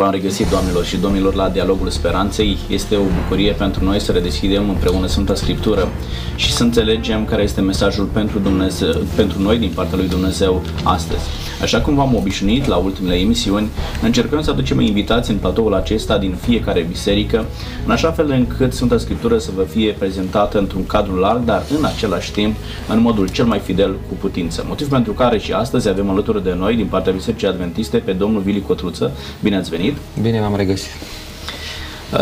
Bine 0.00 0.12
v-am 0.12 0.20
regăsit, 0.22 0.48
doamnelor 0.50 0.84
și 0.84 0.96
domnilor, 0.96 1.34
la 1.34 1.48
Dialogul 1.48 1.90
Speranței. 1.90 2.58
Este 2.68 2.96
o 2.96 3.02
bucurie 3.22 3.52
pentru 3.52 3.84
noi 3.84 4.00
să 4.00 4.12
redeschidem 4.12 4.68
împreună 4.68 5.06
Sfânta 5.06 5.34
Scriptură 5.34 5.88
și 6.36 6.52
să 6.52 6.62
înțelegem 6.62 7.24
care 7.24 7.42
este 7.42 7.60
mesajul 7.60 8.04
pentru, 8.04 8.38
Dumnezeu, 8.38 8.92
pentru 9.14 9.42
noi 9.42 9.58
din 9.58 9.70
partea 9.74 9.96
lui 9.96 10.08
Dumnezeu 10.08 10.62
astăzi. 10.82 11.24
Așa 11.62 11.80
cum 11.80 11.94
v-am 11.94 12.14
obișnuit 12.14 12.66
la 12.66 12.76
ultimele 12.76 13.14
emisiuni, 13.16 13.68
încercăm 14.02 14.42
să 14.42 14.50
aducem 14.50 14.80
invitații 14.80 15.32
în 15.32 15.38
platoul 15.38 15.74
acesta 15.74 16.18
din 16.18 16.34
fiecare 16.34 16.86
biserică, 16.88 17.44
în 17.84 17.90
așa 17.90 18.10
fel 18.10 18.30
încât 18.30 18.72
Sfânta 18.72 18.98
Scriptură 18.98 19.38
să 19.38 19.50
vă 19.56 19.62
fie 19.62 19.92
prezentată 19.92 20.58
într-un 20.58 20.86
cadru 20.86 21.14
larg, 21.14 21.44
dar 21.44 21.62
în 21.78 21.84
același 21.84 22.32
timp 22.32 22.56
în 22.88 23.00
modul 23.00 23.28
cel 23.28 23.44
mai 23.44 23.58
fidel 23.58 23.92
cu 24.08 24.14
putință. 24.20 24.64
Motiv 24.68 24.88
pentru 24.88 25.12
care 25.12 25.38
și 25.38 25.52
astăzi 25.52 25.88
avem 25.88 26.10
alături 26.10 26.44
de 26.44 26.54
noi, 26.54 26.76
din 26.76 26.86
partea 26.86 27.12
Bisericii 27.12 27.46
Adventiste, 27.46 27.98
pe 27.98 28.12
domnul 28.12 28.40
Vili 28.40 28.62
Cotruță. 28.62 29.12
Bine 29.42 29.56
ați 29.56 29.70
venit! 29.70 29.96
Bine 30.22 30.40
v-am 30.40 30.56
regăsit! 30.56 30.90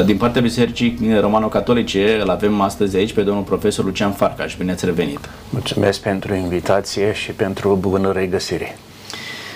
Din 0.05 0.16
partea 0.16 0.43
Bisericii 0.43 0.98
Romano-Catolice 1.20 2.18
îl 2.23 2.29
avem 2.29 2.60
astăzi 2.60 2.96
aici 2.96 3.12
pe 3.12 3.23
domnul 3.23 3.43
profesor 3.43 3.84
Lucian 3.84 4.12
Farcaș. 4.12 4.57
Bine 4.57 4.73
ați 4.73 4.84
revenit! 4.84 5.18
Mulțumesc 5.51 6.01
pentru 6.01 6.34
invitație 6.34 7.12
și 7.12 7.30
pentru 7.30 7.79
bună 7.80 8.12
regăsire! 8.12 8.79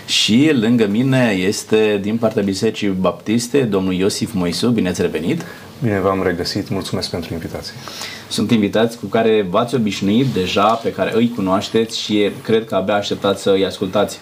Și 0.07 0.51
lângă 0.61 0.87
mine 0.87 1.37
este 1.47 1.99
din 2.03 2.17
partea 2.17 2.43
Bisericii 2.43 2.89
Baptiste 2.89 3.63
domnul 3.63 3.93
Iosif 3.93 4.33
Moisu. 4.33 4.69
Bine 4.69 4.89
ați 4.89 5.03
revenit! 5.03 5.45
Bine 5.83 6.01
v-am 6.01 6.23
regăsit, 6.23 6.69
mulțumesc 6.69 7.11
pentru 7.11 7.33
invitație. 7.33 7.75
Sunt 8.29 8.51
invitați 8.51 8.99
cu 8.99 9.07
care 9.07 9.47
v-ați 9.51 9.75
obișnuit 9.75 10.27
deja, 10.27 10.67
pe 10.67 10.93
care 10.93 11.13
îi 11.15 11.33
cunoașteți 11.35 12.01
și 12.01 12.31
cred 12.43 12.65
că 12.65 12.75
abia 12.75 12.95
așteptați 12.95 13.43
să 13.43 13.51
îi 13.51 13.67
ascultați. 13.67 14.19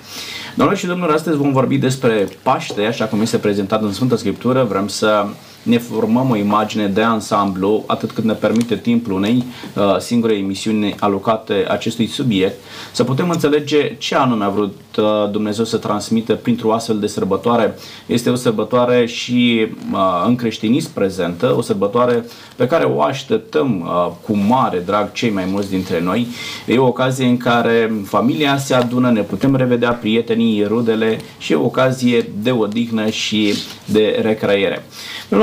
Doamnelor 0.55 0.83
și 0.83 0.89
domnilor, 0.89 1.15
astăzi 1.15 1.37
vom 1.37 1.53
vorbi 1.53 1.79
despre 1.79 2.29
Paște, 2.43 2.83
așa 2.83 3.05
cum 3.05 3.21
este 3.21 3.39
prezentat 3.39 3.83
în 3.83 3.93
Sfânta 3.93 4.17
Scriptură. 4.17 4.65
Vrem 4.65 4.89
să 4.89 5.27
ne 5.63 5.79
formăm 5.79 6.31
o 6.31 6.37
imagine 6.37 6.87
de 6.87 7.03
ansamblu 7.03 7.85
atât 7.87 8.11
cât 8.11 8.25
ne 8.25 8.33
permite 8.33 8.77
timpul 8.77 9.13
unei 9.13 9.45
uh, 9.77 9.99
singure 9.99 10.35
emisiuni 10.35 10.95
alocate 10.99 11.65
acestui 11.69 12.07
subiect, 12.07 12.59
să 12.93 13.05
putem 13.05 13.31
înțelege 13.31 13.97
ce 13.99 14.15
anume 14.15 14.45
a 14.45 14.49
vrut 14.49 14.79
uh, 14.99 15.31
Dumnezeu 15.31 15.65
să 15.65 15.77
transmită 15.77 16.35
printr-o 16.35 16.73
astfel 16.73 16.99
de 16.99 17.07
sărbătoare. 17.07 17.75
Este 18.07 18.31
o 18.31 18.35
sărbătoare 18.35 19.07
și 19.07 19.67
uh, 19.93 20.25
în 20.27 20.37
creștinism 20.37 20.93
prezentă, 20.93 21.55
o 21.57 21.61
sărbătoare 21.63 22.25
pe 22.57 22.67
care 22.67 22.85
o 22.85 23.03
așteptăm 23.03 23.81
uh, 23.81 24.13
cu 24.23 24.37
mare 24.37 24.83
drag 24.87 25.13
cei 25.13 25.31
mai 25.31 25.45
mulți 25.51 25.71
dintre 25.71 26.01
noi. 26.01 26.27
E 26.67 26.79
o 26.79 26.87
ocazie 26.87 27.27
în 27.27 27.37
care 27.37 27.93
familia 28.05 28.57
se 28.57 28.75
adună, 28.75 29.11
ne 29.11 29.21
putem 29.21 29.57
revedea 29.57 29.93
prietenii, 29.93 30.65
rudele 30.65 31.19
și 31.39 31.53
e 31.53 31.57
o 31.57 31.65
ocazie 31.65 32.31
de 32.43 32.51
odihnă 32.51 33.09
și 33.09 33.55
de 33.85 34.19
recreere. 34.23 34.85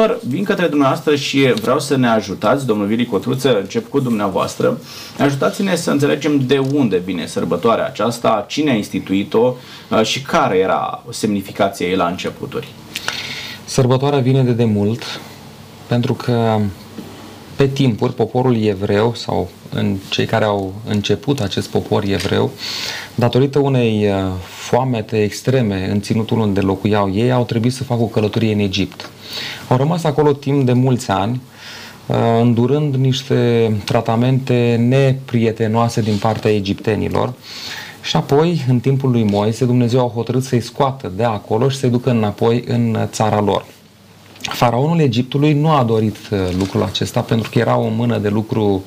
Domnilor, 0.08 0.34
vin 0.36 0.44
către 0.44 0.68
dumneavoastră 0.68 1.16
și 1.16 1.54
vreau 1.62 1.80
să 1.80 1.98
ne 1.98 2.08
ajutați, 2.08 2.66
domnul 2.66 2.88
Vili 2.88 3.06
Cotruță, 3.06 3.60
încep 3.60 3.90
cu 3.90 4.00
dumneavoastră. 4.00 4.80
Ajutați-ne 5.20 5.76
să 5.76 5.92
înțelegem 5.92 6.40
de 6.46 6.58
unde 6.58 6.98
vine 6.98 7.26
sărbătoarea 7.26 7.86
aceasta, 7.86 8.46
cine 8.48 8.72
a 8.72 8.74
instituit-o 8.74 9.56
uh, 9.90 10.04
și 10.04 10.22
care 10.22 10.58
era 10.58 11.04
semnificația 11.10 11.88
ei 11.88 11.96
la 11.96 12.08
începuturi. 12.08 12.68
Sărbătoarea 13.66 14.20
vine 14.20 14.44
de 14.44 14.52
demult 14.52 15.04
pentru 15.88 16.14
că 16.14 16.60
pe 17.58 17.68
timpuri 17.68 18.14
poporul 18.14 18.64
evreu 18.64 19.14
sau 19.16 19.50
în 19.70 19.96
cei 20.10 20.26
care 20.26 20.46
au 20.46 20.74
început 20.88 21.40
acest 21.40 21.68
popor 21.68 22.04
evreu, 22.04 22.52
datorită 23.16 23.60
unei 23.60 24.08
uh, 24.08 24.32
foamete 24.46 25.24
extreme 25.24 25.90
în 25.92 26.02
ținutul 26.02 26.40
unde 26.40 26.60
locuiau 26.60 27.12
ei, 27.14 27.32
au 27.32 27.44
trebuit 27.44 27.74
să 27.74 27.84
facă 27.84 28.02
o 28.02 28.06
călătorie 28.06 28.54
în 28.54 28.60
Egipt. 28.60 29.10
Au 29.68 29.78
rămas 29.78 30.04
acolo 30.04 30.34
timp 30.34 30.66
de 30.66 30.74
mulți 30.74 31.12
ani, 31.12 31.42
uh, 32.06 32.16
îndurând 32.42 32.96
niște 32.96 33.72
tratamente 33.86 34.76
neprietenoase 34.88 36.02
din 36.02 36.18
partea 36.18 36.54
egiptenilor. 36.54 37.34
Și 38.02 38.16
apoi, 38.16 38.66
în 38.68 38.80
timpul 38.80 39.12
lui 39.12 39.24
Moise, 39.24 39.66
Dumnezeu 39.66 40.06
a 40.06 40.12
hotărât 40.14 40.44
să-i 40.44 40.62
scoată 40.62 41.12
de 41.16 41.24
acolo 41.24 41.70
și 41.70 41.78
să-i 41.78 41.90
ducă 41.90 42.10
înapoi 42.10 42.64
în 42.68 42.98
țara 43.12 43.42
lor. 43.42 43.66
Faraonul 44.48 45.00
Egiptului 45.00 45.54
nu 45.54 45.72
a 45.72 45.84
dorit 45.84 46.18
uh, 46.32 46.40
lucrul 46.58 46.84
acesta 46.84 47.22
pentru 47.22 47.50
că 47.50 47.60
era 47.60 47.78
o 47.78 47.88
mână 47.88 48.18
de 48.18 48.30
lucru 48.30 48.84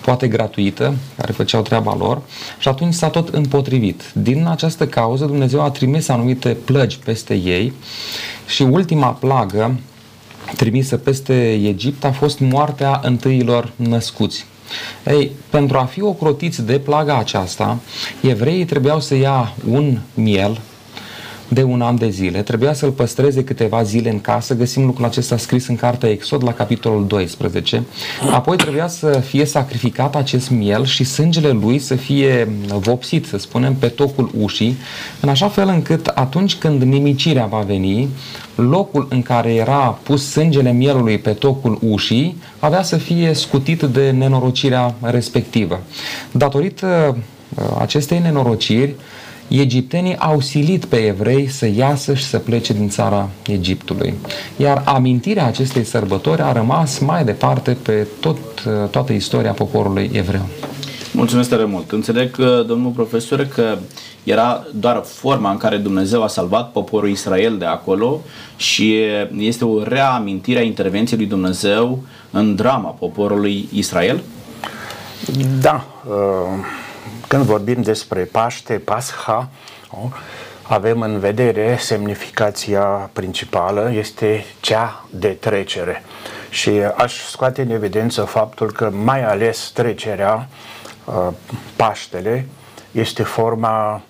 poate 0.00 0.28
gratuită, 0.28 0.94
care 1.16 1.32
făceau 1.32 1.62
treaba 1.62 1.96
lor 1.96 2.22
și 2.58 2.68
atunci 2.68 2.94
s-a 2.94 3.08
tot 3.08 3.28
împotrivit. 3.28 4.02
Din 4.14 4.46
această 4.46 4.86
cauză 4.86 5.24
Dumnezeu 5.24 5.62
a 5.62 5.70
trimis 5.70 6.08
anumite 6.08 6.48
plăgi 6.48 6.98
peste 6.98 7.34
ei 7.34 7.72
și 8.46 8.62
ultima 8.62 9.08
plagă 9.08 9.78
trimisă 10.56 10.96
peste 10.96 11.52
Egipt 11.52 12.04
a 12.04 12.12
fost 12.12 12.40
moartea 12.40 13.00
întâilor 13.02 13.72
născuți. 13.76 14.46
Ei, 15.06 15.30
pentru 15.50 15.78
a 15.78 15.84
fi 15.84 16.02
ocrotiți 16.02 16.62
de 16.62 16.78
plaga 16.78 17.18
aceasta, 17.18 17.78
evreii 18.20 18.64
trebuiau 18.64 19.00
să 19.00 19.14
ia 19.14 19.54
un 19.68 19.98
miel 20.14 20.60
de 21.52 21.62
un 21.62 21.80
an 21.80 21.96
de 21.96 22.08
zile, 22.08 22.42
trebuia 22.42 22.72
să-l 22.72 22.90
păstreze 22.90 23.44
câteva 23.44 23.82
zile 23.82 24.10
în 24.10 24.20
casă, 24.20 24.54
găsim 24.54 24.84
lucrul 24.84 25.04
acesta 25.04 25.36
scris 25.36 25.66
în 25.66 25.76
cartea 25.76 26.08
Exod 26.08 26.44
la 26.44 26.52
capitolul 26.52 27.06
12, 27.06 27.82
apoi 28.32 28.56
trebuia 28.56 28.88
să 28.88 29.10
fie 29.10 29.44
sacrificat 29.44 30.16
acest 30.16 30.50
miel 30.50 30.84
și 30.84 31.04
sângele 31.04 31.50
lui 31.50 31.78
să 31.78 31.94
fie 31.94 32.48
vopsit, 32.66 33.26
să 33.26 33.38
spunem, 33.38 33.74
pe 33.74 33.86
tocul 33.86 34.30
ușii, 34.40 34.76
în 35.20 35.28
așa 35.28 35.48
fel 35.48 35.68
încât 35.68 36.06
atunci 36.06 36.54
când 36.54 36.82
nimicirea 36.82 37.46
va 37.46 37.58
veni, 37.58 38.08
locul 38.54 39.06
în 39.10 39.22
care 39.22 39.54
era 39.54 39.98
pus 40.02 40.30
sângele 40.30 40.72
mielului 40.72 41.18
pe 41.18 41.30
tocul 41.30 41.78
ușii 41.88 42.36
avea 42.58 42.82
să 42.82 42.96
fie 42.96 43.32
scutit 43.32 43.82
de 43.82 44.10
nenorocirea 44.10 44.94
respectivă. 45.00 45.80
Datorită 46.32 47.16
uh, 47.56 47.64
acestei 47.78 48.18
nenorociri, 48.18 48.94
egiptenii 49.60 50.16
au 50.16 50.40
silit 50.40 50.84
pe 50.84 50.96
evrei 50.96 51.48
să 51.48 51.66
iasă 51.66 52.14
și 52.14 52.24
să 52.24 52.38
plece 52.38 52.72
din 52.72 52.88
țara 52.88 53.28
Egiptului. 53.46 54.14
Iar 54.56 54.82
amintirea 54.84 55.46
acestei 55.46 55.84
sărbători 55.84 56.40
a 56.40 56.52
rămas 56.52 56.98
mai 56.98 57.24
departe 57.24 57.76
pe 57.82 58.06
tot, 58.20 58.38
toată 58.90 59.12
istoria 59.12 59.52
poporului 59.52 60.10
evreu. 60.12 60.46
Mulțumesc 61.12 61.48
tare 61.48 61.64
mult. 61.64 61.90
Înțeleg, 61.90 62.36
domnul 62.66 62.90
profesor, 62.90 63.44
că 63.54 63.78
era 64.24 64.66
doar 64.74 65.02
forma 65.04 65.50
în 65.50 65.56
care 65.56 65.76
Dumnezeu 65.76 66.22
a 66.22 66.26
salvat 66.26 66.70
poporul 66.70 67.08
Israel 67.08 67.58
de 67.58 67.64
acolo 67.64 68.20
și 68.56 68.94
este 69.36 69.64
o 69.64 69.82
reamintire 69.82 70.58
a 70.58 70.62
intervenției 70.62 71.18
lui 71.18 71.28
Dumnezeu 71.28 72.02
în 72.30 72.54
drama 72.54 72.88
poporului 72.88 73.68
Israel? 73.72 74.22
Da. 75.60 75.86
Uh 76.06 76.80
când 77.32 77.44
vorbim 77.44 77.82
despre 77.82 78.20
Paște, 78.20 78.74
Pasha, 78.74 79.48
avem 80.62 81.00
în 81.00 81.18
vedere 81.18 81.76
semnificația 81.80 82.82
principală, 83.12 83.90
este 83.94 84.44
cea 84.60 85.04
de 85.10 85.28
trecere. 85.28 86.02
Și 86.50 86.70
aș 86.96 87.14
scoate 87.14 87.62
în 87.62 87.70
evidență 87.70 88.22
faptul 88.22 88.72
că 88.72 88.90
mai 88.90 89.24
ales 89.24 89.70
trecerea, 89.74 90.48
uh, 91.04 91.28
Paștele, 91.76 92.46
este 92.90 93.22
forma 93.22 94.02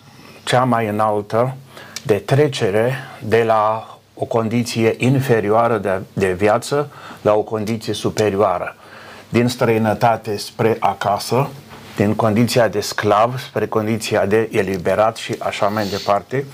cea 0.44 0.64
mai 0.64 0.88
înaltă 0.88 1.54
de 2.02 2.14
trecere 2.14 2.94
de 3.24 3.42
la 3.42 3.98
o 4.14 4.24
condiție 4.24 4.94
inferioară 4.98 5.78
de, 5.78 6.00
de 6.12 6.32
viață 6.32 6.90
la 7.20 7.34
o 7.34 7.42
condiție 7.42 7.92
superioară. 7.92 8.76
Din 9.28 9.48
străinătate 9.48 10.36
spre 10.36 10.76
acasă, 10.80 11.48
din 11.96 12.14
condiția 12.14 12.68
de 12.68 12.80
sclav 12.80 13.38
spre 13.38 13.66
condiția 13.66 14.26
de 14.26 14.48
eliberat 14.52 15.16
și 15.16 15.34
așa 15.38 15.66
mai 15.66 15.86
departe. 15.86 16.44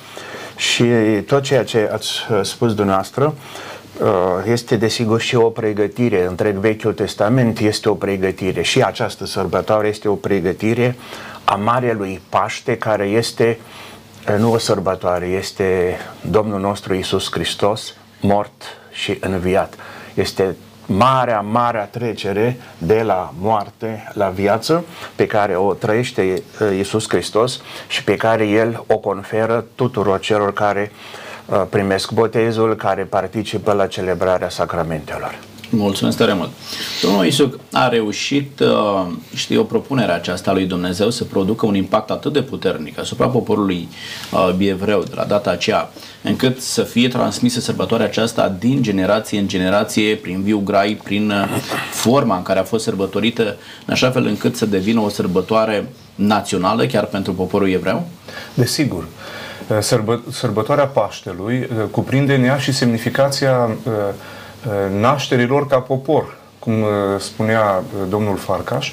Și 0.57 0.85
tot 1.27 1.43
ceea 1.43 1.65
ce 1.65 1.91
ați 1.93 2.09
uh, 2.31 2.41
spus 2.43 2.75
dumneavoastră 2.75 3.35
uh, 4.01 4.09
este 4.47 4.77
desigur 4.77 5.21
și 5.21 5.37
o 5.37 5.51
pregătire. 5.51 6.27
Întreg 6.27 6.57
Vechiul 6.57 6.93
Testament 6.93 7.59
este 7.59 7.89
o 7.89 7.95
pregătire 7.95 8.63
și 8.63 8.83
această 8.83 9.27
sărbătoare 9.27 9.89
este 9.89 10.09
o 10.09 10.15
pregătire 10.15 10.97
a 11.45 11.55
Marelui 11.55 12.21
Paște 12.29 12.77
care 12.77 13.05
este 13.05 13.59
uh, 14.29 14.39
nu 14.39 14.53
o 14.53 14.59
sărbătoare, 14.59 15.27
este 15.27 15.97
Domnul 16.21 16.61
nostru 16.61 16.95
Isus 16.95 17.31
Hristos 17.31 17.95
mort 18.21 18.63
și 18.93 19.17
înviat. 19.21 19.75
Este 20.15 20.57
marea, 20.89 21.41
marea 21.41 21.85
trecere 21.85 22.61
de 22.79 23.03
la 23.03 23.33
moarte 23.41 24.13
la 24.15 24.29
viață 24.29 24.85
pe 25.15 25.27
care 25.27 25.57
o 25.57 25.73
trăiește 25.73 26.43
uh, 26.61 26.77
Iisus 26.77 27.09
Hristos 27.09 27.61
și 27.89 28.05
pe 28.05 28.17
care 28.17 28.47
El 28.47 28.85
o 28.87 28.97
conferă 28.97 29.65
tuturor 29.75 30.21
celor 30.21 30.53
care 30.53 30.93
uh, 31.47 31.63
primesc 31.71 32.13
botezul, 32.13 32.75
care 32.77 33.03
participă 33.03 33.73
la 33.73 33.87
celebrarea 33.87 34.49
sacramentelor. 34.49 35.39
Mulțumesc 35.71 36.17
tare 36.17 36.33
mult. 36.33 36.51
Domnul 37.03 37.27
Isuc 37.27 37.59
a 37.73 37.89
reușit, 37.89 38.61
uh, 38.61 39.07
știi, 39.35 39.57
o 39.57 39.63
propunere 39.63 40.13
aceasta 40.13 40.53
lui 40.53 40.67
Dumnezeu 40.67 41.11
să 41.11 41.25
producă 41.25 41.67
un 41.67 41.75
impact 41.75 42.11
atât 42.11 42.33
de 42.33 42.43
puternic 42.43 42.99
asupra 42.99 43.27
poporului 43.27 43.89
uh, 44.33 44.55
evreu 44.59 45.03
de 45.03 45.13
la 45.15 45.25
data 45.25 45.51
aceea, 45.51 45.91
încât 46.23 46.61
să 46.61 46.83
fie 46.83 47.09
transmisă 47.09 47.61
sărbătoarea 47.61 48.07
aceasta 48.07 48.57
din 48.59 48.83
generație 48.83 49.39
în 49.39 49.49
generație, 49.49 50.15
prin 50.15 50.43
viu 50.43 50.59
grai, 50.59 51.01
prin 51.05 51.31
uh, 51.31 51.49
forma 51.91 52.37
în 52.37 52.43
care 52.43 52.59
a 52.59 52.65
fost 52.65 52.85
sărbătorită, 52.85 53.43
în 53.87 53.93
așa 53.93 54.11
fel 54.11 54.27
încât 54.27 54.57
să 54.57 54.67
devină 54.67 55.01
o 55.01 55.09
sărbătoare 55.09 55.87
națională 56.15 56.87
chiar 56.87 57.05
pentru 57.05 57.33
poporul 57.33 57.71
evreu? 57.71 58.09
Desigur. 58.55 59.05
Sărbă, 59.81 60.23
sărbătoarea 60.31 60.87
Paștelui 60.87 61.69
cuprinde 61.91 62.35
în 62.35 62.43
ea 62.45 62.59
și 62.59 62.73
semnificația 62.73 63.71
nașterilor 65.01 65.67
ca 65.67 65.79
popor, 65.79 66.37
cum 66.59 66.75
spunea 67.19 67.83
domnul 68.09 68.37
Farcaș, 68.37 68.93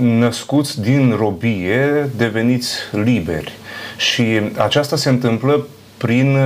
născuți 0.00 0.80
din 0.80 1.14
robie, 1.18 2.10
deveniți 2.16 2.74
liberi. 2.90 3.52
Și 3.96 4.40
aceasta 4.56 4.96
se 4.96 5.08
întâmplă 5.08 5.66
prin, 5.98 6.36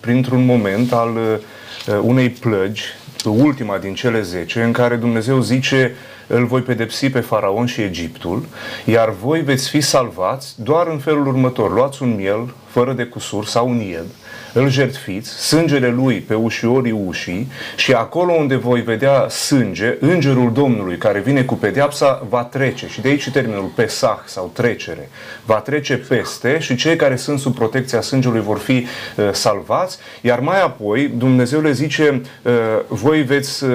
printr-un 0.00 0.44
moment 0.44 0.92
al 0.92 1.40
unei 2.02 2.30
plăgi, 2.30 2.82
ultima 3.24 3.78
din 3.78 3.94
cele 3.94 4.20
zece, 4.20 4.62
în 4.62 4.72
care 4.72 4.96
Dumnezeu 4.96 5.40
zice 5.40 5.94
îl 6.26 6.46
voi 6.46 6.60
pedepsi 6.60 7.10
pe 7.10 7.20
Faraon 7.20 7.66
și 7.66 7.80
Egiptul, 7.80 8.44
iar 8.84 9.10
voi 9.10 9.40
veți 9.40 9.68
fi 9.68 9.80
salvați 9.80 10.62
doar 10.62 10.86
în 10.86 10.98
felul 10.98 11.26
următor. 11.26 11.72
Luați 11.72 12.02
un 12.02 12.14
miel 12.14 12.54
fără 12.66 12.92
de 12.92 13.04
cusur 13.04 13.44
sau 13.44 13.68
un 13.68 13.80
ied, 13.80 14.06
îl 14.58 14.68
jertfiți, 14.68 15.30
sângele 15.30 15.88
lui 15.88 16.18
pe 16.20 16.34
ușiorii 16.34 16.92
ușii 17.06 17.50
și 17.76 17.92
acolo 17.92 18.32
unde 18.32 18.56
voi 18.56 18.80
vedea 18.80 19.28
sânge, 19.28 19.96
îngerul 20.00 20.52
Domnului 20.52 20.96
care 20.96 21.20
vine 21.20 21.42
cu 21.42 21.54
pedeapsa 21.54 22.26
va 22.28 22.44
trece. 22.44 22.86
Și 22.88 23.00
de 23.00 23.08
aici 23.08 23.30
termenul 23.30 23.70
pesah 23.74 24.18
sau 24.24 24.50
trecere. 24.54 25.08
Va 25.44 25.54
trece 25.54 25.96
peste 25.96 26.58
și 26.58 26.74
cei 26.74 26.96
care 26.96 27.16
sunt 27.16 27.38
sub 27.38 27.54
protecția 27.54 28.00
sângelui 28.00 28.40
vor 28.40 28.58
fi 28.58 28.86
uh, 29.16 29.28
salvați, 29.32 29.98
iar 30.20 30.40
mai 30.40 30.62
apoi 30.62 31.10
Dumnezeu 31.16 31.60
le 31.60 31.72
zice 31.72 32.22
uh, 32.42 32.52
voi 32.88 33.22
veți 33.22 33.64
uh, 33.64 33.70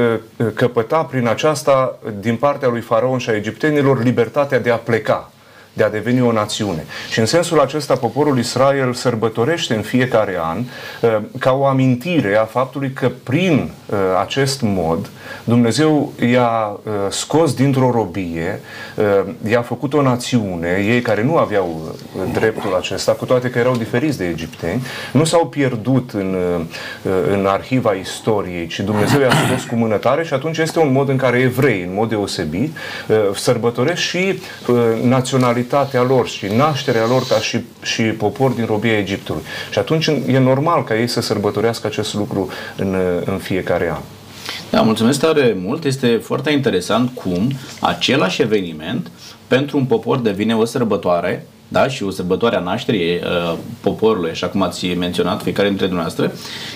căpăta 0.54 1.04
prin 1.04 1.28
aceasta 1.28 2.00
din 2.20 2.36
partea 2.36 2.68
lui 2.68 2.82
Faraon 2.82 3.18
și 3.18 3.30
a 3.30 3.36
egiptenilor 3.36 4.04
libertatea 4.04 4.60
de 4.60 4.70
a 4.70 4.78
pleca 4.78 5.32
de 5.74 5.84
a 5.84 5.90
deveni 5.90 6.22
o 6.22 6.32
națiune. 6.32 6.86
Și 7.10 7.20
în 7.20 7.26
sensul 7.26 7.60
acesta 7.60 7.96
poporul 7.96 8.38
Israel 8.38 8.94
sărbătorește 8.94 9.76
în 9.76 9.82
fiecare 9.82 10.38
an 10.42 10.58
uh, 10.58 11.18
ca 11.40 11.52
o 11.52 11.66
amintire 11.66 12.36
a 12.36 12.44
faptului 12.44 12.92
că 12.92 13.12
prin 13.24 13.72
uh, 13.86 13.98
acest 14.22 14.62
mod 14.62 15.10
Dumnezeu 15.44 16.14
i-a 16.32 16.80
uh, 16.84 16.92
scos 17.10 17.54
dintr-o 17.54 17.92
robie, 17.92 18.60
i-a 19.48 19.62
făcut 19.62 19.94
o 19.94 20.02
națiune, 20.02 20.86
ei 20.88 21.02
care 21.02 21.24
nu 21.24 21.38
aveau 21.38 21.96
dreptul 22.34 22.76
acesta, 22.76 23.12
cu 23.12 23.26
toate 23.26 23.50
că 23.50 23.60
erau 23.60 23.76
diferiți 23.76 24.18
de 24.18 24.26
egipteni, 24.26 24.86
nu 25.12 25.24
s-au 25.24 25.48
pierdut 25.48 26.12
în, 26.12 26.36
în 27.32 27.46
arhiva 27.46 27.92
istoriei, 27.92 28.68
ci 28.68 28.80
Dumnezeu 28.80 29.20
i-a 29.20 29.32
scos 29.48 29.64
cu 29.64 29.76
mânătare 29.76 30.24
și 30.24 30.34
atunci 30.34 30.58
este 30.58 30.80
un 30.80 30.92
mod 30.92 31.10
în 31.10 31.18
care 31.18 31.40
evrei, 31.40 31.82
în 31.82 31.94
mod 31.94 32.10
deosebit, 32.10 32.78
sărbătoresc 33.34 34.02
și 34.02 34.42
naționalitatea 35.04 35.61
naționalitatea 35.62 36.16
lor 36.16 36.28
și 36.28 36.46
nașterea 36.46 37.08
lor 37.08 37.24
ca 37.28 37.40
și, 37.40 37.60
și 37.82 38.02
popor 38.02 38.52
din 38.52 38.66
robia 38.66 38.98
Egiptului. 38.98 39.42
Și 39.72 39.80
atunci 39.80 40.08
e 40.28 40.40
normal 40.40 40.84
ca 40.84 40.96
ei 41.00 41.08
să 41.08 41.22
sărbătorească 41.22 41.88
acest 41.88 42.14
lucru 42.14 42.50
în, 42.76 42.96
în 43.26 43.38
fiecare 43.38 43.90
an. 43.90 44.02
Da, 44.70 44.82
mulțumesc 44.82 45.20
tare 45.20 45.58
mult. 45.62 45.84
Este 45.84 46.08
foarte 46.24 46.52
interesant 46.52 47.10
cum 47.14 47.52
același 47.80 48.42
eveniment 48.42 49.12
pentru 49.48 49.78
un 49.78 49.86
popor 49.86 50.18
devine 50.18 50.56
o 50.56 50.66
sărbătoare 50.66 51.46
da? 51.68 51.88
și 51.88 52.04
o 52.04 52.10
sărbătoare 52.10 52.56
a 52.56 52.60
nașterii 52.60 53.14
uh, 53.16 53.58
poporului, 53.82 54.30
așa 54.30 54.48
cum 54.48 54.62
ați 54.62 54.94
menționat 54.94 55.42
fiecare 55.42 55.68
dintre 55.68 55.86
dumneavoastră, 55.86 56.32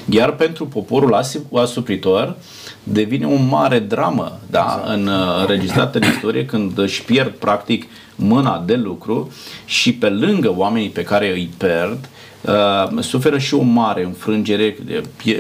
iar 0.10 0.32
pentru 0.32 0.66
poporul 0.68 1.26
asupritor 1.52 2.36
devine 2.84 3.26
o 3.26 3.36
mare 3.36 3.80
dramă 3.80 4.40
da? 4.50 4.80
Exact. 4.82 4.98
în, 4.98 5.08
uh, 5.08 5.40
înregistrată 5.40 5.98
în 5.98 6.08
istorie 6.08 6.46
când 6.46 6.78
își 6.78 7.04
pierd 7.04 7.32
practic 7.32 7.84
uh, 7.84 7.90
mâna 8.16 8.64
de 8.66 8.76
lucru 8.76 9.32
și 9.66 9.94
pe 9.94 10.10
lângă 10.10 10.54
oamenii 10.56 10.90
pe 10.90 11.04
care 11.04 11.32
îi 11.32 11.50
pierd, 11.58 12.10
uh, 12.42 13.02
suferă 13.04 13.38
și 13.38 13.54
o 13.54 13.62
mare 13.62 14.04
înfrângere 14.04 14.78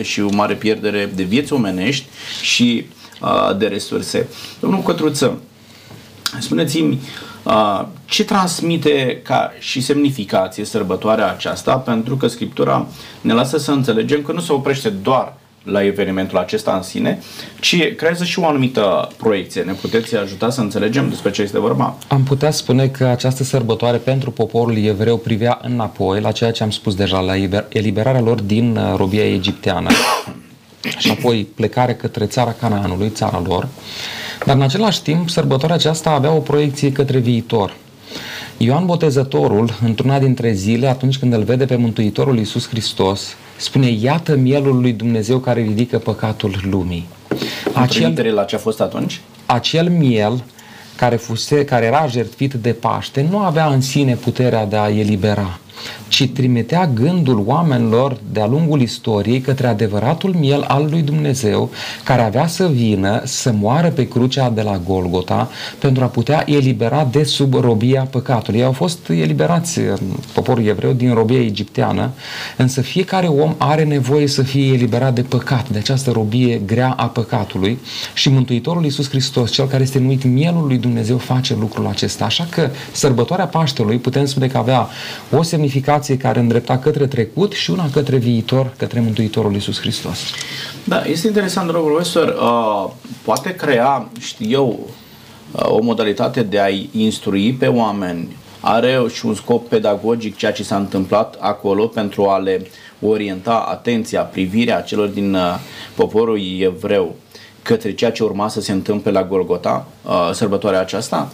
și 0.01 0.21
o 0.21 0.29
mare 0.33 0.53
pierdere 0.53 1.11
de 1.15 1.23
vieți 1.23 1.53
omenești 1.53 2.05
și 2.41 2.85
uh, 3.21 3.57
de 3.57 3.67
resurse. 3.67 4.27
Domnul 4.59 4.81
Cătruță, 4.81 5.41
spuneți-mi, 6.39 6.99
uh, 7.43 7.85
ce 8.05 8.23
transmite 8.23 9.21
ca 9.23 9.51
și 9.59 9.81
semnificație 9.81 10.65
sărbătoarea 10.65 11.31
aceasta? 11.31 11.75
Pentru 11.77 12.17
că 12.17 12.27
Scriptura 12.27 12.87
ne 13.21 13.33
lasă 13.33 13.57
să 13.57 13.71
înțelegem 13.71 14.21
că 14.21 14.31
nu 14.31 14.39
se 14.39 14.53
oprește 14.53 14.89
doar 14.89 15.33
la 15.65 15.83
evenimentul 15.83 16.37
acesta 16.37 16.75
în 16.75 16.81
sine, 16.81 17.19
ci 17.59 17.93
creează 17.95 18.23
și 18.23 18.39
o 18.39 18.47
anumită 18.47 19.09
proiecție. 19.17 19.61
Ne 19.61 19.71
puteți 19.71 20.15
ajuta 20.15 20.49
să 20.49 20.61
înțelegem 20.61 21.09
despre 21.09 21.31
ce 21.31 21.41
este 21.41 21.59
vorba? 21.59 21.97
Am 22.07 22.23
putea 22.23 22.51
spune 22.51 22.87
că 22.87 23.05
această 23.05 23.43
sărbătoare 23.43 23.97
pentru 23.97 24.31
poporul 24.31 24.77
evreu 24.77 25.17
privea 25.17 25.59
înapoi 25.61 26.21
la 26.21 26.31
ceea 26.31 26.51
ce 26.51 26.63
am 26.63 26.71
spus 26.71 26.95
deja, 26.95 27.19
la 27.19 27.33
eliberarea 27.69 28.21
lor 28.21 28.41
din 28.41 28.75
uh, 28.75 28.93
robia 28.97 29.25
egipteană 29.25 29.89
și 30.99 31.09
apoi 31.09 31.47
plecare 31.55 31.93
către 31.93 32.25
țara 32.25 32.51
Canaanului, 32.51 33.09
țara 33.09 33.41
lor, 33.45 33.67
dar 34.45 34.55
în 34.55 34.61
același 34.61 35.01
timp 35.01 35.29
sărbătoarea 35.29 35.75
aceasta 35.75 36.09
avea 36.09 36.31
o 36.31 36.39
proiecție 36.39 36.91
către 36.91 37.17
viitor. 37.17 37.75
Ioan 38.57 38.85
Botezătorul, 38.85 39.69
într-una 39.85 40.19
dintre 40.19 40.51
zile, 40.51 40.87
atunci 40.87 41.17
când 41.17 41.33
îl 41.33 41.43
vede 41.43 41.65
pe 41.65 41.75
Mântuitorul 41.75 42.37
Iisus 42.37 42.67
Hristos, 42.67 43.35
spune, 43.57 43.89
iată 43.89 44.35
mielul 44.35 44.81
lui 44.81 44.93
Dumnezeu 44.93 45.39
care 45.39 45.61
ridică 45.61 45.97
păcatul 45.97 46.59
lumii. 46.69 47.07
Acel, 47.73 48.33
la 48.33 48.43
ce 48.43 48.55
a 48.55 48.59
fost 48.59 48.81
atunci? 48.81 49.21
Acel 49.45 49.89
miel 49.89 50.43
care, 50.95 51.15
fuse, 51.15 51.65
care 51.65 51.85
era 51.85 52.07
jertfit 52.07 52.53
de 52.53 52.71
Paște 52.71 53.27
nu 53.29 53.37
avea 53.37 53.65
în 53.67 53.81
sine 53.81 54.15
puterea 54.15 54.65
de 54.65 54.75
a 54.75 54.89
elibera 54.89 55.59
ci 56.15 56.29
trimitea 56.33 56.87
gândul 56.93 57.43
oamenilor 57.45 58.17
de-a 58.31 58.45
lungul 58.45 58.81
istoriei 58.81 59.41
către 59.41 59.67
adevăratul 59.67 60.33
miel 60.33 60.61
al 60.67 60.87
lui 60.89 61.01
Dumnezeu, 61.01 61.69
care 62.03 62.21
avea 62.21 62.47
să 62.47 62.67
vină 62.67 63.21
să 63.23 63.51
moară 63.51 63.89
pe 63.89 64.07
crucea 64.07 64.49
de 64.49 64.61
la 64.61 64.81
Golgota 64.87 65.49
pentru 65.79 66.03
a 66.03 66.07
putea 66.07 66.43
elibera 66.45 67.07
de 67.11 67.23
sub 67.23 67.53
robia 67.53 68.01
păcatului. 68.01 68.59
Ei 68.59 68.65
au 68.65 68.71
fost 68.71 69.09
eliberați, 69.09 69.79
poporul 70.33 70.65
evreu, 70.65 70.91
din 70.91 71.13
robia 71.13 71.39
egipteană, 71.39 72.11
însă 72.57 72.81
fiecare 72.81 73.27
om 73.27 73.55
are 73.57 73.83
nevoie 73.83 74.27
să 74.27 74.41
fie 74.41 74.73
eliberat 74.73 75.13
de 75.13 75.21
păcat, 75.21 75.69
de 75.69 75.77
această 75.77 76.11
robie 76.11 76.61
grea 76.65 76.89
a 76.97 77.05
păcatului 77.05 77.79
și 78.13 78.29
Mântuitorul 78.29 78.83
Iisus 78.83 79.09
Hristos, 79.09 79.51
cel 79.51 79.67
care 79.67 79.83
este 79.83 79.99
numit 79.99 80.23
mielul 80.23 80.67
lui 80.67 80.77
Dumnezeu, 80.77 81.17
face 81.17 81.55
lucrul 81.59 81.87
acesta. 81.87 82.25
Așa 82.25 82.47
că 82.49 82.69
sărbătoarea 82.91 83.47
Paștelui 83.47 83.97
putem 83.97 84.25
spune 84.25 84.47
că 84.47 84.57
avea 84.57 84.87
o 85.31 85.41
semnificație 85.41 86.03
educație 86.05 86.17
care 86.17 86.39
îndrepta 86.39 86.77
către 86.77 87.07
trecut 87.07 87.53
și 87.53 87.71
una 87.71 87.89
către 87.93 88.17
viitor, 88.17 88.73
către 88.77 88.99
Mântuitorul 88.99 89.53
Iisus 89.53 89.79
Hristos. 89.79 90.19
Da, 90.83 91.03
este 91.05 91.27
interesant, 91.27 91.71
domnul 91.71 91.91
profesor, 91.91 92.27
uh, 92.27 92.91
poate 93.23 93.55
crea, 93.55 94.07
știu 94.19 94.49
eu, 94.49 94.79
uh, 95.51 95.65
o 95.69 95.81
modalitate 95.81 96.43
de 96.43 96.59
a-i 96.59 96.89
instrui 96.91 97.53
pe 97.53 97.67
oameni, 97.67 98.35
are 98.59 98.99
și 99.13 99.25
un 99.25 99.33
scop 99.33 99.67
pedagogic 99.67 100.35
ceea 100.37 100.51
ce 100.51 100.63
s-a 100.63 100.75
întâmplat 100.75 101.35
acolo 101.39 101.87
pentru 101.87 102.27
a 102.27 102.37
le 102.37 102.67
orienta 103.01 103.65
atenția, 103.69 104.21
privirea 104.21 104.81
celor 104.81 105.07
din 105.07 105.33
uh, 105.33 105.55
poporul 105.95 106.39
evreu 106.59 107.15
către 107.61 107.93
ceea 107.93 108.11
ce 108.11 108.23
urma 108.23 108.47
să 108.47 108.61
se 108.61 108.71
întâmple 108.71 109.11
la 109.11 109.23
Golgota, 109.23 109.87
uh, 110.03 110.29
sărbătoarea 110.33 110.79
aceasta? 110.79 111.31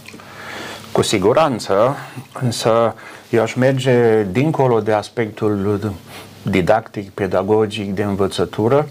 Cu 0.92 1.02
siguranță, 1.02 1.96
însă 2.42 2.96
eu 3.32 3.42
aș 3.42 3.54
merge 3.54 4.24
dincolo 4.24 4.80
de 4.80 4.92
aspectul 4.92 5.94
didactic, 6.42 7.10
pedagogic, 7.10 7.94
de 7.94 8.04
învățătură, 8.04 8.88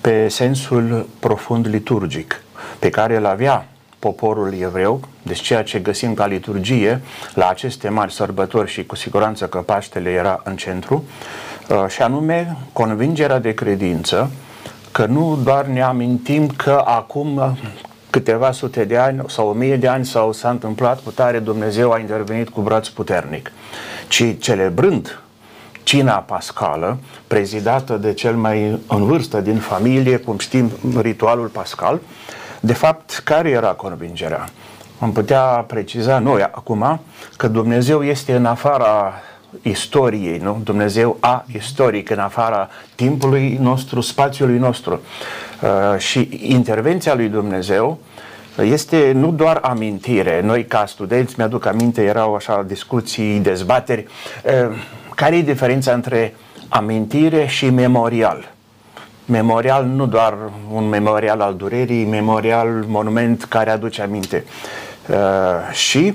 pe 0.00 0.28
sensul 0.28 1.08
profund 1.20 1.66
liturgic, 1.68 2.42
pe 2.78 2.90
care 2.90 3.16
îl 3.16 3.26
avea 3.26 3.66
poporul 3.98 4.54
evreu, 4.60 5.00
deci 5.22 5.40
ceea 5.40 5.62
ce 5.62 5.78
găsim 5.78 6.14
ca 6.14 6.26
liturgie 6.26 7.00
la 7.34 7.48
aceste 7.48 7.88
mari 7.88 8.12
sărbători 8.12 8.70
și 8.70 8.86
cu 8.86 8.96
siguranță 8.96 9.46
că 9.46 9.58
Paștele 9.58 10.10
era 10.10 10.40
în 10.44 10.56
centru, 10.56 11.04
uh, 11.68 11.84
și 11.88 12.02
anume 12.02 12.56
convingerea 12.72 13.38
de 13.38 13.54
credință 13.54 14.30
că 14.92 15.06
nu 15.06 15.38
doar 15.42 15.66
ne 15.66 15.82
amintim 15.82 16.46
că 16.46 16.82
acum 16.84 17.56
câteva 18.16 18.52
sute 18.52 18.84
de 18.84 18.96
ani 18.96 19.22
sau 19.26 19.48
o 19.48 19.52
mie 19.52 19.76
de 19.76 19.88
ani 19.88 20.04
sau 20.04 20.32
s-a 20.32 20.50
întâmplat 20.50 21.02
cu 21.02 21.10
tare 21.10 21.38
Dumnezeu 21.38 21.92
a 21.92 21.98
intervenit 21.98 22.48
cu 22.48 22.60
braț 22.60 22.88
puternic, 22.88 23.52
ci 24.08 24.38
celebrând 24.38 25.20
cina 25.82 26.14
pascală, 26.14 26.98
prezidată 27.26 27.96
de 27.96 28.12
cel 28.12 28.34
mai 28.36 28.80
în 28.88 29.04
vârstă 29.04 29.40
din 29.40 29.56
familie, 29.56 30.16
cum 30.16 30.38
știm, 30.38 30.70
ritualul 31.00 31.46
pascal, 31.46 32.00
de 32.60 32.72
fapt, 32.72 33.20
care 33.24 33.50
era 33.50 33.68
convingerea? 33.68 34.48
Am 34.98 35.12
putea 35.12 35.42
preciza 35.42 36.18
noi 36.18 36.42
acum 36.42 37.00
că 37.36 37.48
Dumnezeu 37.48 38.02
este 38.04 38.34
în 38.36 38.44
afara 38.44 39.12
istoriei, 39.62 40.38
nu? 40.38 40.60
Dumnezeu 40.64 41.16
a 41.20 41.44
istoric 41.52 42.10
în 42.10 42.18
afara 42.18 42.68
timpului 42.94 43.58
nostru, 43.60 44.00
spațiului 44.00 44.58
nostru. 44.58 45.00
Uh, 45.62 45.98
și 45.98 46.28
intervenția 46.42 47.14
lui 47.14 47.28
Dumnezeu 47.28 47.98
este 48.62 49.12
nu 49.14 49.30
doar 49.30 49.58
amintire. 49.62 50.40
Noi 50.44 50.64
ca 50.64 50.86
studenți, 50.86 51.34
mi-aduc 51.36 51.66
aminte, 51.66 52.02
erau 52.02 52.34
așa 52.34 52.64
discuții, 52.66 53.38
dezbateri. 53.38 54.06
Uh, 54.44 54.76
care 55.14 55.36
e 55.36 55.42
diferența 55.42 55.92
între 55.92 56.34
amintire 56.68 57.46
și 57.46 57.70
memorial? 57.70 58.54
Memorial 59.24 59.84
nu 59.84 60.06
doar 60.06 60.34
un 60.72 60.88
memorial 60.88 61.40
al 61.40 61.54
durerii, 61.54 62.04
memorial, 62.04 62.84
monument 62.86 63.44
care 63.44 63.70
aduce 63.70 64.02
aminte. 64.02 64.44
Uh, 65.08 65.16
și 65.72 66.14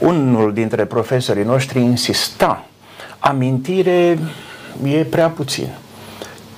unul 0.00 0.52
dintre 0.52 0.84
profesorii 0.84 1.44
noștri 1.44 1.80
insista 1.80 2.64
amintire 3.22 4.18
e 4.84 5.04
prea 5.04 5.28
puțin. 5.28 5.68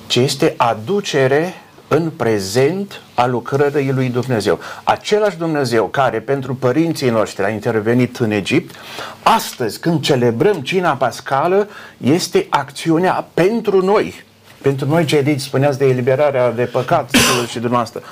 Ce 0.06 0.20
este 0.20 0.54
aducere 0.56 1.54
în 1.88 2.10
prezent 2.10 3.00
a 3.14 3.26
lucrării 3.26 3.92
lui 3.92 4.08
Dumnezeu. 4.08 4.58
Același 4.84 5.36
Dumnezeu 5.36 5.86
care 5.86 6.20
pentru 6.20 6.54
părinții 6.54 7.10
noștri 7.10 7.44
a 7.44 7.48
intervenit 7.48 8.16
în 8.16 8.30
Egipt, 8.30 8.74
astăzi 9.22 9.80
când 9.80 10.00
celebrăm 10.00 10.60
cina 10.60 10.92
pascală, 10.96 11.68
este 11.96 12.46
acțiunea 12.50 13.26
pentru 13.34 13.84
noi. 13.84 14.24
Pentru 14.62 14.88
noi 14.88 15.04
cei 15.04 15.22
de 15.22 15.36
spuneați 15.38 15.78
de 15.78 15.86
eliberarea 15.86 16.50
de 16.50 16.64
păcat 16.64 17.10
și 17.50 17.58
dumneavoastră. 17.58 18.02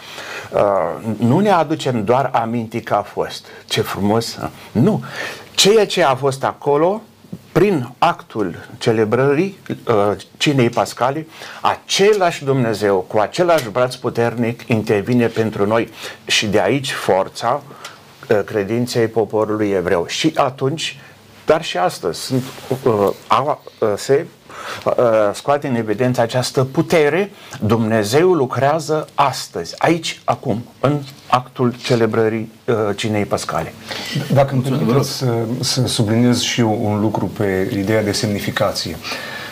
Uh, 0.52 1.14
nu 1.18 1.38
ne 1.38 1.50
aducem 1.50 2.04
doar 2.04 2.30
aminti 2.32 2.80
că 2.80 2.94
a 2.94 3.02
fost. 3.02 3.46
Ce 3.66 3.80
frumos! 3.80 4.38
Nu. 4.72 5.04
Ceea 5.54 5.86
ce 5.86 6.02
a 6.02 6.14
fost 6.14 6.44
acolo 6.44 7.02
prin 7.52 7.94
actul 7.98 8.68
celebrării 8.78 9.58
uh, 9.68 10.12
cinei 10.36 10.70
pascale, 10.70 11.26
același 11.60 12.44
Dumnezeu 12.44 12.98
cu 12.98 13.18
același 13.18 13.68
braț 13.68 13.94
puternic 13.94 14.62
intervine 14.66 15.26
pentru 15.26 15.66
noi 15.66 15.90
și 16.26 16.46
de 16.46 16.60
aici 16.60 16.92
forța 16.92 17.62
uh, 18.30 18.40
credinței 18.44 19.06
poporului 19.06 19.70
evreu. 19.70 20.06
Și 20.06 20.32
atunci, 20.36 20.98
dar 21.46 21.64
și 21.64 21.76
astăzi, 21.76 22.20
sunt, 22.20 22.42
uh, 22.84 23.08
a, 23.26 23.60
uh, 23.78 23.92
se 23.96 24.20
uh, 24.22 24.26
scoate 25.32 25.66
în 25.68 25.74
evidență 25.74 26.20
această 26.20 26.64
putere, 26.64 27.30
Dumnezeu 27.60 28.32
lucrează 28.32 29.08
astăzi, 29.14 29.74
aici, 29.78 30.20
acum, 30.24 30.64
în 30.80 31.00
actul 31.26 31.74
celebrării 31.82 32.52
uh, 32.64 32.74
cinei 32.96 33.24
pascale. 33.24 33.72
Dacă 34.32 34.54
îmi 34.54 34.62
permiteți 34.62 35.16
să, 35.16 35.26
să 35.60 35.86
subliniez 35.86 36.40
și 36.40 36.60
eu 36.60 36.78
un 36.82 37.00
lucru 37.00 37.26
pe 37.26 37.70
ideea 37.72 38.02
de 38.02 38.12
semnificație. 38.12 38.96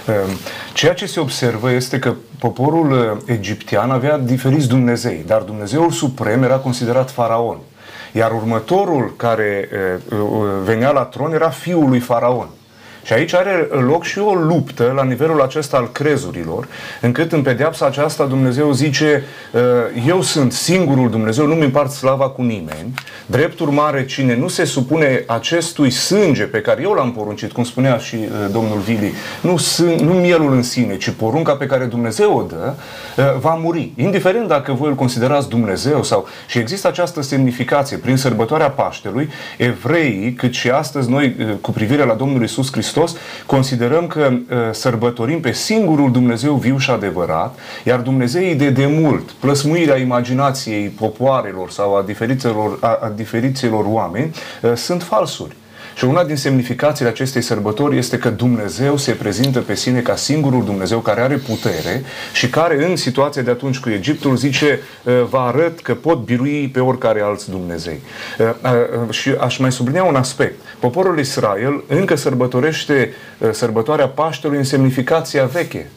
Uh, 0.07 0.15
ceea 0.73 0.95
ce 0.95 1.07
se 1.07 1.21
observă 1.21 1.71
este 1.71 1.99
că 1.99 2.15
poporul 2.39 2.91
uh, 2.91 3.35
egiptean 3.37 3.91
avea 3.91 4.19
diferiți 4.19 4.69
Dumnezei, 4.69 5.25
dar 5.27 5.43
Dumnezeul 5.43 5.91
suprem 5.91 6.43
era 6.43 6.57
considerat 6.57 7.11
faraon. 7.11 7.59
Iar 8.13 8.33
următorul 8.33 9.15
care 9.17 9.69
uh, 10.13 10.19
venea 10.65 10.91
la 10.91 11.03
tron 11.03 11.33
era 11.33 11.49
fiul 11.49 11.89
lui 11.89 11.99
faraon. 11.99 12.49
Și 13.03 13.13
aici 13.13 13.35
are 13.35 13.69
loc 13.71 14.05
și 14.05 14.19
o 14.19 14.35
luptă 14.35 14.93
la 14.97 15.05
nivelul 15.05 15.41
acesta 15.41 15.77
al 15.77 15.89
crezurilor, 15.93 16.69
încât 17.01 17.33
în 17.33 17.43
pedeapsa 17.43 17.87
aceasta 17.87 18.25
Dumnezeu 18.25 18.73
zice 18.73 19.25
uh, 19.53 19.61
eu 20.07 20.23
sunt 20.23 20.53
singurul 20.53 21.11
Dumnezeu, 21.11 21.47
nu-mi 21.47 21.65
împart 21.65 21.91
slava 21.91 22.29
cu 22.29 22.43
nimeni, 22.43 22.95
drept 23.27 23.61
urmare 23.61 24.05
cine 24.05 24.37
nu 24.37 24.49
se 24.49 24.65
supune 24.65 25.25
acestui 25.27 25.91
sânge 25.91 26.45
pe 26.45 26.61
care 26.61 26.83
eu 26.83 26.93
l-am 26.93 27.13
poruncit, 27.13 27.53
cum 27.53 27.65
spunea 27.65 27.97
și 27.97 28.15
uh, 28.15 28.29
domnul 28.53 28.79
Vili, 28.79 29.13
nu, 29.41 29.57
nu 30.01 30.13
mielul 30.13 30.53
în 30.53 30.63
sine, 30.63 30.97
ci 30.97 31.11
porunca 31.11 31.53
pe 31.53 31.67
care 31.67 31.85
Dumnezeu 31.85 32.37
o 32.37 32.43
dă, 32.43 32.73
uh, 33.17 33.39
va 33.41 33.55
muri. 33.55 33.93
Indiferent 33.97 34.49
dacă 34.49 34.73
voi 34.73 34.89
îl 34.89 34.95
considerați 34.95 35.49
Dumnezeu 35.49 36.03
sau... 36.03 36.29
Și 36.47 36.59
există 36.59 36.89
această 36.89 37.23
semnificație 37.23 37.97
prin 37.97 38.17
sărbătoarea 38.17 38.71
Paștelui, 38.71 39.29
evreii, 39.57 40.33
cât 40.33 40.53
și 40.53 40.71
astăzi 40.71 41.11
noi 41.11 41.37
cu 41.61 41.71
privire 41.71 42.05
la 42.05 42.15
Domnul 42.15 42.43
Isus 42.43 42.73
Hristos, 42.73 42.89
Hristos, 42.91 43.21
considerăm 43.47 44.07
că 44.07 44.31
uh, 44.31 44.57
sărbătorim 44.71 45.41
pe 45.41 45.53
singurul 45.53 46.13
Dumnezeu 46.13 46.55
viu 46.55 46.79
și 46.79 46.91
adevărat, 46.91 47.59
iar 47.85 48.01
Dumnezeii 48.01 48.55
de 48.55 48.71
demult, 48.71 49.31
plăsmuirea 49.31 49.97
imaginației 49.97 50.89
popoarelor 50.89 51.71
sau 51.71 51.97
a 51.97 52.03
diferiților, 52.03 52.79
a, 52.81 52.99
a 53.03 53.13
diferiților 53.17 53.85
oameni, 53.89 54.35
uh, 54.63 54.73
sunt 54.75 55.03
falsuri. 55.03 55.57
Și 55.95 56.05
una 56.05 56.25
din 56.25 56.37
semnificațiile 56.37 57.11
acestei 57.11 57.43
sărbători 57.43 57.99
este 57.99 58.19
că 58.19 58.31
Dumnezeu 58.31 58.97
se 58.97 59.13
prezintă 59.13 59.61
pe 59.61 59.75
sine 59.75 60.01
ca 60.01 60.17
singurul 60.17 60.65
Dumnezeu 60.65 60.99
care 60.99 61.21
are 61.21 61.37
putere 61.37 62.03
și 62.33 62.49
care 62.49 62.85
în 62.85 62.97
situația 62.97 63.43
de 63.43 63.51
atunci 63.51 63.79
cu 63.79 63.89
Egiptul 63.89 64.37
zice 64.37 64.81
vă 65.03 65.39
arăt 65.39 65.81
că 65.81 65.95
pot 65.95 66.25
birui 66.25 66.69
pe 66.73 66.81
oricare 66.81 67.21
alți 67.21 67.51
Dumnezei. 67.51 68.01
Și 69.11 69.31
aș 69.41 69.59
mai 69.59 69.73
sublinia 69.73 70.05
un 70.05 70.15
aspect. 70.17 70.61
Poporul 70.79 71.19
Israel 71.19 71.85
încă 71.87 72.15
sărbătorește 72.15 73.15
sărbătoarea 73.51 74.09
Paștelui 74.09 74.57
în 74.57 74.65
semnificația 74.65 75.45
veche. 75.45 75.91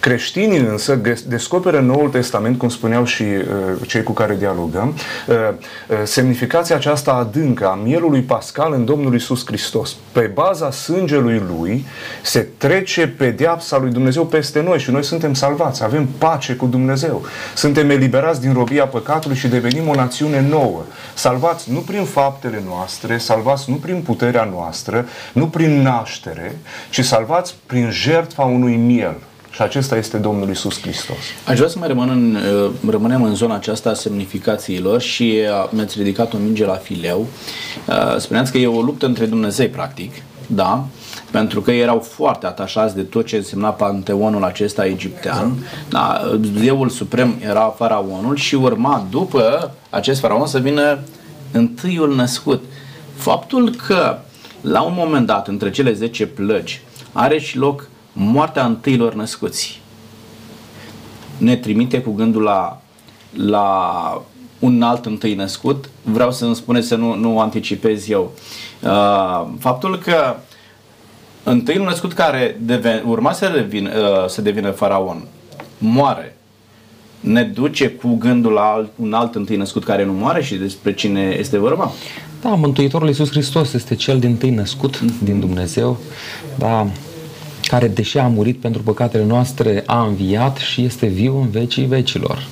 Creștinii 0.00 0.58
însă 0.58 1.00
descoperă 1.26 1.78
în 1.78 1.86
Noul 1.86 2.08
Testament, 2.08 2.58
cum 2.58 2.68
spuneau 2.68 3.04
și 3.04 3.22
uh, 3.22 3.86
cei 3.86 4.02
cu 4.02 4.12
care 4.12 4.36
dialogăm, 4.36 4.94
uh, 5.26 5.34
uh, 5.34 5.96
semnificația 6.04 6.76
aceasta 6.76 7.12
adâncă 7.12 7.66
a 7.66 7.74
mielului 7.74 8.20
pascal 8.20 8.72
în 8.72 8.84
Domnul 8.84 9.14
Isus 9.14 9.46
Hristos. 9.46 9.96
Pe 10.12 10.30
baza 10.34 10.70
sângelui 10.70 11.42
Lui 11.56 11.86
se 12.22 12.48
trece 12.56 13.06
pedeapsa 13.06 13.78
lui 13.78 13.90
Dumnezeu 13.90 14.26
peste 14.26 14.62
noi 14.62 14.78
și 14.78 14.90
noi 14.90 15.04
suntem 15.04 15.34
salvați, 15.34 15.84
avem 15.84 16.06
pace 16.18 16.54
cu 16.54 16.66
Dumnezeu. 16.66 17.24
Suntem 17.54 17.90
eliberați 17.90 18.40
din 18.40 18.52
robia 18.52 18.86
păcatului 18.86 19.36
și 19.36 19.48
devenim 19.48 19.88
o 19.88 19.94
națiune 19.94 20.40
nouă. 20.48 20.82
Salvați 21.14 21.72
nu 21.72 21.78
prin 21.78 22.04
faptele 22.04 22.62
noastre, 22.66 23.18
salvați 23.18 23.70
nu 23.70 23.76
prin 23.76 24.02
puterea 24.02 24.44
noastră, 24.44 25.06
nu 25.32 25.46
prin 25.46 25.82
naștere, 25.82 26.58
ci 26.90 27.04
salvați 27.04 27.54
prin 27.66 27.90
jertfa 27.90 28.42
unui 28.42 28.76
miel. 28.76 29.16
Și 29.54 29.62
acesta 29.62 29.96
este 29.96 30.18
Domnul 30.18 30.50
Isus 30.50 30.80
Hristos. 30.80 31.16
Aș 31.46 31.56
vrea 31.56 31.68
să 31.68 31.78
mai 31.78 31.88
rămân 31.88 32.08
în, 32.08 32.36
uh, 32.64 32.70
rămânem 32.90 33.22
în 33.22 33.34
zona 33.34 33.54
aceasta 33.54 33.90
a 33.90 33.94
semnificațiilor 33.94 35.00
și 35.00 35.38
uh, 35.62 35.68
mi-ați 35.70 35.98
ridicat 35.98 36.32
o 36.32 36.36
minge 36.36 36.64
la 36.64 36.74
fileu. 36.74 37.26
Uh, 37.88 38.16
spuneați 38.18 38.52
că 38.52 38.58
e 38.58 38.66
o 38.66 38.80
luptă 38.80 39.06
între 39.06 39.26
Dumnezei, 39.26 39.68
practic, 39.68 40.12
da? 40.46 40.84
pentru 41.30 41.60
că 41.60 41.70
erau 41.70 41.98
foarte 41.98 42.46
atașați 42.46 42.94
de 42.94 43.02
tot 43.02 43.26
ce 43.26 43.36
însemna 43.36 43.70
panteonul 43.70 44.44
acesta 44.44 44.86
egiptean. 44.86 45.66
Da, 45.88 46.20
Zeul 46.58 46.88
suprem 46.88 47.34
era 47.40 47.74
faraonul 47.76 48.36
și 48.36 48.54
urma 48.54 49.06
după 49.10 49.74
acest 49.90 50.20
faraon 50.20 50.46
să 50.46 50.58
vină 50.58 50.98
întâiul 51.52 52.14
născut. 52.14 52.64
Faptul 53.14 53.74
că 53.86 54.18
la 54.60 54.82
un 54.82 54.92
moment 54.96 55.26
dat 55.26 55.48
între 55.48 55.70
cele 55.70 55.92
10 55.92 56.26
plăgi 56.26 56.80
are 57.12 57.38
și 57.38 57.56
loc 57.56 57.88
moartea 58.14 58.64
întâilor 58.64 59.14
născuți 59.14 59.80
ne 61.36 61.56
trimite 61.56 62.00
cu 62.00 62.12
gândul 62.12 62.42
la, 62.42 62.80
la 63.32 64.22
un 64.58 64.82
alt 64.82 65.06
întâi 65.06 65.34
născut. 65.34 65.88
Vreau 66.02 66.32
să 66.32 66.44
îmi 66.44 66.54
spuneți 66.54 66.86
să 66.86 66.96
nu, 66.96 67.14
nu 67.14 67.40
anticipez 67.40 68.08
eu. 68.08 68.32
Uh, 68.82 69.46
faptul 69.58 69.98
că 69.98 70.36
întâiul 71.42 71.84
născut 71.84 72.12
care 72.12 72.56
deven, 72.60 73.02
urma 73.06 73.32
să, 73.32 73.46
revin, 73.46 73.86
uh, 73.86 74.28
să 74.28 74.42
devină 74.42 74.70
faraon 74.70 75.26
moare 75.78 76.36
ne 77.20 77.42
duce 77.42 77.88
cu 77.88 78.14
gândul 78.14 78.52
la 78.52 78.60
alt, 78.60 78.90
un 78.96 79.12
alt 79.12 79.34
întâi 79.34 79.56
născut 79.56 79.84
care 79.84 80.04
nu 80.04 80.12
moare 80.12 80.42
și 80.42 80.54
despre 80.54 80.94
cine 80.94 81.36
este 81.38 81.58
vorba? 81.58 81.92
Da, 82.42 82.48
Mântuitorul 82.48 83.08
Iisus 83.08 83.30
Hristos 83.30 83.72
este 83.72 83.94
cel 83.94 84.18
din 84.18 84.36
tâi 84.36 84.50
născut 84.50 84.96
mm-hmm. 84.96 85.24
din 85.24 85.40
Dumnezeu. 85.40 85.98
Da, 86.58 86.86
care, 87.66 87.88
deși 87.88 88.18
a 88.18 88.26
murit 88.26 88.60
pentru 88.60 88.82
păcatele 88.82 89.24
noastre, 89.24 89.82
a 89.86 90.02
înviat 90.02 90.56
și 90.56 90.84
este 90.84 91.06
viu 91.06 91.40
în 91.40 91.50
vecii 91.50 91.84
vecilor. 91.84 92.46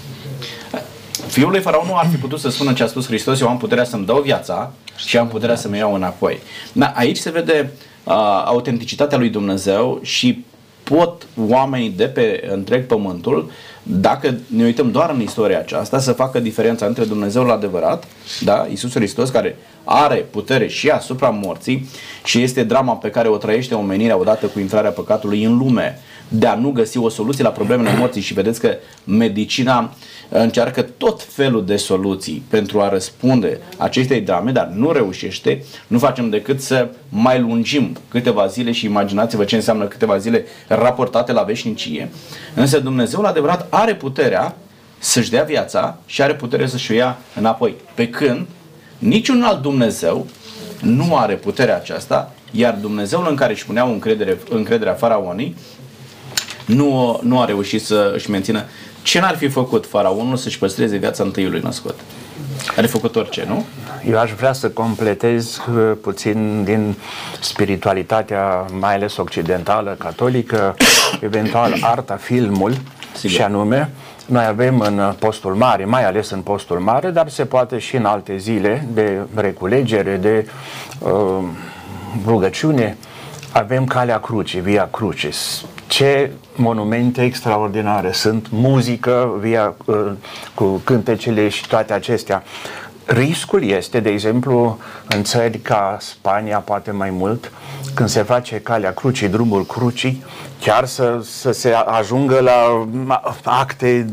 Fiul 1.26 1.50
lui 1.50 1.61
Faraon 1.61 1.87
nu 1.87 1.97
ar 1.97 2.07
fi 2.11 2.16
putut 2.16 2.40
să 2.40 2.50
spună 2.50 2.73
ce 2.73 2.83
a 2.83 2.87
spus 2.87 3.07
Hristos, 3.07 3.40
eu 3.40 3.49
am 3.49 3.57
puterea 3.57 3.85
să-mi 3.85 4.07
dau 4.07 4.21
viața 4.21 4.73
și 4.97 5.19
am 5.19 5.28
puterea 5.28 5.57
să-mi 5.57 5.76
iau 5.76 5.95
înapoi. 5.95 6.38
Da, 6.73 6.87
aici 6.87 7.16
se 7.16 7.31
vede 7.31 7.71
uh, 8.04 8.14
autenticitatea 8.45 9.19
lui 9.19 9.28
Dumnezeu 9.28 9.99
și 10.02 10.45
pot 10.83 11.26
oamenii 11.49 11.90
de 11.90 12.04
pe 12.04 12.49
întreg 12.50 12.87
pământul 12.87 13.50
dacă 13.83 14.35
ne 14.47 14.65
uităm 14.65 14.91
doar 14.91 15.11
în 15.11 15.21
istoria 15.21 15.59
aceasta, 15.59 15.99
să 15.99 16.12
facă 16.12 16.41
diferența 16.41 16.87
între 16.87 17.05
Dumnezeul 17.05 17.51
adevărat, 17.51 18.05
da, 18.41 18.67
Iisus 18.69 18.95
Hristos, 18.95 19.31
care 19.31 19.57
are 19.85 20.17
putere 20.17 20.69
și 20.69 20.89
asupra 20.89 21.29
morții 21.29 21.89
și 22.25 22.43
este 22.43 22.65
drama 22.65 22.93
pe 22.93 23.11
care 23.11 23.29
o 23.29 23.37
trăiește 23.37 23.75
omenirea 23.75 24.19
odată 24.19 24.47
cu 24.47 24.59
intrarea 24.59 24.91
păcatului 24.91 25.45
în 25.45 25.57
lume, 25.57 25.99
de 26.35 26.47
a 26.47 26.55
nu 26.55 26.71
găsi 26.71 26.99
o 26.99 27.09
soluție 27.09 27.45
la 27.45 27.51
problemele 27.51 27.97
morții 27.99 28.23
și 28.23 28.35
vedeți 28.35 28.61
că 28.61 28.75
medicina 29.05 29.95
încearcă 30.29 30.83
tot 30.83 31.23
felul 31.23 31.65
de 31.65 31.77
soluții 31.77 32.43
pentru 32.49 32.81
a 32.81 32.89
răspunde 32.89 33.61
acestei 33.77 34.21
drame, 34.21 34.51
dar 34.51 34.67
nu 34.67 34.93
reușește, 34.93 35.65
nu 35.87 35.99
facem 35.99 36.31
decât 36.31 36.61
să 36.61 36.89
mai 37.09 37.41
lungim 37.41 37.97
câteva 38.09 38.47
zile 38.47 38.73
și 38.73 38.85
imaginați-vă 38.85 39.45
ce 39.45 39.57
înseamnă 39.57 39.85
câteva 39.85 40.19
zile 40.19 40.45
raportate 40.69 41.33
la 41.33 41.43
veșnicie. 41.43 42.11
Însă 42.55 42.79
Dumnezeul 42.79 43.27
adevărat 43.27 43.67
are 43.71 43.95
puterea 43.95 44.57
să-și 44.99 45.31
dea 45.31 45.43
viața 45.43 45.99
și 46.07 46.23
are 46.23 46.35
putere 46.35 46.67
să-și 46.67 46.93
o 46.93 46.95
ia 46.95 47.19
înapoi. 47.39 47.75
Pe 47.95 48.09
când 48.09 48.47
niciun 48.99 49.43
alt 49.43 49.62
Dumnezeu 49.62 50.27
nu 50.81 51.17
are 51.17 51.35
puterea 51.35 51.77
aceasta, 51.77 52.35
iar 52.51 52.75
Dumnezeul 52.75 53.27
în 53.29 53.35
care 53.35 53.53
își 53.53 53.67
puneau 53.67 53.93
încredere, 53.93 54.39
încrederea 54.51 54.93
faraonii 54.93 55.57
nu, 56.66 57.21
nu 57.23 57.40
a 57.40 57.45
reușit 57.45 57.83
să 57.85 58.12
își 58.14 58.31
mențină. 58.31 58.64
Ce 59.02 59.21
n-ar 59.21 59.37
fi 59.37 59.49
făcut 59.49 59.87
faraonul 59.87 60.37
să-și 60.37 60.59
păstreze 60.59 60.97
viața 60.97 61.23
întâiului 61.23 61.61
născut? 61.61 62.00
Are 62.76 62.87
făcut 62.87 63.16
orice, 63.16 63.45
nu? 63.49 63.64
Eu 64.11 64.19
aș 64.19 64.31
vrea 64.33 64.52
să 64.52 64.69
completez 64.69 65.57
uh, 65.57 65.92
puțin 66.02 66.64
din 66.64 66.95
spiritualitatea, 67.40 68.64
mai 68.78 68.95
ales 68.95 69.16
occidentală, 69.16 69.97
catolică, 69.99 70.76
eventual 71.21 71.75
arta, 71.81 72.16
filmul, 72.16 72.73
Sigur. 73.14 73.31
și 73.31 73.42
anume, 73.42 73.90
noi 74.26 74.45
avem 74.45 74.81
în 74.81 75.14
postul 75.19 75.54
mare, 75.54 75.85
mai 75.85 76.04
ales 76.04 76.31
în 76.31 76.40
postul 76.40 76.78
mare, 76.78 77.11
dar 77.11 77.28
se 77.28 77.45
poate 77.45 77.78
și 77.78 77.97
în 77.97 78.04
alte 78.04 78.37
zile 78.37 78.88
de 78.92 79.19
reculegere, 79.35 80.16
de 80.16 80.49
uh, 80.99 81.45
rugăciune, 82.26 82.97
avem 83.52 83.85
calea 83.85 84.21
crucii, 84.21 84.61
via 84.61 84.88
crucis. 84.90 85.64
Ce 85.93 86.31
monumente 86.55 87.23
extraordinare 87.23 88.13
sunt, 88.13 88.47
muzică, 88.51 89.37
via, 89.41 89.75
uh, 89.85 90.13
cu 90.55 90.81
cântecele 90.85 91.49
și 91.49 91.69
toate 91.69 91.93
acestea. 91.93 92.43
Riscul 93.05 93.65
este, 93.65 94.01
de 94.01 94.09
exemplu, 94.09 94.79
în 95.09 95.23
țări 95.23 95.59
ca 95.59 95.97
Spania, 96.01 96.59
poate 96.59 96.91
mai 96.91 97.11
mult, 97.11 97.53
când 97.95 98.09
se 98.09 98.23
face 98.23 98.61
calea 98.61 98.93
crucii, 98.93 99.29
drumul 99.29 99.65
crucii, 99.65 100.25
chiar 100.61 100.87
să, 100.87 101.21
să 101.23 101.53
se 101.53 101.73
ajungă 101.73 102.41
la 102.41 102.87
acte 103.45 104.07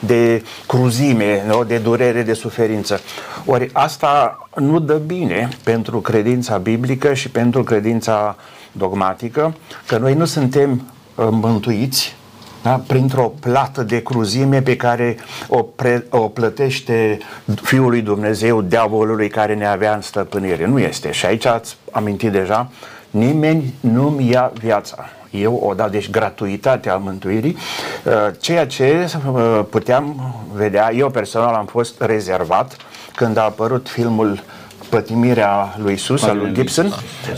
de 0.00 0.42
cruzime, 0.66 1.44
nu? 1.46 1.64
de 1.64 1.78
durere, 1.78 2.22
de 2.22 2.34
suferință. 2.34 3.00
Ori 3.46 3.70
asta 3.72 4.38
nu 4.54 4.78
dă 4.78 4.94
bine 5.06 5.48
pentru 5.64 6.00
credința 6.00 6.56
biblică 6.56 7.14
și 7.14 7.30
pentru 7.30 7.62
credința 7.62 8.36
dogmatică, 8.72 9.54
că 9.86 9.98
noi 9.98 10.14
nu 10.14 10.24
suntem 10.24 10.70
uh, 10.70 10.93
mântuiți 11.16 12.16
da? 12.64 12.82
printr-o 12.86 13.32
plată 13.40 13.82
de 13.82 14.02
cruzime 14.02 14.62
pe 14.62 14.76
care 14.76 15.16
o, 15.48 15.62
pre, 15.62 16.06
o 16.10 16.28
plătește 16.28 17.18
Fiul 17.62 17.88
lui 17.88 18.00
Dumnezeu, 18.00 18.62
diavolului 18.62 19.28
care 19.28 19.54
ne 19.54 19.66
avea 19.66 19.94
în 19.94 20.00
stăpânire. 20.00 20.66
Nu 20.66 20.78
este. 20.78 21.10
Și 21.10 21.26
aici 21.26 21.44
ați 21.44 21.76
amintit 21.90 22.32
deja, 22.32 22.70
nimeni 23.10 23.74
nu-mi 23.80 24.30
ia 24.30 24.52
viața. 24.60 25.08
Eu 25.30 25.54
o 25.54 25.74
da, 25.74 25.88
deci 25.88 26.10
gratuitatea 26.10 26.96
mântuirii, 26.96 27.56
uh, 28.04 28.12
ceea 28.40 28.66
ce 28.66 29.12
uh, 29.32 29.60
puteam 29.70 30.34
vedea, 30.52 30.92
eu 30.94 31.10
personal 31.10 31.54
am 31.54 31.66
fost 31.66 32.00
rezervat 32.00 32.76
când 33.14 33.36
a 33.36 33.42
apărut 33.42 33.88
filmul 33.88 34.42
pătimirea 34.88 35.74
lui 35.82 35.92
Isus, 35.92 36.22
al 36.22 36.36
lui 36.36 36.52
Gibson, 36.52 36.94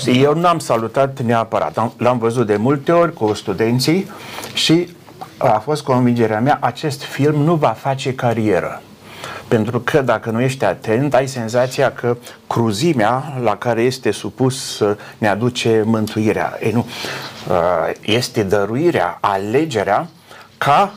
eu 0.06 0.34
nu 0.34 0.46
am 0.46 0.58
salutat 0.58 1.20
neapărat. 1.20 1.92
L-am 1.96 2.18
văzut 2.18 2.46
de 2.46 2.56
multe 2.56 2.92
ori 2.92 3.12
cu 3.12 3.32
studenții 3.32 4.10
și 4.52 4.88
a 5.36 5.58
fost 5.58 5.82
convingerea 5.82 6.40
mea, 6.40 6.58
acest 6.60 7.02
film 7.02 7.42
nu 7.42 7.54
va 7.54 7.68
face 7.68 8.14
carieră. 8.14 8.82
Pentru 9.48 9.80
că 9.80 10.02
dacă 10.02 10.30
nu 10.30 10.40
ești 10.40 10.64
atent, 10.64 11.14
ai 11.14 11.28
senzația 11.28 11.92
că 11.92 12.16
cruzimea 12.46 13.38
la 13.42 13.56
care 13.56 13.82
este 13.82 14.10
supus 14.10 14.82
ne 15.18 15.28
aduce 15.28 15.82
mântuirea. 15.84 16.58
Ei, 16.62 16.72
nu. 16.72 16.86
Uh, 17.48 17.54
este 18.00 18.42
dăruirea, 18.42 19.18
alegerea 19.20 20.08
ca 20.58 20.92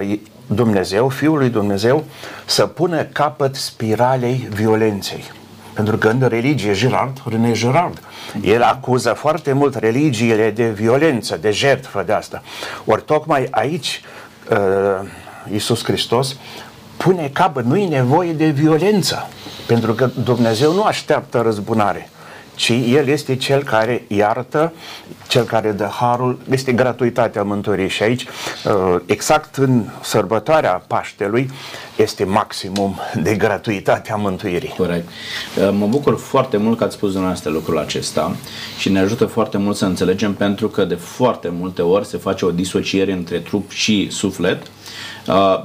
uh, 0.00 0.18
Dumnezeu, 0.46 1.08
Fiul 1.08 1.38
lui 1.38 1.48
Dumnezeu, 1.48 2.04
să 2.44 2.66
pună 2.66 3.02
capăt 3.02 3.54
spiralei 3.54 4.48
violenței. 4.50 5.24
Pentru 5.74 5.96
că 5.96 6.08
în 6.08 6.26
religie, 6.28 6.72
Girard, 6.72 7.22
René 7.28 7.52
Girard, 7.52 8.02
el 8.42 8.62
acuză 8.62 9.12
foarte 9.12 9.52
mult 9.52 9.74
religiile 9.74 10.50
de 10.50 10.68
violență, 10.68 11.36
de 11.36 11.50
jertfă 11.50 12.02
de 12.06 12.12
asta. 12.12 12.42
Ori 12.84 13.02
tocmai 13.02 13.48
aici 13.50 14.00
uh, 14.50 15.08
Iisus 15.52 15.84
Hristos 15.84 16.36
pune 16.96 17.30
capăt, 17.32 17.64
nu 17.64 17.76
e 17.76 17.88
nevoie 17.88 18.32
de 18.32 18.46
violență, 18.46 19.28
pentru 19.66 19.92
că 19.92 20.10
Dumnezeu 20.24 20.72
nu 20.72 20.82
așteaptă 20.82 21.40
răzbunare 21.40 22.08
ci 22.54 22.68
El 22.68 23.08
este 23.08 23.36
Cel 23.36 23.62
care 23.62 24.04
iartă, 24.08 24.72
Cel 25.28 25.44
care 25.44 25.72
dă 25.72 25.84
harul, 25.84 26.38
este 26.50 26.72
gratuitatea 26.72 27.42
mântuirii. 27.42 27.88
Și 27.88 28.02
aici, 28.02 28.22
uh, 28.24 29.00
exact 29.06 29.56
în 29.56 29.84
sărbătoarea 30.02 30.84
Paștelui, 30.86 31.50
este 31.96 32.24
maximum 32.24 33.00
de 33.22 33.34
gratuitatea 33.34 34.16
mântuirii. 34.16 34.74
Corect. 34.76 35.08
Uh, 35.56 35.68
mă 35.72 35.86
bucur 35.86 36.18
foarte 36.18 36.56
mult 36.56 36.78
că 36.78 36.84
ați 36.84 36.94
spus 36.94 37.08
dumneavoastră 37.10 37.50
lucrul 37.50 37.78
acesta 37.78 38.36
și 38.78 38.88
ne 38.88 38.98
ajută 38.98 39.24
foarte 39.24 39.58
mult 39.58 39.76
să 39.76 39.84
înțelegem 39.84 40.34
pentru 40.34 40.68
că 40.68 40.84
de 40.84 40.94
foarte 40.94 41.48
multe 41.48 41.82
ori 41.82 42.06
se 42.06 42.16
face 42.16 42.44
o 42.44 42.50
disociere 42.50 43.12
între 43.12 43.38
trup 43.38 43.70
și 43.70 44.08
suflet 44.10 44.62
Uh, 44.62 45.13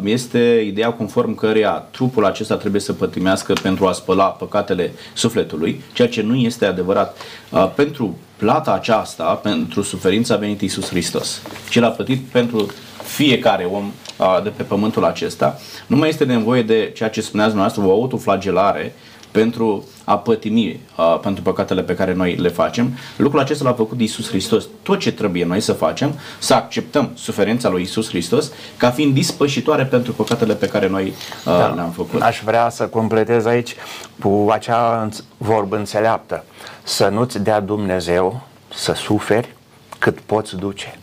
este 0.04 0.63
ideea 0.65 0.91
conform 0.91 1.36
căreia 1.36 1.72
trupul 1.72 2.26
acesta 2.26 2.56
trebuie 2.56 2.82
să 2.82 2.93
pătimească 2.93 3.54
pentru 3.62 3.88
a 3.88 3.91
spăla 3.91 4.26
păcatele 4.26 4.93
sufletului, 5.13 5.82
ceea 5.93 6.08
ce 6.08 6.22
nu 6.22 6.36
este 6.36 6.65
adevărat. 6.65 7.17
Uh, 7.50 7.72
pentru 7.76 8.17
plata 8.38 8.74
aceasta, 8.74 9.24
pentru 9.24 9.82
suferința 9.82 10.34
a 10.34 10.38
venit 10.38 10.62
Iisus 10.62 10.89
Hristos 10.89 11.41
și 11.69 11.80
l-a 11.80 11.89
plătit 11.89 12.19
pentru 12.19 12.65
fiecare 13.04 13.63
om 13.63 13.91
uh, 14.17 14.43
de 14.43 14.50
pe 14.50 14.63
pământul 14.63 15.06
acesta. 15.06 15.60
Nu 15.88 15.95
mai 15.95 16.10
este 16.10 16.24
nevoie 16.24 16.62
de 16.62 16.91
ceea 16.95 17.10
ce 17.10 17.22
spuneați 17.22 17.52
dumneavoastră, 17.52 17.93
o 17.93 18.02
autoflagelare, 18.02 18.93
pentru 19.32 19.88
a 20.10 20.17
pătimi 20.17 20.80
uh, 20.95 21.19
pentru 21.22 21.43
păcatele 21.43 21.82
pe 21.82 21.95
care 21.95 22.13
noi 22.13 22.36
le 22.36 22.50
facem. 22.50 22.98
Lucrul 23.15 23.39
acesta 23.39 23.63
l-a 23.63 23.74
făcut 23.74 24.00
Isus 24.02 24.28
Hristos. 24.28 24.67
Tot 24.84 25.00
ce 25.00 25.12
trebuie 25.12 25.45
noi 25.45 25.60
să 25.60 25.74
facem, 25.74 26.13
să 26.39 26.54
acceptăm 26.54 27.12
suferința 27.13 27.69
lui 27.69 27.82
Isus 27.82 28.10
Hristos 28.10 28.52
ca 28.78 28.89
fiind 28.89 29.13
dispășitoare 29.13 29.86
pentru 29.86 30.13
păcatele 30.13 30.54
pe 30.54 30.67
care 30.67 30.88
noi 30.88 31.08
uh, 31.08 31.13
da. 31.43 31.67
le-am 31.67 31.89
făcut. 31.89 32.22
Aș 32.22 32.41
vrea 32.45 32.69
să 32.69 32.88
completez 32.88 33.45
aici 33.45 33.76
cu 34.22 34.48
acea 34.52 35.10
vorbă 35.38 35.76
înțeleaptă. 35.78 36.43
Să 36.84 37.08
nu-ți 37.08 37.39
dea 37.39 37.60
Dumnezeu 37.60 38.41
să 38.74 38.93
suferi 38.93 39.56
cât 40.00 40.19
poți 40.19 40.56
duce. 40.56 41.00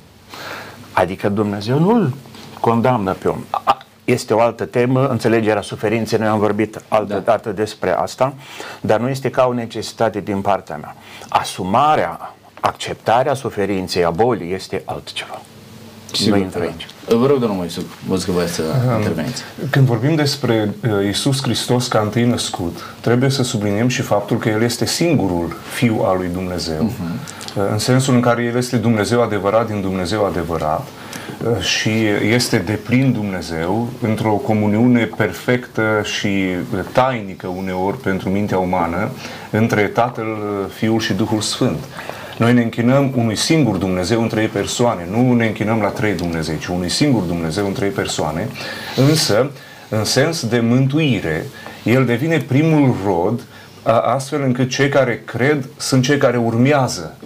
Adică 0.93 1.29
Dumnezeu 1.29 1.79
nu-l 1.79 2.13
condamnă 2.61 3.13
pe 3.13 3.29
om 3.29 3.39
este 4.07 4.35
o 4.35 4.41
altă 4.41 4.65
temă, 4.65 5.07
înțelegerea 5.09 5.63
suferinței, 5.63 6.19
noi 6.19 6.29
am 6.29 6.39
vorbit 6.39 6.81
altă 6.89 7.13
da. 7.13 7.19
dată 7.19 7.51
despre 7.51 7.91
asta, 7.91 8.35
dar 8.81 9.01
nu 9.01 9.09
este 9.09 9.31
ca 9.31 9.47
o 9.47 9.53
necesitate 9.53 10.21
din 10.21 10.41
partea 10.41 10.77
mea. 10.77 10.97
Asumarea, 11.29 12.35
acceptarea 12.61 13.35
suferinței, 13.35 14.05
a 14.05 14.11
bolii 14.11 14.55
este 14.55 14.83
altceva. 14.85 15.41
Sigur, 16.13 16.37
nu 16.37 16.43
intră 16.43 16.61
aici. 16.61 16.87
Vă 17.09 17.27
rog, 17.27 17.39
domnul 17.39 17.57
Moisu, 17.57 17.81
vă 18.07 18.15
că 18.15 18.47
să 18.47 18.63
interveniți. 18.97 19.43
Când 19.71 19.87
vorbim 19.87 20.15
despre 20.15 20.75
uh, 20.85 21.09
Isus 21.09 21.43
Hristos 21.43 21.89
ca 21.89 21.99
întâi 21.99 22.25
născut, 22.25 22.95
trebuie 23.01 23.31
să 23.31 23.43
subliniem 23.43 23.89
și 23.89 24.03
faptul 24.03 24.39
că 24.39 24.49
El 24.49 24.63
este 24.63 24.87
singurul 24.87 25.57
Fiu 25.73 26.03
al 26.05 26.17
lui 26.17 26.29
Dumnezeu. 26.33 26.91
Uh-huh. 26.91 27.71
În 27.71 27.79
sensul 27.79 28.15
în 28.15 28.21
care 28.21 28.43
El 28.43 28.57
este 28.57 28.77
Dumnezeu 28.77 29.23
adevărat 29.23 29.67
din 29.67 29.81
Dumnezeu 29.81 30.25
adevărat 30.25 30.87
și 31.61 31.91
este 32.33 32.57
deplin 32.59 33.13
Dumnezeu 33.13 33.89
într-o 34.01 34.31
comuniune 34.31 35.05
perfectă 35.17 36.03
și 36.05 36.45
tainică 36.93 37.47
uneori 37.47 38.01
pentru 38.01 38.29
mintea 38.29 38.59
umană 38.59 39.11
între 39.51 39.83
Tatăl, 39.83 40.27
Fiul 40.75 41.01
și 41.01 41.13
Duhul 41.13 41.41
Sfânt. 41.41 41.79
Noi 42.39 42.53
ne 42.53 42.63
închinăm 42.63 43.13
unui 43.17 43.37
singur 43.37 43.77
Dumnezeu 43.77 44.23
în 44.23 44.29
trei 44.29 44.47
persoane, 44.47 45.07
nu 45.11 45.33
ne 45.33 45.47
închinăm 45.47 45.81
la 45.81 45.89
trei 45.89 46.15
Dumnezei, 46.15 46.59
ci 46.59 46.67
unui 46.67 46.89
singur 46.89 47.23
Dumnezeu 47.23 47.67
în 47.67 47.73
trei 47.73 47.91
persoane, 47.91 48.49
însă, 48.97 49.51
în 49.89 50.05
sens 50.05 50.47
de 50.47 50.61
mântuire, 50.61 51.47
El 51.83 52.05
devine 52.05 52.39
primul 52.39 52.95
rod, 53.05 53.41
astfel 54.03 54.43
încât 54.43 54.69
cei 54.69 54.89
care 54.89 55.23
cred 55.25 55.69
sunt 55.77 56.03
cei 56.03 56.19
care 56.19 56.37
urmează 56.37 57.17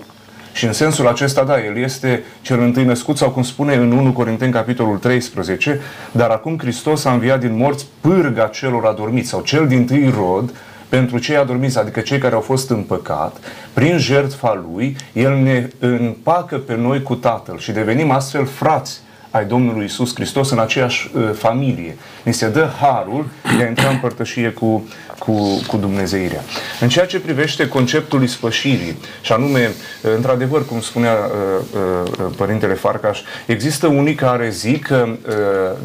Și 0.60 0.66
în 0.66 0.72
sensul 0.72 1.06
acesta, 1.06 1.44
da, 1.44 1.64
el 1.64 1.76
este 1.76 2.24
cel 2.40 2.60
întâi 2.60 2.84
născut 2.84 3.16
sau 3.16 3.30
cum 3.30 3.42
spune 3.42 3.74
în 3.74 3.92
1 3.92 4.12
Corinteni 4.12 4.52
capitolul 4.52 4.96
13, 4.96 5.80
dar 6.12 6.30
acum 6.30 6.58
Hristos 6.58 7.04
a 7.04 7.12
înviat 7.12 7.40
din 7.40 7.56
morți 7.56 7.86
pârga 8.00 8.46
celor 8.46 8.84
adormiți 8.84 9.28
sau 9.28 9.40
cel 9.40 9.68
din 9.68 9.86
tâi 9.86 10.14
rod 10.16 10.54
pentru 10.88 11.18
cei 11.18 11.36
adormiți, 11.36 11.78
adică 11.78 12.00
cei 12.00 12.18
care 12.18 12.34
au 12.34 12.40
fost 12.40 12.70
în 12.70 12.82
păcat, 12.82 13.36
prin 13.72 13.98
jertfa 13.98 14.66
Lui, 14.72 14.96
El 15.12 15.36
ne 15.42 15.68
împacă 15.78 16.56
pe 16.56 16.76
noi 16.76 17.02
cu 17.02 17.14
Tatăl 17.14 17.58
și 17.58 17.72
devenim 17.72 18.10
astfel 18.10 18.46
frați 18.46 19.00
ai 19.30 19.44
Domnului 19.44 19.84
Isus 19.84 20.14
Hristos 20.14 20.50
în 20.50 20.58
aceeași 20.58 21.10
uh, 21.14 21.30
familie. 21.34 21.96
Ni 22.22 22.32
se 22.32 22.48
dă 22.48 22.68
harul 22.80 23.26
de 23.56 23.62
a 23.62 23.66
intra 23.66 23.88
în 23.88 23.98
părtășie 23.98 24.50
cu, 24.50 24.88
cu, 25.30 25.62
cu 25.66 25.76
Dumnezeirea. 25.76 26.40
În 26.80 26.88
ceea 26.88 27.06
ce 27.06 27.20
privește 27.20 27.68
conceptul 27.68 28.22
ispășirii, 28.22 28.96
și 29.20 29.32
anume, 29.32 29.70
uh, 30.02 30.10
într-adevăr, 30.16 30.66
cum 30.66 30.80
spunea 30.80 31.12
uh, 31.12 32.06
uh, 32.12 32.32
Părintele 32.36 32.74
Farcaș, 32.74 33.20
există 33.46 33.86
unii 33.86 34.14
care 34.14 34.48
zic 34.50 34.86
că 34.86 35.06
uh, 35.08 35.34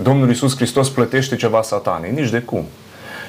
Domnul 0.02 0.30
Isus 0.30 0.56
Hristos 0.56 0.90
plătește 0.90 1.36
ceva 1.36 1.62
satanei. 1.62 2.12
Nici 2.12 2.30
de 2.30 2.40
cum 2.40 2.66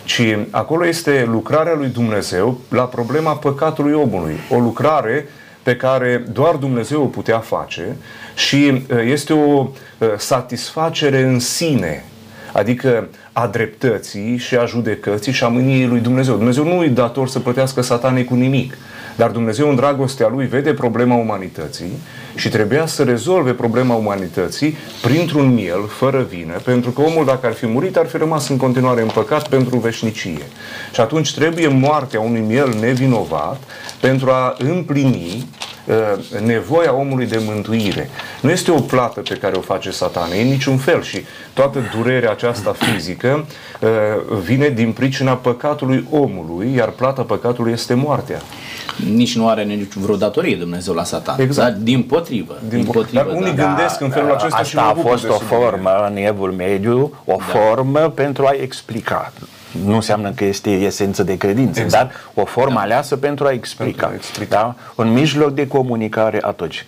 ci 0.05 0.39
acolo 0.51 0.87
este 0.87 1.25
lucrarea 1.29 1.75
lui 1.75 1.89
Dumnezeu 1.89 2.61
la 2.69 2.83
problema 2.83 3.37
păcatului 3.37 3.93
omului. 3.93 4.41
O 4.51 4.59
lucrare 4.59 5.29
pe 5.63 5.77
care 5.77 6.25
doar 6.33 6.55
Dumnezeu 6.55 7.03
o 7.03 7.07
putea 7.07 7.39
face 7.39 7.97
și 8.35 8.85
uh, 8.91 8.99
este 9.05 9.33
o 9.33 9.69
uh, 9.99 10.09
satisfacere 10.17 11.23
în 11.23 11.39
sine, 11.39 12.05
adică 12.53 13.09
a 13.39 13.47
dreptății 13.47 14.37
și 14.37 14.57
a 14.57 14.65
judecății 14.65 15.33
și 15.33 15.45
a 15.45 15.49
mâniei 15.49 15.87
lui 15.87 16.01
Dumnezeu. 16.01 16.37
Dumnezeu 16.37 16.65
nu 16.65 16.79
îi 16.79 16.89
dator 16.89 17.29
să 17.29 17.39
plătească 17.39 17.81
satanei 17.81 18.25
cu 18.25 18.35
nimic. 18.35 18.79
Dar 19.17 19.31
Dumnezeu 19.31 19.69
în 19.69 19.77
dragostea 19.77 20.29
Lui 20.29 20.47
vede 20.47 20.75
problema 20.75 21.15
umanității 21.15 21.93
și 22.35 22.49
trebuia 22.49 22.87
să 22.87 23.03
rezolve 23.03 23.53
problema 23.53 23.95
umanității 23.95 24.77
printr-un 25.03 25.55
miel, 25.55 25.87
fără 25.89 26.27
vină, 26.31 26.53
pentru 26.65 26.91
că 26.91 27.01
omul 27.01 27.25
dacă 27.25 27.47
ar 27.47 27.53
fi 27.53 27.67
murit 27.67 27.97
ar 27.97 28.07
fi 28.07 28.17
rămas 28.17 28.49
în 28.49 28.57
continuare 28.57 29.03
în 29.03 29.11
păcat 29.15 29.49
pentru 29.49 29.77
veșnicie. 29.77 30.47
Și 30.95 31.01
atunci 31.01 31.35
trebuie 31.35 31.69
moartea 31.69 32.21
unui 32.21 32.41
miel 32.41 32.75
nevinovat 32.81 33.63
pentru 34.01 34.31
a 34.31 34.55
împlini 34.59 35.47
uh, 35.61 35.66
nevoia 36.45 36.95
omului 36.95 37.27
de 37.27 37.43
mântuire. 37.47 38.11
Nu 38.41 38.51
este 38.51 38.71
o 38.71 38.81
plată 38.81 39.21
pe 39.21 39.35
care 39.35 39.57
o 39.57 39.61
face 39.61 39.91
satana, 39.91 40.35
în 40.41 40.49
niciun 40.49 40.77
fel 40.77 41.03
și 41.03 41.25
toată 41.53 41.79
durerea 41.97 42.31
aceasta 42.31 42.73
fizică 42.73 43.47
uh, 43.81 43.89
vine 44.45 44.69
din 44.69 44.93
pricina 44.93 45.33
păcatului 45.33 46.07
omului, 46.11 46.75
iar 46.75 46.89
plata 46.89 47.23
păcatului 47.23 47.73
este 47.73 47.95
moartea 47.95 48.41
nici 49.05 49.37
nu 49.37 49.49
are 49.49 49.63
nici 49.63 49.93
vreo 49.93 50.17
datorie 50.17 50.57
Dumnezeu 50.57 50.95
la 50.95 51.05
satan. 51.05 51.41
Exact. 51.41 51.73
Dar 51.73 51.79
din 51.83 52.03
potrivă. 52.03 52.59
Din, 52.69 52.83
din 52.83 52.93
potrivă 52.93 53.25
Dar 53.25 53.37
unii 53.37 53.53
da. 53.53 53.65
gândesc 53.65 54.01
în 54.01 54.11
felul 54.11 54.31
acesta 54.31 54.57
Asta 54.57 54.65
și 54.65 54.77
a 54.79 54.95
fost 55.09 55.29
o 55.29 55.33
formă 55.33 56.07
în 56.11 56.17
evul 56.17 56.53
mediu, 56.53 57.13
o 57.25 57.37
da. 57.39 57.59
formă 57.59 58.01
pentru 58.15 58.47
a 58.47 58.55
explica. 58.61 59.33
Nu 59.85 59.95
înseamnă 59.95 60.31
că 60.31 60.45
este 60.45 60.71
esență 60.71 61.23
de 61.23 61.37
credință, 61.37 61.81
exact. 61.81 62.05
dar 62.05 62.21
o 62.35 62.45
formă 62.45 62.75
da. 62.75 62.81
aleasă 62.81 63.17
pentru 63.17 63.47
a 63.47 63.51
explica. 63.51 64.07
Pentru 64.07 64.07
a 64.07 64.15
explica. 64.15 64.57
Da? 64.57 65.03
Un 65.03 65.13
mijloc 65.13 65.55
de 65.55 65.67
comunicare 65.67 66.39
atunci. 66.43 66.87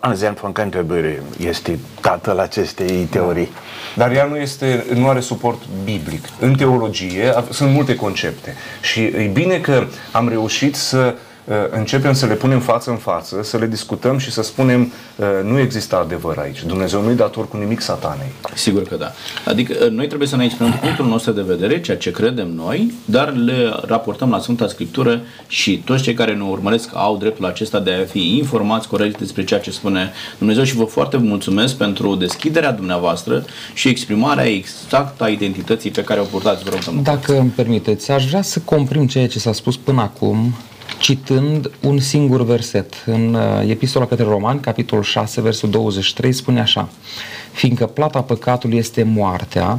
Anselm 0.00 0.36
von 0.40 0.52
Canterbury 0.52 1.22
este 1.38 1.78
tatăl 2.00 2.38
acestei 2.38 3.08
teorii. 3.10 3.48
Da. 3.96 4.04
Dar 4.04 4.16
ea 4.16 4.24
nu, 4.24 4.36
este, 4.36 4.84
nu 4.94 5.08
are 5.08 5.20
suport 5.20 5.62
biblic. 5.84 6.24
În 6.40 6.54
teologie 6.54 7.32
sunt 7.50 7.72
multe 7.72 7.94
concepte 7.94 8.54
și 8.80 9.00
e 9.02 9.30
bine 9.32 9.58
că 9.58 9.84
am 10.12 10.28
reușit 10.28 10.74
să 10.74 11.14
Uh, 11.14 11.27
începem 11.70 12.12
să 12.12 12.26
le 12.26 12.34
punem 12.34 12.60
față 12.60 12.90
în 12.90 12.96
față, 12.96 13.40
să 13.42 13.56
le 13.56 13.66
discutăm 13.66 14.18
și 14.18 14.30
să 14.30 14.42
spunem 14.42 14.92
uh, 15.16 15.26
nu 15.44 15.58
există 15.58 15.96
adevăr 15.96 16.38
aici. 16.38 16.64
Dumnezeu 16.64 17.02
nu-i 17.02 17.14
dator 17.14 17.48
cu 17.48 17.56
nimic 17.56 17.80
satanei. 17.80 18.32
Sigur 18.54 18.82
că 18.82 18.96
da. 18.96 19.12
Adică 19.44 19.76
uh, 19.84 19.90
noi 19.90 20.06
trebuie 20.06 20.28
să 20.28 20.36
ne 20.36 20.44
exprimăm 20.44 20.72
punctul 20.72 21.06
nostru 21.06 21.32
de 21.32 21.42
vedere, 21.42 21.80
ceea 21.80 21.96
ce 21.96 22.10
credem 22.10 22.48
noi, 22.48 22.92
dar 23.04 23.32
le 23.32 23.72
raportăm 23.86 24.30
la 24.30 24.38
Sfânta 24.38 24.68
Scriptură 24.68 25.20
și 25.46 25.82
toți 25.84 26.02
cei 26.02 26.14
care 26.14 26.34
ne 26.34 26.42
urmăresc 26.42 26.90
au 26.92 27.16
dreptul 27.16 27.44
acesta 27.44 27.80
de 27.80 27.92
a 27.92 28.04
fi 28.04 28.36
informați 28.36 28.88
corect 28.88 29.18
despre 29.18 29.44
ceea 29.44 29.60
ce 29.60 29.70
spune 29.70 30.12
Dumnezeu 30.38 30.64
și 30.64 30.74
vă 30.74 30.84
foarte 30.84 31.16
mulțumesc 31.16 31.74
pentru 31.74 32.14
deschiderea 32.14 32.72
dumneavoastră 32.72 33.44
și 33.74 33.88
exprimarea 33.88 34.44
exactă 34.44 35.24
a 35.24 35.28
identității 35.28 35.90
pe 35.90 36.04
care 36.04 36.20
o 36.20 36.24
purtați. 36.24 36.64
Vă 36.64 36.70
rog, 36.70 37.02
Dacă 37.02 37.38
îmi 37.38 37.50
permiteți, 37.50 38.10
aș 38.10 38.28
vrea 38.28 38.42
să 38.42 38.60
comprim 38.64 39.06
ceea 39.06 39.28
ce 39.28 39.38
s-a 39.38 39.52
spus 39.52 39.76
până 39.76 40.00
acum 40.00 40.54
citând 40.98 41.70
un 41.80 41.98
singur 41.98 42.44
verset. 42.44 42.94
În 43.06 43.34
uh, 43.34 43.70
Epistola 43.70 44.06
către 44.06 44.24
Romani, 44.24 44.60
capitolul 44.60 45.04
6, 45.04 45.40
versul 45.40 45.70
23, 45.70 46.32
spune 46.32 46.60
așa 46.60 46.88
Fiindcă 47.58 47.86
plata 47.86 48.20
păcatului 48.20 48.78
este 48.78 49.02
moartea, 49.02 49.78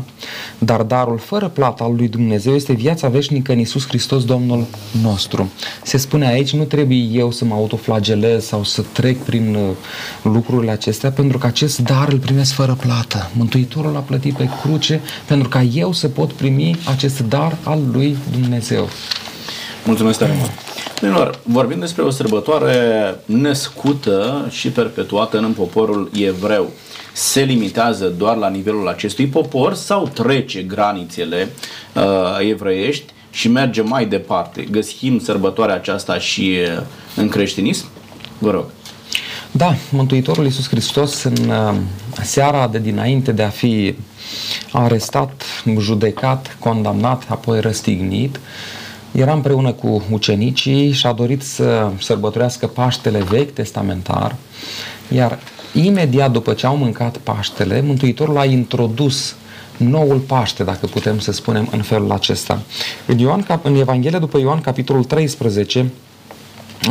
dar 0.58 0.82
darul 0.82 1.18
fără 1.18 1.48
plata 1.48 1.84
al 1.84 1.96
lui 1.96 2.08
Dumnezeu 2.08 2.56
este 2.56 2.74
viața 2.74 3.08
veșnică 3.08 3.52
în 3.52 3.60
Isus 3.60 3.88
Hristos 3.88 4.26
Domnul 4.26 4.66
nostru. 5.02 5.52
Se 5.84 5.98
spune 5.98 6.28
aici, 6.28 6.54
nu 6.54 6.64
trebuie 6.64 6.98
eu 6.98 7.32
să 7.32 7.46
mă 7.46 7.54
autoflagelez 7.54 8.46
sau 8.46 8.64
să 8.64 8.84
trec 8.92 9.18
prin 9.18 9.56
uh, 9.56 9.70
lucrurile 10.22 10.72
acestea, 10.72 11.12
pentru 11.12 11.38
că 11.38 11.46
acest 11.46 11.80
dar 11.80 12.08
îl 12.12 12.18
primesc 12.18 12.54
fără 12.54 12.78
plată. 12.82 13.30
Mântuitorul 13.34 13.96
a 13.96 14.00
plătit 14.00 14.34
pe 14.36 14.50
cruce 14.62 15.02
pentru 15.26 15.50
ca 15.50 15.62
eu 15.62 15.92
să 15.92 16.08
pot 16.08 16.32
primi 16.32 16.76
acest 16.86 17.20
dar 17.20 17.58
al 17.64 17.82
lui 17.92 18.18
Dumnezeu. 18.32 18.90
Mulțumesc 19.86 20.20
tare 20.20 20.34
mult! 20.38 20.79
Domnilor, 21.02 21.40
vorbim 21.44 21.80
despre 21.80 22.04
o 22.04 22.10
sărbătoare 22.10 22.76
născută 23.26 24.48
și 24.50 24.70
perpetuată 24.70 25.38
în 25.38 25.52
poporul 25.52 26.12
evreu. 26.14 26.72
Se 27.14 27.42
limitează 27.42 28.08
doar 28.18 28.36
la 28.36 28.50
nivelul 28.50 28.88
acestui 28.88 29.26
popor 29.28 29.74
sau 29.74 30.08
trece 30.14 30.62
granițele 30.62 31.50
uh, 31.94 32.04
evreiești 32.50 33.04
și 33.32 33.48
merge 33.48 33.82
mai 33.82 34.06
departe? 34.06 34.68
Găsim 34.72 35.20
sărbătoarea 35.20 35.76
aceasta 35.76 36.20
și 36.20 36.58
uh, 36.78 36.84
în 37.16 37.30
creștinism? 37.30 37.86
Vă 38.38 38.52
rog. 38.52 38.66
Da, 39.52 39.76
Mântuitorul 39.92 40.44
Iisus 40.44 40.68
Hristos 40.68 41.24
în 41.24 41.50
uh, 41.50 41.76
seara 42.22 42.68
de 42.68 42.80
dinainte 42.80 43.32
de 43.32 43.44
a 43.44 43.50
fi 43.50 43.96
arestat, 44.72 45.44
judecat, 45.80 46.58
condamnat, 46.60 47.24
apoi 47.30 47.60
răstignit, 47.60 48.36
uh, 48.36 48.42
era 49.12 49.34
împreună 49.34 49.72
cu 49.72 50.04
ucenicii 50.12 50.91
și 50.91 51.06
a 51.06 51.12
dorit 51.12 51.41
să 51.41 51.91
sărbătorească 52.00 52.67
Paștele 52.67 53.24
vechi 53.24 53.54
testamentar, 53.54 54.36
iar 55.08 55.39
imediat 55.74 56.32
după 56.32 56.54
ce 56.54 56.65
au 56.65 56.76
mâncat 56.76 57.17
Paștele, 57.17 57.82
Mântuitorul 57.82 58.38
a 58.38 58.45
introdus 58.45 59.36
noul 59.78 60.17
Paște, 60.17 60.63
dacă 60.63 60.86
putem 60.86 61.19
să 61.19 61.32
spunem 61.32 61.67
în 61.72 61.82
felul 61.82 62.12
acesta. 62.12 62.62
În, 63.06 63.17
Ioan, 63.17 63.45
în 63.63 63.76
Evanghelia 63.76 64.19
după 64.19 64.39
Ioan, 64.39 64.62
capitolul 64.62 65.04
13, 65.04 65.91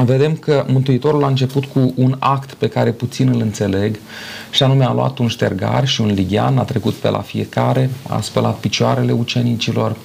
vedem 0.05 0.35
că 0.35 0.65
Mântuitorul 0.69 1.25
a 1.25 1.27
început 1.27 1.65
cu 1.65 1.93
un 1.97 2.17
act 2.19 2.53
pe 2.53 2.69
care 2.69 2.91
puțin 2.91 3.29
îl 3.29 3.41
înțeleg 3.41 3.99
și 4.51 4.63
anume 4.63 4.85
a 4.85 4.93
luat 4.93 5.19
un 5.19 5.29
ștergar 5.29 5.87
și 5.87 6.01
un 6.01 6.07
lighean, 6.07 6.59
a 6.59 6.63
trecut 6.63 6.95
pe 6.95 7.11
la 7.11 7.21
fiecare, 7.21 7.91
a 8.09 8.21
spălat 8.21 8.57
picioarele 8.57 9.13
ucenicilor, 9.13 9.97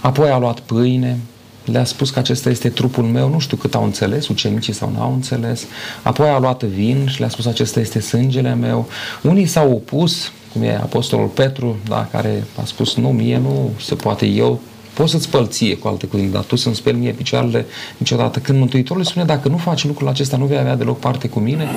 apoi 0.00 0.30
a 0.30 0.38
luat 0.38 0.60
pâine, 0.60 1.18
le-a 1.64 1.84
spus 1.84 2.10
că 2.10 2.18
acesta 2.18 2.50
este 2.50 2.68
trupul 2.68 3.04
meu, 3.04 3.28
nu 3.28 3.38
știu 3.38 3.56
cât 3.56 3.74
au 3.74 3.84
înțeles, 3.84 4.28
ucenicii 4.28 4.72
sau 4.72 4.90
nu 4.90 5.00
au 5.00 5.12
înțeles, 5.12 5.66
apoi 6.02 6.28
a 6.28 6.38
luat 6.38 6.62
vin 6.62 7.06
și 7.08 7.20
le-a 7.20 7.28
spus 7.28 7.46
acesta 7.46 7.80
este 7.80 8.00
sângele 8.00 8.54
meu. 8.54 8.88
Unii 9.22 9.46
s-au 9.46 9.72
opus, 9.72 10.32
cum 10.52 10.62
e 10.62 10.76
Apostolul 10.76 11.26
Petru, 11.26 11.76
da, 11.88 12.08
care 12.12 12.44
a 12.60 12.64
spus 12.64 12.96
nu, 12.96 13.08
mie 13.08 13.38
nu 13.38 13.70
se 13.80 13.94
poate, 13.94 14.26
eu 14.26 14.60
pot 14.92 15.08
să-ți 15.08 15.24
spăl 15.24 15.48
ție, 15.48 15.76
cu 15.76 15.88
alte 15.88 16.06
cuvinte, 16.06 16.32
dar 16.32 16.42
tu 16.42 16.56
să-mi 16.56 16.74
speli 16.74 16.96
mie 16.96 17.12
picioarele 17.12 17.66
niciodată. 17.96 18.38
Când 18.38 18.58
Mântuitorul 18.58 19.04
spune, 19.04 19.24
dacă 19.24 19.48
nu 19.48 19.56
faci 19.56 19.84
lucrul 19.84 20.08
acesta, 20.08 20.36
nu 20.36 20.44
vei 20.44 20.58
avea 20.58 20.74
deloc 20.74 20.98
parte 20.98 21.28
cu 21.28 21.38
mine, 21.38 21.68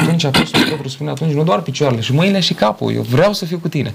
atunci 0.00 0.24
Apostolul 0.24 0.68
Petru 0.68 0.88
spune, 0.88 1.10
atunci 1.10 1.32
nu 1.32 1.42
doar 1.42 1.60
picioarele, 1.60 2.00
și 2.00 2.12
mâinile 2.12 2.40
și 2.40 2.54
capul, 2.54 2.94
eu 2.94 3.02
vreau 3.02 3.32
să 3.32 3.44
fiu 3.44 3.58
cu 3.58 3.68
tine. 3.68 3.94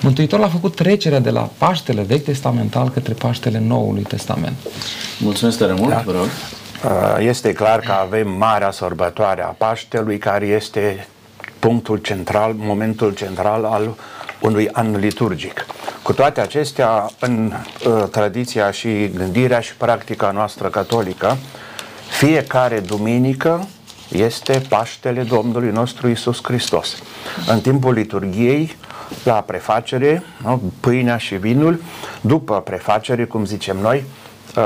Mântuitorul 0.00 0.44
a 0.44 0.48
făcut 0.48 0.74
trecerea 0.74 1.20
de 1.20 1.30
la 1.30 1.50
Paștele 1.58 2.02
Vechi 2.02 2.24
Testamental 2.24 2.90
către 2.90 3.12
Paștele 3.12 3.62
Noului 3.66 4.02
Testament. 4.02 4.56
Mulțumesc 5.18 5.58
tare 5.58 5.72
mult, 5.72 5.90
da. 5.90 6.02
vă 6.04 6.12
rog. 6.12 6.28
Uh, 6.84 7.26
este 7.26 7.52
clar 7.52 7.78
că 7.78 7.92
avem 7.92 8.30
marea 8.38 8.70
sărbătoare 8.70 9.42
a 9.42 9.46
Paștelui, 9.46 10.18
care 10.18 10.46
este 10.46 11.06
punctul 11.58 11.96
central, 11.96 12.54
momentul 12.56 13.14
central 13.14 13.64
al 13.64 13.94
unui 14.44 14.68
an 14.72 14.96
liturgic. 14.96 15.66
Cu 16.02 16.12
toate 16.12 16.40
acestea, 16.40 17.10
în 17.20 17.52
uh, 17.52 18.04
tradiția 18.10 18.70
și 18.70 19.08
gândirea 19.08 19.60
și 19.60 19.76
practica 19.76 20.30
noastră 20.30 20.68
catolică, 20.68 21.36
fiecare 22.10 22.80
duminică 22.80 23.66
este 24.08 24.62
Paștele 24.68 25.22
Domnului 25.22 25.70
nostru 25.70 26.08
Isus 26.08 26.38
Hristos. 26.42 27.02
În 27.48 27.60
timpul 27.60 27.92
liturgiei, 27.92 28.76
la 29.24 29.40
prefacere, 29.40 30.22
nu, 30.42 30.72
pâinea 30.80 31.16
și 31.16 31.34
vinul, 31.34 31.82
după 32.20 32.60
prefacere, 32.60 33.24
cum 33.24 33.44
zicem 33.44 33.76
noi, 33.76 34.04
uh, 34.56 34.62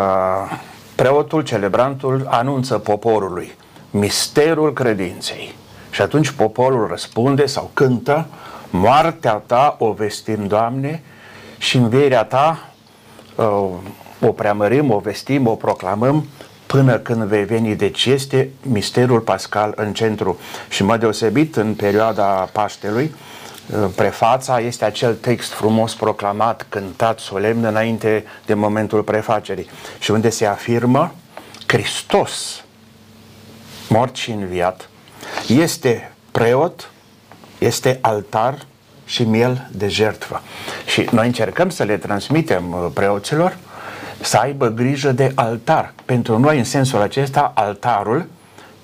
preotul, 0.94 1.42
celebrantul 1.42 2.26
anunță 2.30 2.78
poporului 2.78 3.52
misterul 3.90 4.72
credinței. 4.72 5.54
Și 5.90 6.02
atunci 6.02 6.30
poporul 6.30 6.86
răspunde 6.86 7.46
sau 7.46 7.70
cântă, 7.74 8.26
moartea 8.70 9.32
ta 9.32 9.76
o 9.78 9.92
vestim, 9.92 10.46
Doamne, 10.46 11.02
și 11.58 11.76
învierea 11.76 12.24
ta 12.24 12.72
uh, 13.34 13.68
o 14.20 14.32
preamărim, 14.32 14.90
o 14.90 14.98
vestim, 14.98 15.46
o 15.46 15.54
proclamăm 15.54 16.26
până 16.66 16.98
când 16.98 17.22
vei 17.22 17.44
veni. 17.44 17.76
Deci 17.76 18.06
este 18.06 18.50
misterul 18.62 19.20
pascal 19.20 19.72
în 19.76 19.92
centru. 19.92 20.38
Și 20.68 20.82
mă 20.84 20.96
deosebit 20.96 21.56
în 21.56 21.74
perioada 21.74 22.48
Paștelui, 22.52 23.14
uh, 23.70 23.88
prefața 23.94 24.60
este 24.60 24.84
acel 24.84 25.14
text 25.14 25.52
frumos 25.52 25.94
proclamat, 25.94 26.66
cântat 26.68 27.18
solemn 27.18 27.64
înainte 27.64 28.24
de 28.46 28.54
momentul 28.54 29.02
prefacerii 29.02 29.68
și 29.98 30.10
unde 30.10 30.28
se 30.28 30.46
afirmă 30.46 31.14
Hristos, 31.66 32.64
mort 33.88 34.16
și 34.16 34.30
înviat, 34.30 34.88
este 35.46 36.12
preot, 36.30 36.90
este 37.58 37.98
altar 38.00 38.58
și 39.04 39.22
miel 39.22 39.68
de 39.72 39.88
jertfă. 39.88 40.42
Și 40.86 41.08
noi 41.10 41.26
încercăm 41.26 41.70
să 41.70 41.82
le 41.82 41.96
transmitem 41.96 42.72
uh, 42.72 42.86
preoților 42.94 43.56
să 44.20 44.36
aibă 44.36 44.68
grijă 44.68 45.12
de 45.12 45.32
altar. 45.34 45.92
Pentru 46.04 46.38
noi, 46.38 46.58
în 46.58 46.64
sensul 46.64 47.00
acesta, 47.00 47.52
altarul 47.54 48.26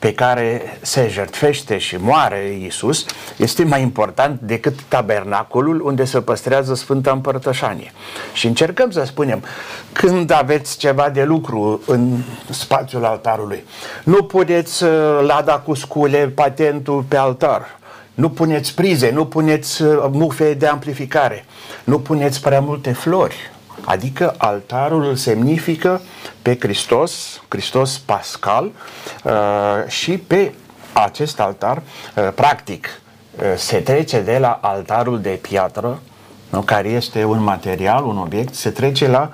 pe 0.04 0.14
care 0.14 0.78
se 0.80 1.08
jertfește 1.08 1.78
și 1.78 1.96
moare 1.96 2.56
Iisus 2.60 3.04
este 3.36 3.64
mai 3.64 3.82
important 3.82 4.40
decât 4.40 4.82
tabernacolul 4.88 5.80
unde 5.80 6.04
se 6.04 6.20
păstrează 6.20 6.74
Sfânta 6.74 7.10
Împărtășanie. 7.10 7.92
Și 8.32 8.46
încercăm 8.46 8.90
să 8.90 9.04
spunem, 9.04 9.42
când 9.92 10.30
aveți 10.30 10.78
ceva 10.78 11.08
de 11.08 11.22
lucru 11.22 11.80
în 11.86 12.16
spațiul 12.50 13.04
altarului, 13.04 13.64
nu 14.04 14.22
puneți 14.22 14.84
uh, 14.84 14.90
lada 15.26 15.58
cu 15.58 15.74
scule, 15.74 16.32
patentul 16.34 17.04
pe 17.08 17.16
altar, 17.16 17.78
nu 18.14 18.30
puneți 18.30 18.74
prize, 18.74 19.10
nu 19.10 19.26
puneți 19.26 19.82
uh, 19.82 20.04
mufe 20.10 20.54
de 20.54 20.66
amplificare, 20.66 21.44
nu 21.84 21.98
puneți 21.98 22.40
prea 22.40 22.60
multe 22.60 22.92
flori, 22.92 23.52
Adică 23.84 24.34
altarul 24.38 25.04
îl 25.04 25.14
semnifică 25.14 26.00
pe 26.42 26.56
Hristos, 26.60 27.42
Hristos 27.48 27.98
Pascal 27.98 28.70
uh, 29.24 29.32
și 29.88 30.18
pe 30.18 30.52
acest 30.92 31.40
altar, 31.40 31.82
uh, 32.16 32.28
practic, 32.34 33.00
uh, 33.36 33.42
se 33.56 33.76
trece 33.76 34.20
de 34.20 34.38
la 34.38 34.58
altarul 34.62 35.20
de 35.20 35.38
piatră, 35.42 36.00
nu, 36.50 36.60
care 36.60 36.88
este 36.88 37.24
un 37.24 37.42
material, 37.42 38.04
un 38.04 38.18
obiect, 38.18 38.54
se 38.54 38.70
trece 38.70 39.08
la 39.08 39.32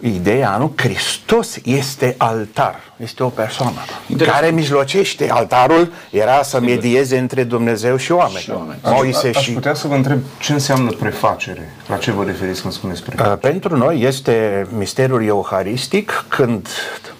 ideea, 0.00 0.56
nu? 0.56 0.72
Hristos 0.76 1.58
este 1.64 2.14
altar, 2.18 2.80
este 2.96 3.22
o 3.22 3.28
persoană 3.28 3.76
Interesant. 4.06 4.40
care 4.40 4.52
mijlocește. 4.52 5.30
Altarul 5.30 5.92
era 6.10 6.42
să 6.42 6.60
medieze 6.60 7.18
între 7.18 7.42
Dumnezeu 7.42 7.96
și 7.96 8.12
oameni. 8.12 8.38
Și 8.38 8.50
oameni. 8.50 8.80
Moise 8.82 9.30
aș, 9.34 9.42
și... 9.42 9.52
putea 9.52 9.74
să 9.74 9.88
vă 9.88 9.94
întreb 9.94 10.18
ce 10.40 10.52
înseamnă 10.52 10.90
prefacere? 10.90 11.72
La 11.86 11.96
ce 11.96 12.10
vă 12.10 12.24
referiți 12.24 12.60
când 12.60 12.72
spuneți 12.72 13.02
prefacere? 13.02 13.34
Uh, 13.34 13.40
pentru 13.40 13.76
noi 13.76 14.00
este 14.00 14.66
misterul 14.76 15.24
euharistic 15.24 16.24
când 16.28 16.68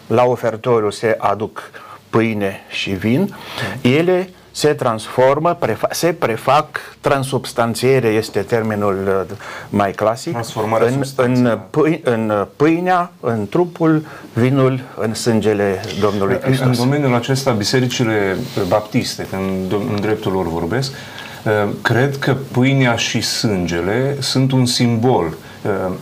la 0.06 0.24
ofertoriu 0.24 0.90
se 0.90 1.16
aduc 1.18 1.70
pâine 2.10 2.60
și 2.70 2.90
vin, 2.90 3.34
ele 3.80 4.30
se 4.50 4.68
transformă, 4.68 5.58
prefa- 5.60 5.90
se 5.90 6.12
prefac, 6.12 6.66
transubstanțiere 7.00 8.08
este 8.08 8.40
termenul 8.40 9.26
uh, 9.30 9.36
mai 9.68 9.92
clasic, 9.92 10.36
în, 10.84 11.04
în, 11.16 11.58
pâi, 11.70 12.00
în 12.04 12.46
pâinea, 12.56 13.10
în 13.20 13.48
trupul, 13.48 14.06
vinul, 14.32 14.80
în 14.96 15.14
sângele 15.14 15.80
Domnului 16.00 16.38
Hristos. 16.42 16.66
În 16.66 16.88
domeniul 16.88 17.14
acesta, 17.14 17.50
bisericile 17.50 18.36
baptiste, 18.68 19.26
când 19.30 19.72
în 19.72 20.00
dreptul 20.00 20.32
lor 20.32 20.48
vorbesc, 20.48 20.92
uh, 20.92 21.68
cred 21.82 22.16
că 22.16 22.36
pâinea 22.52 22.96
și 22.96 23.20
sângele 23.20 24.16
sunt 24.20 24.52
un 24.52 24.66
simbol. 24.66 25.36
Uh, 25.62 25.92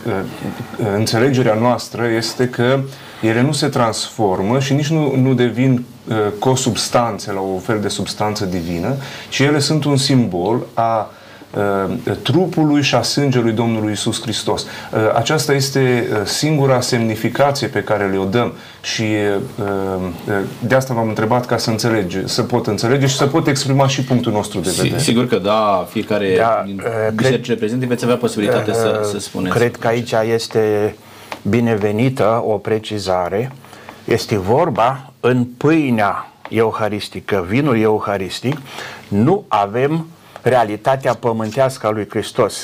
înțelegerea 0.95 1.53
noastră 1.53 2.07
este 2.07 2.49
că 2.49 2.79
ele 3.21 3.41
nu 3.41 3.51
se 3.51 3.67
transformă 3.67 4.59
și 4.59 4.73
nici 4.73 4.87
nu, 4.87 5.15
nu 5.15 5.33
devin 5.33 5.85
uh, 6.07 6.15
cosubstanțe 6.39 7.31
la 7.31 7.39
o 7.39 7.57
fel 7.59 7.79
de 7.79 7.87
substanță 7.87 8.45
divină, 8.45 8.95
ci 9.29 9.39
ele 9.39 9.59
sunt 9.59 9.83
un 9.83 9.97
simbol 9.97 10.65
a 10.73 11.11
uh, 11.55 12.15
trupului 12.21 12.81
și 12.81 12.95
a 12.95 13.01
sângelui 13.01 13.51
Domnului 13.51 13.91
Isus 13.91 14.21
Hristos. 14.21 14.61
Uh, 14.61 14.99
aceasta 15.15 15.53
este 15.53 16.07
uh, 16.11 16.17
singura 16.25 16.81
semnificație 16.81 17.67
pe 17.67 17.79
care 17.79 18.07
le-o 18.07 18.25
dăm 18.25 18.53
și 18.81 19.03
de 20.59 20.75
asta 20.75 20.93
v-am 20.93 21.07
întrebat 21.07 21.45
ca 21.45 21.57
să 21.57 21.69
înțelege, 21.69 22.27
să 22.27 22.41
pot 22.41 22.67
înțelege 22.67 23.05
și 23.05 23.15
să 23.15 23.25
pot 23.25 23.47
exprima 23.47 23.87
și 23.87 24.01
punctul 24.03 24.31
nostru 24.31 24.59
de 24.59 24.73
vedere. 24.77 24.99
Sigur 24.99 25.27
că 25.27 25.37
da, 25.37 25.87
fiecare 25.89 26.35
da, 26.37 26.63
din 26.65 26.83
biserici 27.15 27.47
reprezentate 27.47 27.87
veți 27.87 28.03
avea 28.03 28.17
posibilitatea 28.17 28.73
uh, 28.73 28.79
să, 28.79 29.09
să 29.11 29.19
spuneți. 29.19 29.55
Cred 29.55 29.75
că 29.75 29.87
aici 29.87 30.13
este 30.33 30.95
binevenită 31.41 32.43
o 32.45 32.57
precizare. 32.57 33.51
Este 34.05 34.37
vorba 34.37 35.11
în 35.19 35.45
pâinea 35.45 36.31
euharistică, 36.49 37.45
vinul 37.47 37.79
euharistic, 37.79 38.57
nu 39.07 39.45
avem 39.47 40.07
realitatea 40.41 41.13
pământească 41.13 41.87
a 41.87 41.89
lui 41.89 42.07
Hristos. 42.09 42.63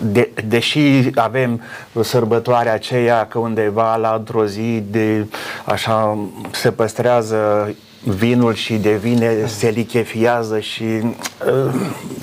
De, 0.00 0.30
deși 0.46 1.10
avem 1.14 1.62
sărbătoarea 2.02 2.72
aceea 2.72 3.26
că 3.26 3.38
undeva 3.38 3.96
la 3.96 4.14
într-o 4.18 4.46
zi 4.46 4.82
de, 4.90 5.26
așa 5.64 6.18
se 6.50 6.70
păstrează 6.70 7.74
vinul 8.04 8.54
și 8.54 8.74
devine, 8.74 9.46
se 9.46 9.68
lichefiază 9.68 10.60
și 10.60 10.84
uh, 10.84 11.74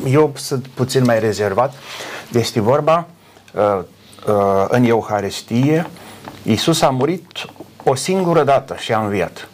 eu 0.05 0.31
sunt 0.35 0.67
puțin 0.67 1.03
mai 1.03 1.19
rezervat. 1.19 1.73
Este 2.31 2.61
vorba 2.61 3.07
uh, 3.07 3.13
Uh, 3.55 3.83
în 4.67 4.83
Euharistie, 4.83 5.87
Iisus 6.43 6.81
a 6.81 6.89
murit 6.89 7.25
o 7.83 7.95
singură 7.95 8.43
dată 8.43 8.75
și 8.77 8.93
a 8.93 8.99
înviat. 8.99 9.47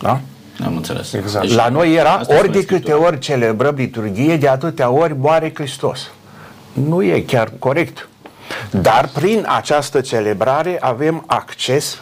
Da? 0.00 0.20
Am 0.64 0.76
înțeles. 0.76 1.12
Exact. 1.12 1.46
Deci, 1.46 1.54
La 1.54 1.68
noi 1.68 1.94
era 1.94 2.20
ori 2.38 2.52
de 2.52 2.64
câte 2.64 2.92
ori 2.92 3.18
celebrăm 3.18 3.74
liturghie, 3.74 4.36
de 4.36 4.48
atâtea 4.48 4.90
ori 4.90 5.14
moare 5.18 5.50
Hristos. 5.54 6.10
Nu 6.72 7.02
e 7.02 7.20
chiar 7.20 7.52
corect. 7.58 8.08
Dar 8.70 9.10
prin 9.14 9.46
această 9.48 10.00
celebrare 10.00 10.76
avem 10.80 11.24
acces, 11.26 11.98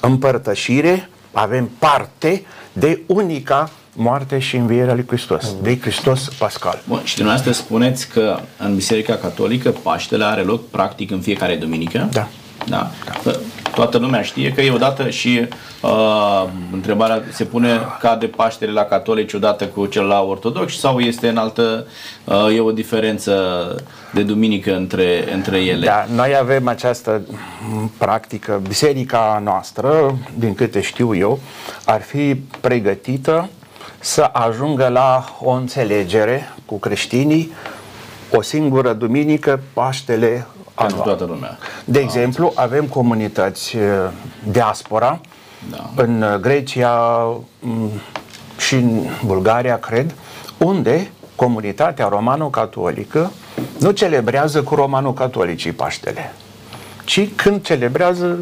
împărtășire, 0.00 1.08
avem 1.32 1.70
parte 1.78 2.44
de 2.72 3.02
unica 3.06 3.70
moarte 3.96 4.38
și 4.38 4.56
învierea 4.56 4.94
lui 4.94 5.04
Hristos, 5.06 5.50
mm. 5.50 5.62
de 5.62 5.78
Hristos 5.80 6.28
Pascal. 6.38 6.82
Bun, 6.88 7.00
și 7.04 7.14
dumneavoastră 7.16 7.52
spuneți 7.52 8.08
că 8.08 8.38
în 8.58 8.74
Biserica 8.74 9.14
Catolică 9.14 9.70
Paștele 9.70 10.24
are 10.24 10.42
loc 10.42 10.68
practic 10.68 11.10
în 11.10 11.20
fiecare 11.20 11.54
duminică? 11.54 12.08
Da. 12.12 12.28
Da? 12.68 12.90
da. 13.24 13.32
Toată 13.74 13.98
lumea 13.98 14.22
știe 14.22 14.52
că 14.52 14.60
e 14.60 14.70
odată 14.70 15.10
și 15.10 15.48
uh, 15.82 16.44
întrebarea 16.72 17.22
se 17.32 17.44
pune 17.44 17.80
ca 18.00 18.16
de 18.16 18.26
Paștele 18.26 18.72
la 18.72 18.82
catolici 18.82 19.32
odată 19.32 19.66
cu 19.66 19.86
cel 19.86 20.04
la 20.04 20.22
ortodox 20.22 20.78
sau 20.78 20.98
este 20.98 21.28
în 21.28 21.36
altă, 21.36 21.86
uh, 22.24 22.56
e 22.56 22.60
o 22.60 22.72
diferență 22.72 23.34
de 24.12 24.22
duminică 24.22 24.76
între, 24.76 25.32
între 25.34 25.58
ele? 25.58 25.86
Da, 25.86 26.06
noi 26.14 26.36
avem 26.40 26.68
această 26.68 27.22
practică, 27.98 28.60
biserica 28.68 29.40
noastră, 29.44 30.18
din 30.38 30.54
câte 30.54 30.80
știu 30.80 31.14
eu, 31.14 31.40
ar 31.84 32.02
fi 32.02 32.34
pregătită 32.60 33.48
să 34.06 34.30
ajungă 34.32 34.88
la 34.88 35.24
o 35.40 35.50
înțelegere 35.50 36.52
cu 36.66 36.78
creștinii 36.78 37.52
o 38.30 38.42
singură 38.42 38.92
duminică, 38.92 39.60
Paștele 39.72 40.46
pentru 40.74 40.98
toată 40.98 41.24
lumea. 41.24 41.58
De 41.84 41.98
exemplu, 41.98 42.52
avem 42.54 42.84
comunități 42.84 43.76
uh, 43.76 43.82
diaspora 44.50 45.20
da. 45.70 45.90
în 46.02 46.38
Grecia 46.40 47.22
mm, 47.60 47.90
și 48.58 48.74
în 48.74 49.02
Bulgaria, 49.24 49.78
cred, 49.78 50.14
unde 50.58 51.10
comunitatea 51.34 52.08
romano-catolică 52.08 53.30
nu 53.80 53.90
celebrează 53.90 54.62
cu 54.62 54.74
romano-catolicii 54.74 55.72
Paștele, 55.72 56.32
ci 57.04 57.28
când 57.36 57.62
celebrează 57.62 58.38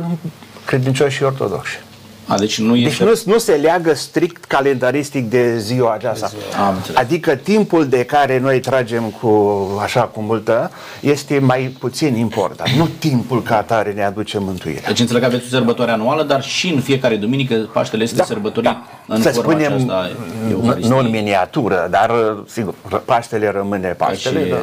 credincioșii 0.66 1.24
ortodoxi. 1.24 1.78
A, 2.26 2.38
deci 2.38 2.58
nu, 2.58 2.72
deci 2.74 2.84
este... 2.84 3.04
deci 3.04 3.22
nu, 3.24 3.32
nu 3.32 3.38
se 3.38 3.52
leagă 3.52 3.94
strict 3.94 4.44
calendaristic 4.44 5.30
de 5.30 5.58
ziua 5.58 5.92
aceasta. 5.92 6.30
De 6.32 6.36
ziua. 6.50 6.66
Am 6.66 6.76
adică 6.94 7.34
timpul 7.34 7.88
de 7.88 8.04
care 8.04 8.38
noi 8.38 8.60
tragem 8.60 9.02
cu 9.02 9.60
așa 9.82 10.00
cu 10.00 10.20
multă 10.20 10.70
este 11.00 11.38
mai 11.38 11.76
puțin 11.78 12.16
important. 12.16 12.70
Nu 12.70 12.88
timpul 12.98 13.42
ca 13.42 13.56
atare 13.56 13.92
ne 13.92 14.04
aduce 14.04 14.38
mântuirea. 14.38 14.82
Deci 14.86 15.00
înțeleg 15.00 15.22
că 15.22 15.28
aveți 15.28 15.44
o 15.44 15.48
sărbătoare 15.48 15.90
anuală, 15.90 16.22
dar 16.22 16.42
și 16.42 16.68
în 16.68 16.80
fiecare 16.80 17.16
duminică 17.16 17.54
Paștele 17.54 18.02
este 18.02 18.16
da, 18.16 18.24
sărbătorit 18.24 18.70
da. 18.70 18.86
în 19.06 19.22
Să 19.22 19.30
spunem, 19.30 19.72
aceasta 19.72 20.88
nu 20.88 20.98
în 20.98 21.10
miniatură, 21.10 21.88
dar 21.90 22.12
sigur, 22.46 22.74
Paștele 23.04 23.50
rămâne 23.50 23.88
Paștele. 23.88 24.40
Deci, 24.40 24.50
da. 24.50 24.56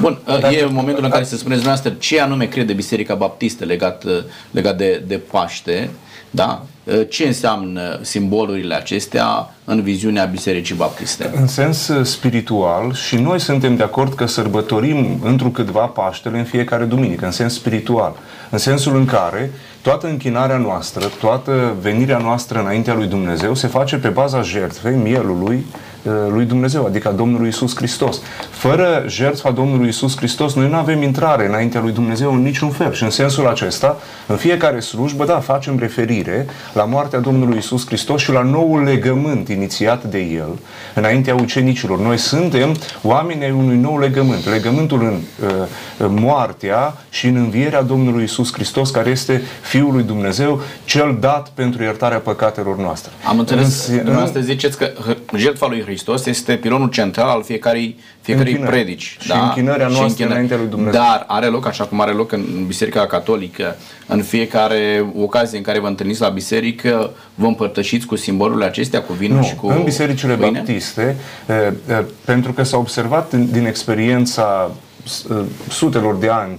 Bun, 0.00 0.18
da, 0.40 0.50
e 0.50 0.64
momentul 0.64 1.04
în 1.04 1.10
care 1.10 1.24
să 1.24 1.36
spuneți 1.36 1.62
dumneavoastră 1.62 1.92
ce 1.98 2.20
anume 2.20 2.44
crede 2.44 2.72
Biserica 2.72 3.14
Baptistă 3.14 3.64
legat, 3.64 4.04
legat 4.50 4.76
de, 4.76 5.02
de 5.06 5.16
Paște 5.16 5.90
da? 6.36 6.62
uh, 6.84 7.00
ce 7.08 7.26
înseamnă 7.26 7.98
simbolurile 8.02 8.74
acestea 8.74 9.54
în 9.64 9.82
viziunea 9.82 10.24
Bisericii 10.24 10.74
Baptiste? 10.74 11.30
În 11.40 11.46
sens 11.46 11.88
uh, 11.88 12.04
spiritual 12.06 12.94
și 12.94 13.16
noi 13.16 13.40
suntem 13.40 13.76
de 13.76 13.82
acord 13.82 14.14
că 14.14 14.26
sărbătorim 14.26 15.20
întrucâtva 15.24 15.84
Paștele 15.84 16.38
în 16.38 16.44
fiecare 16.44 16.84
duminică, 16.84 17.24
în 17.24 17.30
sens 17.30 17.54
spiritual, 17.54 18.16
în 18.50 18.58
sensul 18.58 18.96
în 18.96 19.04
care 19.04 19.50
toată 19.82 20.06
închinarea 20.06 20.56
noastră, 20.56 21.06
toată 21.20 21.74
venirea 21.80 22.18
noastră 22.18 22.60
înaintea 22.60 22.94
lui 22.94 23.06
Dumnezeu 23.06 23.54
se 23.54 23.66
face 23.66 23.96
pe 23.96 24.08
baza 24.08 24.42
jertfei 24.42 24.94
mielului 24.94 25.56
uh, 25.56 25.95
lui 26.28 26.44
Dumnezeu, 26.44 26.84
adică 26.86 27.08
a 27.08 27.10
Domnului 27.10 27.48
Isus 27.48 27.76
Hristos. 27.76 28.20
Fără 28.50 29.04
jertfa 29.06 29.50
Domnului 29.50 29.88
Isus 29.88 30.16
Hristos, 30.16 30.54
noi 30.54 30.68
nu 30.68 30.76
avem 30.76 31.02
intrare 31.02 31.46
înaintea 31.46 31.80
lui 31.80 31.92
Dumnezeu 31.92 32.32
în 32.34 32.42
niciun 32.42 32.70
fel. 32.70 32.92
Și 32.92 33.02
în 33.02 33.10
sensul 33.10 33.46
acesta, 33.46 33.96
în 34.26 34.36
fiecare 34.36 34.80
slujbă, 34.80 35.24
da, 35.24 35.38
facem 35.38 35.78
referire 35.78 36.46
la 36.72 36.84
moartea 36.84 37.18
Domnului 37.18 37.58
Isus 37.58 37.86
Hristos 37.86 38.20
și 38.22 38.32
la 38.32 38.42
noul 38.42 38.82
legământ 38.82 39.48
inițiat 39.48 40.04
de 40.04 40.18
El 40.18 40.58
înaintea 40.94 41.34
ucenicilor. 41.34 41.98
Noi 41.98 42.18
suntem 42.18 42.76
oameni 43.02 43.44
ai 43.44 43.50
unui 43.50 43.76
nou 43.76 43.98
legământ. 43.98 44.48
Legământul 44.48 45.00
în 45.00 45.20
uh, 45.48 46.06
moartea 46.08 46.94
și 47.10 47.26
în 47.26 47.36
învierea 47.36 47.82
Domnului 47.82 48.22
Isus 48.22 48.52
Hristos, 48.52 48.90
care 48.90 49.10
este 49.10 49.42
Fiul 49.62 49.92
lui 49.92 50.02
Dumnezeu, 50.02 50.60
cel 50.84 51.16
dat 51.20 51.48
pentru 51.48 51.82
iertarea 51.82 52.18
păcatelor 52.18 52.76
noastre. 52.76 53.12
Am 53.28 53.38
înțeles, 53.38 53.86
în, 53.86 53.96
dumneavoastră 53.96 54.40
ziceți 54.40 54.78
că 54.78 54.90
jertfa 55.36 55.66
lui 55.66 55.82
Hristos 55.82 55.95
este 56.28 56.56
pilonul 56.56 56.88
central 56.88 57.28
al 57.28 57.42
fiecarei, 57.42 57.96
fiecarei 58.20 58.52
Închinări. 58.52 58.76
predici. 58.76 59.16
Și 59.20 59.32
închinarea 59.32 59.86
noastră 59.86 60.06
închină- 60.06 60.30
înaintea 60.30 60.56
lui 60.56 60.66
Dumnezeu. 60.66 61.00
Dar 61.00 61.24
are 61.26 61.46
loc, 61.46 61.66
așa 61.66 61.84
cum 61.84 62.00
are 62.00 62.10
loc 62.10 62.32
în 62.32 62.64
Biserica 62.66 63.06
Catolică, 63.06 63.76
în 64.06 64.22
fiecare 64.22 65.12
ocazie 65.16 65.58
în 65.58 65.64
care 65.64 65.78
vă 65.78 65.86
întâlniți 65.86 66.20
la 66.20 66.28
biserică, 66.28 67.10
vă 67.34 67.46
împărtășiți 67.46 68.06
cu 68.06 68.16
simbolurile 68.16 68.64
acestea, 68.64 69.02
cu 69.02 69.12
vinul 69.12 69.36
Nu, 69.36 69.42
și 69.44 69.54
cu 69.54 69.66
în 69.66 69.82
bisericile 69.84 70.34
pâine? 70.36 70.58
baptiste, 70.58 71.16
e, 71.48 71.52
e, 71.92 72.04
pentru 72.24 72.52
că 72.52 72.62
s-a 72.62 72.76
observat 72.76 73.30
din, 73.30 73.48
din 73.52 73.66
experiența 73.66 74.70
s- 75.04 75.24
e, 75.30 75.34
sutelor 75.68 76.14
de 76.16 76.28
ani 76.28 76.52
e, 76.52 76.56
a, 76.56 76.58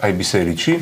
ai 0.00 0.12
bisericii, 0.12 0.72
e, 0.72 0.80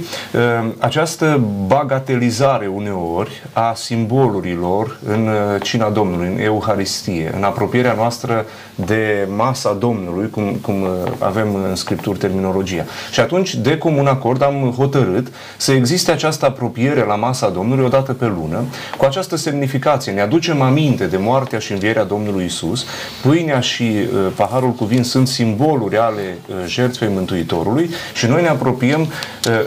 această 0.78 1.40
bagatelizare 1.66 2.66
uneori 2.66 3.42
a 3.52 3.72
simbolurilor 3.74 4.98
în 5.06 5.26
e, 5.26 5.58
cina 5.58 5.88
Domnului, 5.88 6.26
în 6.26 6.40
Euharistie, 6.40 7.32
în 7.36 7.42
apropierea 7.42 7.92
noastră 7.92 8.46
de 8.74 9.28
masa 9.36 9.72
Domnului, 9.72 10.30
cum, 10.30 10.58
cum 10.62 10.74
e, 10.74 11.10
avem 11.18 11.54
în 11.54 11.74
Scripturi 11.74 12.18
terminologia. 12.18 12.84
Și 13.10 13.20
atunci, 13.20 13.54
de 13.54 13.78
comun 13.78 14.06
acord, 14.06 14.42
am 14.42 14.74
hotărât 14.76 15.26
să 15.56 15.72
existe 15.72 16.10
această 16.10 16.46
apropiere 16.46 17.04
la 17.04 17.14
masa 17.14 17.48
Domnului 17.48 17.84
o 17.84 17.88
dată 17.88 18.12
pe 18.12 18.26
lună, 18.26 18.64
cu 18.96 19.04
această 19.04 19.36
semnificație. 19.36 20.12
Ne 20.12 20.20
aducem 20.20 20.62
aminte 20.62 21.06
de 21.06 21.16
moartea 21.16 21.58
și 21.58 21.72
învierea 21.72 22.04
Domnului 22.04 22.44
Isus. 22.44 22.84
Pâinea 23.22 23.60
și 23.60 23.82
uh, 23.82 24.32
paharul 24.34 24.70
cu 24.70 24.84
vin 24.84 25.02
sunt 25.02 25.28
simboluri 25.28 25.98
ale 25.98 26.38
uh, 26.48 26.56
jertfei 26.66 27.08
Mântuitorului 27.08 27.90
și 28.14 28.26
noi 28.30 28.42
ne 28.42 28.48
apropiem 28.48 29.00
uh, 29.00 29.08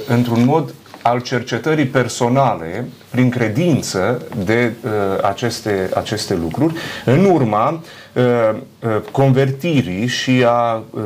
într-un 0.07 0.45
mod 0.45 0.73
al 1.03 1.19
cercetării 1.19 1.85
personale, 1.85 2.87
prin 3.09 3.29
credință, 3.29 4.21
de 4.45 4.71
uh, 4.83 4.91
aceste, 5.21 5.89
aceste 5.93 6.35
lucruri, 6.35 6.73
în 7.05 7.25
urma 7.25 7.81
uh, 8.13 8.23
uh, 8.79 8.89
convertirii 9.11 10.07
și 10.07 10.43
a 10.47 10.83
uh, 10.89 11.01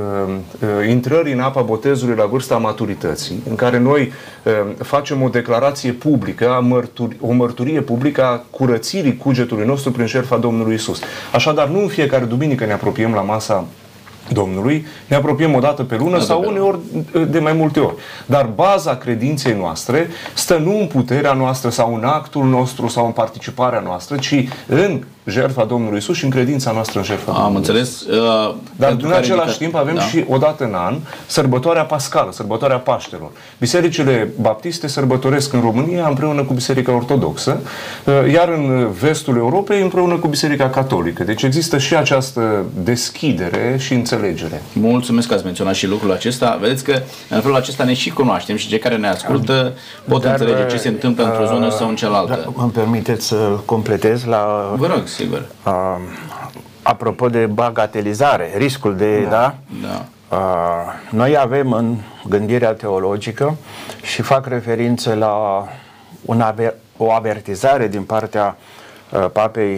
uh, 0.60 0.90
intrării 0.90 1.34
în 1.34 1.40
apa 1.40 1.62
botezului 1.62 2.16
la 2.16 2.26
vârsta 2.26 2.58
maturității, 2.58 3.44
în 3.50 3.56
care 3.56 3.80
noi 3.80 4.12
uh, 4.44 4.54
facem 4.84 5.22
o 5.22 5.30
declarație 5.30 5.92
publică, 5.92 6.50
a 6.50 6.60
mărturi, 6.60 7.18
o 7.22 7.32
mărturie 7.32 7.82
publică 7.82 8.24
a 8.24 8.44
curățirii 8.50 9.18
cugetului 9.18 9.66
nostru 9.66 9.92
prin 9.92 10.06
șerfa 10.06 10.38
Domnului 10.38 10.74
Isus. 10.74 11.00
Așadar, 11.34 11.68
nu 11.68 11.80
în 11.80 11.88
fiecare 11.88 12.26
duminică 12.26 12.66
ne 12.66 12.74
apropiem 12.74 13.14
la 13.14 13.22
masa 13.22 13.66
Domnului, 14.30 14.86
ne 15.08 15.16
apropiem 15.16 15.56
o 15.56 15.60
dată 15.60 15.84
pe 15.84 15.96
lună 15.96 16.20
sau 16.20 16.40
pe 16.40 16.46
lună. 16.46 16.60
uneori 16.60 16.80
de 17.32 17.40
mai 17.40 17.54
multe 17.54 17.80
ori. 17.80 17.96
Dar 18.26 18.50
baza 18.56 18.96
credinței 18.96 19.54
noastre 19.54 20.08
stă 20.34 20.58
nu 20.58 20.80
în 20.80 20.88
puterea 20.88 21.34
noastră 21.34 21.70
sau 21.70 21.96
în 21.96 22.04
actul 22.04 22.46
nostru 22.46 22.88
sau 22.88 23.06
în 23.06 23.12
participarea 23.12 23.80
noastră, 23.80 24.16
ci 24.16 24.44
în 24.68 25.04
jertfa 25.26 25.64
Domnului 25.64 25.98
Isus 25.98 26.16
și 26.18 26.24
în 26.24 26.30
credința 26.30 26.72
noastră 26.72 27.00
în 27.00 27.06
jertfa 27.06 27.32
Am 27.32 27.38
Domnului 27.38 27.58
înțeles. 27.58 28.02
Uh, 28.02 28.56
dar 28.76 28.90
pentru 28.90 29.08
în 29.08 29.14
că 29.14 29.18
același 29.20 29.46
ridică- 29.48 29.64
timp 29.64 29.76
avem 29.76 29.96
da. 29.96 30.02
și 30.02 30.26
o 30.30 30.38
dată 30.38 30.64
în 30.64 30.74
an 30.74 30.96
sărbătoarea 31.26 31.84
pascală, 31.84 32.32
sărbătoarea 32.32 32.78
Paștelor. 32.78 33.30
Bisericile 33.60 34.30
baptiste 34.42 34.88
sărbătoresc 34.88 35.54
în 35.54 35.62
România 35.62 36.08
împreună 36.08 36.44
cu 36.44 36.54
Biserica 36.54 36.92
Ortodoxă, 36.92 37.60
uh, 38.06 38.32
iar 38.34 38.50
în 38.50 38.92
vestul 39.00 39.38
Europei 39.38 39.82
împreună 39.82 40.16
cu 40.16 40.28
Biserica 40.28 40.70
Catolică. 40.70 41.24
Deci 41.24 41.44
există 41.44 41.78
și 41.78 41.96
această 41.96 42.66
deschidere 42.84 43.76
și 43.80 43.94
înțelegere. 43.94 44.16
Mulțumesc 44.74 45.28
că 45.28 45.34
ați 45.34 45.44
menționat 45.44 45.74
și 45.74 45.88
lucrul 45.88 46.12
acesta. 46.12 46.58
Vedeți 46.62 46.84
că 46.84 47.02
în 47.30 47.42
felul 47.42 47.56
acesta 47.56 47.84
ne 47.84 47.94
și 47.94 48.10
cunoaștem 48.10 48.56
și 48.56 48.68
cei 48.68 48.80
care 48.80 48.96
ne 48.96 49.08
ascultă 49.08 49.74
pot 50.08 50.22
Dar, 50.22 50.32
înțelege 50.32 50.66
ce 50.66 50.78
se 50.78 50.88
întâmplă 50.88 51.24
într-o 51.24 51.46
zonă 51.46 51.70
sau 51.70 51.90
în 51.90 51.96
cealaltă. 51.96 52.52
Da, 52.56 52.62
îmi 52.64 52.72
permiteți 52.72 53.28
să 53.28 53.36
completez 53.66 54.24
la 54.24 54.74
Vă 54.76 54.88
rog, 54.88 55.08
sigur. 55.08 55.46
uh, 55.66 55.74
apropo 56.82 57.30
de 57.30 57.46
bagatelizare, 57.46 58.54
riscul 58.58 58.96
de, 58.96 59.22
da? 59.30 59.56
Da. 59.82 60.06
Uh, 60.30 60.38
noi 61.10 61.38
avem 61.38 61.72
în 61.72 61.96
gândirea 62.28 62.74
teologică 62.74 63.56
și 64.02 64.22
fac 64.22 64.48
referință 64.48 65.14
la 65.14 65.64
un 66.26 66.42
aver, 66.42 66.74
o 66.98 67.12
avertizare 67.12 67.88
din 67.88 68.04
partea 68.04 68.58
uh, 69.10 69.26
papei 69.32 69.76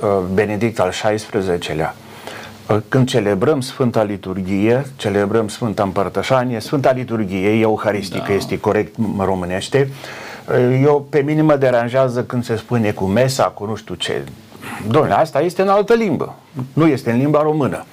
uh, 0.00 0.08
Benedict 0.32 0.80
al 0.80 0.90
XVI-lea. 0.90 1.94
Uh, 2.68 2.76
Când 2.88 3.08
celebrăm 3.08 3.60
Sfânta 3.60 4.02
Liturghie, 4.02 4.86
celebrăm 4.96 5.48
Sfânta 5.48 5.82
Împărtășanie, 5.82 6.60
Sfânta 6.60 6.90
Liturghie, 6.90 7.50
euharistică, 7.50 8.24
da. 8.26 8.34
este 8.34 8.60
corect 8.60 8.96
în 8.96 9.24
românește, 9.24 9.90
uh, 10.48 10.80
eu, 10.82 11.06
pe 11.10 11.20
mine 11.20 11.42
mă 11.42 11.56
deranjează 11.56 12.24
când 12.24 12.44
se 12.44 12.56
spune 12.56 12.90
cu 12.90 13.04
mesa, 13.04 13.44
cu 13.44 13.64
nu 13.64 13.74
știu 13.74 13.94
ce. 13.94 14.24
Doamne, 14.88 15.12
asta 15.12 15.40
este 15.40 15.62
în 15.62 15.68
altă 15.68 15.94
limbă, 15.94 16.34
nu 16.72 16.86
este 16.86 17.10
în 17.10 17.18
limba 17.18 17.42
română. 17.42 17.84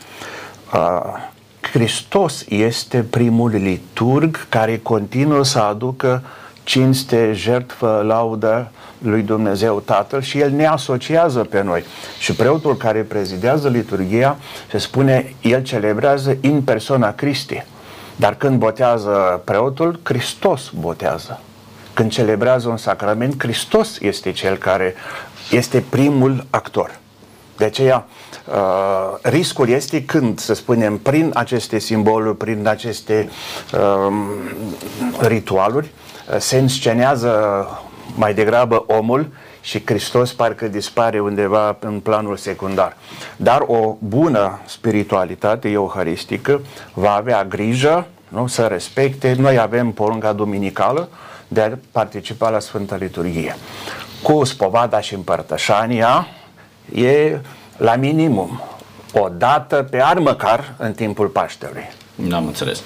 Uh, 0.74 1.34
Hristos 1.72 2.46
este 2.50 3.06
primul 3.10 3.50
liturg 3.50 4.50
care 4.50 4.80
continuă 4.84 5.44
să 5.44 5.60
aducă 5.60 6.24
cinste, 6.64 7.32
jertfă, 7.34 8.04
laudă 8.08 8.72
lui 9.06 9.22
Dumnezeu 9.22 9.80
Tatăl 9.80 10.22
și 10.22 10.40
El 10.40 10.52
ne 10.52 10.66
asociază 10.66 11.44
pe 11.44 11.62
noi. 11.62 11.84
Și 12.20 12.34
preotul 12.34 12.78
care 12.78 13.02
prezidează 13.02 13.70
liturgia, 13.70 14.38
se 14.72 14.78
spune, 14.78 15.36
el 15.42 15.64
celebrează 15.64 16.38
in 16.42 16.62
persona 16.62 17.14
Christi. 17.14 17.64
Dar 18.16 18.36
când 18.36 18.60
botează 18.60 19.42
preotul, 19.44 20.00
Hristos 20.04 20.72
botează. 20.80 21.40
Când 21.94 22.12
celebrează 22.12 22.70
un 22.70 22.78
sacrament, 22.78 23.36
Hristos 23.38 24.00
este 24.00 24.32
cel 24.32 24.58
care 24.58 24.96
este 25.52 25.84
primul 25.90 26.46
actor. 26.50 27.00
De 27.58 27.66
aceea, 27.66 28.08
uh, 28.46 28.56
riscul 29.22 29.70
este 29.70 30.04
când, 30.04 30.40
să 30.40 30.54
spunem, 30.54 30.98
prin 30.98 31.32
aceste 31.34 31.80
simboluri, 31.80 32.38
prin 32.38 32.68
aceste 32.68 33.30
uh, 33.74 34.14
ritualuri, 35.20 35.92
uh, 36.30 36.40
se 36.40 36.58
înscenează 36.58 37.68
mai 38.16 38.34
degrabă 38.34 38.84
omul 38.88 39.28
și 39.62 39.82
Hristos 39.86 40.34
parcă 40.34 40.68
dispare 40.68 41.20
undeva 41.20 41.78
în 41.80 42.00
planul 42.00 42.38
secundar. 42.38 42.98
Dar 43.36 43.64
o 43.68 43.96
bună 44.00 44.60
spiritualitate 44.66 45.70
euharistică 45.70 46.62
va 46.94 47.14
avea 47.14 47.46
grijă 47.46 48.08
nu, 48.28 48.48
să 48.48 48.66
respecte. 48.66 49.36
Noi 49.38 49.60
avem 49.60 49.92
porunca 49.92 50.34
duminicală 50.34 51.10
de 51.48 51.62
a 51.62 51.72
participa 51.92 52.50
la 52.50 52.60
Sfânta 52.60 52.96
Liturghie. 52.96 53.56
Cu 54.24 54.44
spovada 54.44 55.00
și 55.00 55.14
împărtășania 55.14 56.28
e 56.94 57.40
la 57.78 57.96
minimum 57.96 58.62
o 59.14 59.30
dată 59.30 59.88
pe 59.90 60.04
an 60.04 60.22
măcar 60.22 60.74
în 60.78 60.94
timpul 60.94 61.28
Paștelui. 61.28 61.90
N-am 62.16 62.46
înțeles. 62.46 62.82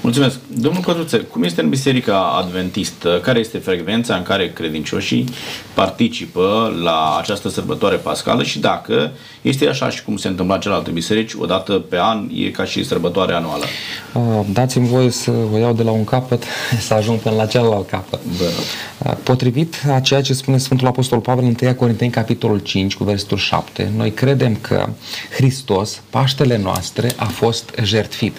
Mulțumesc. 0.00 0.38
Domnul 0.56 0.82
Codruțe, 0.82 1.18
cum 1.18 1.42
este 1.42 1.60
în 1.60 1.68
Biserica 1.68 2.36
Adventistă? 2.38 3.20
Care 3.22 3.38
este 3.38 3.58
frecvența 3.58 4.14
în 4.14 4.22
care 4.22 4.52
credincioșii 4.52 5.28
participă 5.74 6.74
la 6.82 7.16
această 7.20 7.48
sărbătoare 7.48 7.96
pascală 7.96 8.42
și 8.42 8.58
dacă 8.58 9.10
este 9.42 9.68
așa 9.68 9.88
și 9.88 10.04
cum 10.04 10.16
se 10.16 10.28
întâmplă 10.28 10.54
în 10.54 10.60
celelalte 10.60 10.90
biserici, 10.90 11.34
o 11.38 11.46
dată 11.46 11.72
pe 11.72 11.98
an 12.00 12.28
e 12.34 12.50
ca 12.50 12.64
și 12.64 12.84
sărbătoare 12.84 13.34
anuală? 13.34 13.64
Uh, 14.12 14.46
Dați-mi 14.52 14.86
voie 14.86 15.10
să 15.10 15.30
vă 15.50 15.58
iau 15.58 15.72
de 15.72 15.82
la 15.82 15.90
un 15.90 16.04
capăt 16.04 16.44
să 16.86 16.94
ajung 16.94 17.18
până 17.18 17.34
la 17.34 17.46
celălalt 17.46 17.88
capăt. 17.88 18.20
Vă 18.22 18.44
rog. 18.44 19.12
Uh, 19.12 19.18
Potrivit 19.22 19.74
a 19.94 20.00
ceea 20.00 20.22
ce 20.22 20.34
spune 20.34 20.58
Sfântul 20.58 20.86
Apostol 20.86 21.18
Pavel 21.18 21.44
în 21.44 21.54
1 21.62 21.74
Corinteni, 21.74 22.10
capitolul 22.10 22.58
5, 22.58 22.96
cu 22.96 23.04
versetul 23.04 23.38
7, 23.38 23.92
noi 23.96 24.12
credem 24.12 24.56
că 24.60 24.88
Hristos, 25.36 26.02
Paștele 26.10 26.56
noastre, 26.56 27.12
a 27.16 27.24
fost 27.24 27.70
jertfit. 27.82 28.36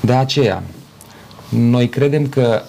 De 0.00 0.12
aceea, 0.12 0.62
noi 1.48 1.88
credem 1.88 2.26
că 2.26 2.62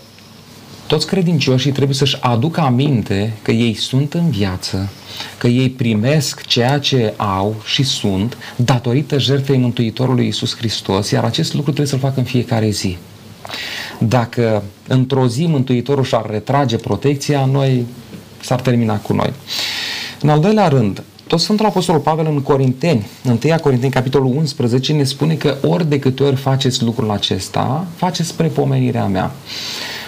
toți 0.88 1.08
credincioșii 1.08 1.72
trebuie 1.72 1.96
să-și 1.96 2.18
aducă 2.22 2.62
aminte 2.62 3.34
că 3.42 3.52
ei 3.52 3.74
sunt 3.74 4.14
în 4.14 4.30
viață, 4.30 4.90
că 5.38 5.48
ei 5.48 5.70
primesc 5.70 6.46
ceea 6.46 6.80
ce 6.80 7.14
au 7.18 7.56
și 7.66 7.84
sunt 7.84 8.38
datorită 8.56 9.20
jertfei 9.20 9.58
Mântuitorului 9.58 10.26
Iisus 10.26 10.56
Hristos, 10.56 11.12
iar 11.12 11.24
acest 11.24 11.54
lucru 11.54 11.72
trebuie 11.72 11.92
să-l 11.92 12.10
facă 12.10 12.20
în 12.20 12.26
fiecare 12.26 12.70
zi. 12.70 12.98
Dacă 14.00 14.64
într-o 14.88 15.28
zi 15.28 15.46
Mântuitorul 15.46 16.04
și-ar 16.04 16.30
retrage 16.30 16.76
protecția, 16.76 17.46
noi 17.46 17.86
s-ar 18.42 18.62
termina 18.62 18.98
cu 18.98 19.14
noi. 19.14 19.34
În 20.22 20.30
al 20.30 20.40
doilea 20.40 20.68
rând, 20.68 21.04
tot 21.36 21.44
Sfântul 21.44 21.66
Apostol 21.66 22.00
Pavel 22.00 22.26
în 22.26 22.42
Corinteni, 22.42 23.06
în 23.24 23.40
1 23.44 23.56
Corinteni, 23.62 23.92
capitolul 23.92 24.36
11, 24.36 24.94
ne 24.94 25.04
spune 25.04 25.34
că 25.34 25.56
ori 25.68 25.90
de 25.90 26.00
câte 26.00 26.24
ori 26.24 26.36
faceți 26.36 26.84
lucrul 26.84 27.12
acesta, 27.12 27.86
faceți 27.96 28.28
spre 28.30 28.48
pomenirea 28.48 29.06
mea. 29.06 29.32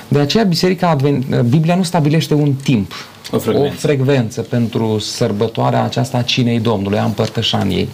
De 0.07 0.19
aceea 0.19 0.43
Biserica 0.43 0.89
Advent, 0.89 1.41
Biblia 1.41 1.75
nu 1.75 1.83
stabilește 1.83 2.33
un 2.33 2.53
timp, 2.53 2.91
O 3.31 3.39
frecvență. 3.39 3.73
o 3.73 3.77
frecvență 3.77 4.41
pentru 4.41 4.99
sărbătoarea 4.99 5.83
aceasta 5.83 6.17
a 6.17 6.21
cinei 6.21 6.59
Domnului, 6.59 6.97
a 6.97 7.03
împărtășaniei. 7.03 7.89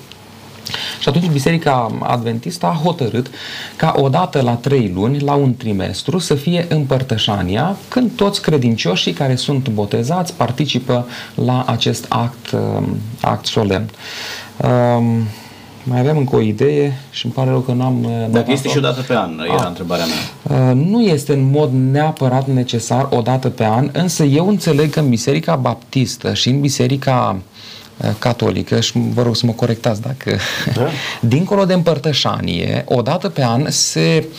Și 1.00 1.10
atunci 1.10 1.26
Biserica 1.30 1.92
Adventistă 2.04 2.66
a 2.66 2.80
hotărât 2.84 3.28
ca 3.76 3.94
odată 3.98 4.42
la 4.42 4.52
trei 4.54 4.92
luni, 4.96 5.20
la 5.20 5.34
un 5.34 5.56
trimestru, 5.56 6.18
să 6.18 6.36
fie 6.36 6.66
împărtășania, 6.70 7.76
când 7.88 8.12
toți 8.16 8.42
credincioșii 8.42 9.14
care 9.14 9.36
sunt 9.36 9.70
botezați 9.70 10.34
participă 10.34 11.06
la 11.36 11.64
acest 11.68 12.06
act, 12.10 12.52
um, 12.52 12.98
act 13.22 13.46
solemn. 13.46 13.90
Um, 14.58 15.28
mai 15.86 16.00
avem 16.00 16.18
încă 16.18 16.36
o 16.36 16.40
idee 16.40 16.98
și 17.12 17.26
îmi 17.26 17.34
pare 17.34 17.50
rău 17.50 17.60
că 17.60 17.72
n-am... 17.72 18.04
uh, 18.04 18.10
Dacă 18.10 18.28
notat-o. 18.28 18.52
este 18.52 18.68
și 18.68 18.78
o 18.78 18.82
dată 18.82 19.02
pe 19.02 19.16
an, 19.16 19.40
era 19.40 19.54
Ah. 19.62 19.66
întrebarea 19.68 20.06
mea. 20.06 20.70
Uh, 20.70 20.76
Nu 20.76 21.02
este 21.02 21.34
în 21.34 21.50
mod 21.52 21.72
neapărat 21.92 22.48
necesar 22.48 23.08
o 23.12 23.22
dată 23.22 23.50
pe 23.50 23.66
an, 23.66 23.90
însă 23.94 24.24
eu 24.24 24.48
înțeleg 24.48 24.90
că 24.90 25.00
în 25.00 25.10
Biserica 25.10 25.56
Baptistă 25.56 26.34
și 26.34 26.50
în 26.50 26.60
Biserica 26.60 27.36
uh, 27.38 27.42
catolică, 28.20 28.80
și 28.80 28.92
vă 29.14 29.22
rog 29.22 29.36
să 29.36 29.46
mă 29.46 29.52
corectați 29.52 30.02
dacă... 30.02 30.38
Da. 30.74 30.88
Dincolo 31.36 31.66
de 31.66 31.74
împărtășanie, 31.74 32.84
o 32.88 33.02
dată 33.02 33.30
pe 33.30 33.44
an 33.44 33.66
se 33.70 34.26
uh, 34.30 34.36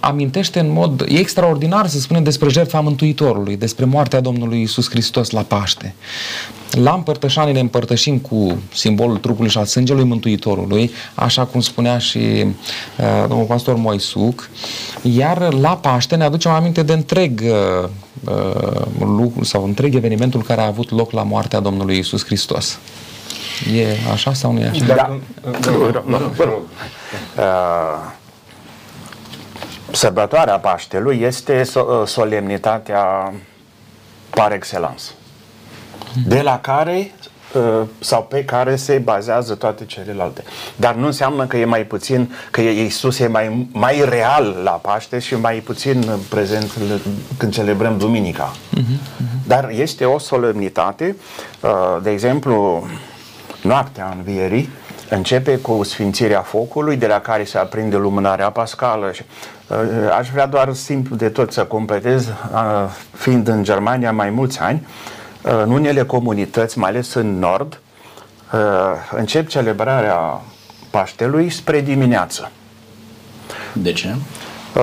amintește 0.00 0.60
în 0.60 0.70
mod 0.70 1.04
e 1.08 1.18
extraordinar 1.18 1.86
să 1.86 1.98
spunem 1.98 2.22
despre 2.22 2.48
jertfa 2.48 2.80
Mântuitorului, 2.80 3.56
despre 3.56 3.84
moartea 3.84 4.20
Domnului 4.20 4.62
Isus 4.62 4.90
Hristos 4.90 5.30
la 5.30 5.40
Paște. 5.40 5.94
La 6.70 6.92
împărtășanie 6.92 7.52
ne 7.52 7.60
împărtășim 7.60 8.18
cu 8.18 8.58
simbolul 8.72 9.16
trupului 9.16 9.50
și 9.50 9.58
al 9.58 9.64
sângelui 9.64 10.04
Mântuitorului, 10.04 10.90
așa 11.14 11.44
cum 11.44 11.60
spunea 11.60 11.98
și 11.98 12.18
uh, 12.18 13.24
domnul 13.28 13.46
pastor 13.46 13.76
Moisuc, 13.76 14.50
iar 15.02 15.52
la 15.52 15.76
Paște 15.76 16.16
ne 16.16 16.24
aducem 16.24 16.50
aminte 16.50 16.82
de 16.82 16.92
întreg 16.92 17.42
uh, 17.44 17.88
uh, 18.24 18.80
lucru 18.98 19.44
sau 19.44 19.64
întreg 19.64 19.94
evenimentul 19.94 20.42
care 20.42 20.60
a 20.60 20.66
avut 20.66 20.90
loc 20.90 21.10
la 21.10 21.22
moartea 21.22 21.60
Domnului 21.60 21.98
Isus 21.98 22.24
Hristos. 22.24 22.78
E 23.76 23.86
așa 24.12 24.32
sau 24.32 24.52
nu 24.52 24.60
e 24.60 24.68
așa? 24.68 24.84
Dacă, 24.84 25.20
da, 25.42 25.70
Nu, 25.70 25.90
da, 25.90 26.02
nu, 26.06 26.18
nu, 26.18 26.32
vă 26.36 26.44
rog. 26.44 26.60
Uh, 27.36 28.14
Sărbătoarea 29.96 30.58
Paștelui 30.58 31.20
este 31.22 31.62
so- 31.62 31.74
uh, 31.74 32.06
solemnitatea 32.06 33.32
par 34.30 34.52
excellence, 34.52 35.02
de 36.26 36.40
la 36.42 36.58
care 36.60 37.12
uh, 37.54 37.82
sau 37.98 38.22
pe 38.22 38.44
care 38.44 38.76
se 38.76 38.98
bazează 38.98 39.54
toate 39.54 39.84
celelalte. 39.84 40.42
Dar 40.76 40.94
nu 40.94 41.06
înseamnă 41.06 41.46
că 41.46 41.56
e 41.56 41.64
mai 41.64 41.82
puțin, 41.84 42.34
că 42.50 42.60
e- 42.60 42.82
Iisus 42.82 43.18
e 43.18 43.26
mai, 43.26 43.68
mai 43.72 44.04
real 44.08 44.60
la 44.64 44.70
Paște 44.70 45.18
și 45.18 45.34
mai 45.34 45.54
puțin 45.56 46.10
prezent 46.28 46.76
l- 46.76 47.00
când 47.36 47.52
celebrăm 47.52 47.98
Duminica. 47.98 48.52
Dar 49.46 49.70
este 49.70 50.04
o 50.04 50.18
solemnitate, 50.18 51.16
uh, 51.60 51.70
de 52.02 52.10
exemplu, 52.10 52.86
noaptea 53.62 54.14
învierii, 54.16 54.70
începe 55.08 55.58
cu 55.58 55.82
sfințirea 55.82 56.40
focului, 56.40 56.96
de 56.96 57.06
la 57.06 57.20
care 57.20 57.44
se 57.44 57.58
aprinde 57.58 57.96
lumânarea 57.96 58.50
pascală. 58.50 59.12
Și, 59.12 59.22
uh, 59.68 59.78
Aș 60.18 60.30
vrea 60.30 60.46
doar 60.46 60.72
simplu 60.72 61.16
de 61.16 61.28
tot 61.28 61.52
să 61.52 61.64
completez, 61.64 62.26
uh, 62.26 62.32
fiind 63.12 63.48
în 63.48 63.62
Germania 63.62 64.12
mai 64.12 64.30
mulți 64.30 64.58
ani, 64.60 64.86
uh, 65.42 65.60
în 65.64 65.70
unele 65.70 66.04
comunități, 66.04 66.78
mai 66.78 66.90
ales 66.90 67.14
în 67.14 67.38
nord, 67.38 67.80
uh, 68.52 68.60
încep 69.16 69.48
celebrarea 69.48 70.40
Paștelui 70.90 71.50
spre 71.50 71.80
dimineață. 71.80 72.50
De 73.72 73.92
ce? 73.92 74.14
Uh, 74.74 74.82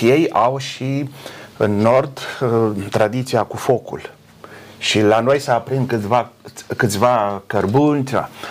ei 0.00 0.30
au 0.30 0.58
și 0.58 1.10
în 1.56 1.76
nord 1.76 2.18
uh, 2.40 2.70
tradiția 2.90 3.42
cu 3.42 3.56
focul. 3.56 4.00
Și 4.82 5.00
la 5.00 5.20
noi 5.20 5.38
se 5.38 5.50
aprind 5.50 5.88
câțiva, 5.88 6.30
câțiva 6.76 7.42
cărbuni. 7.46 8.04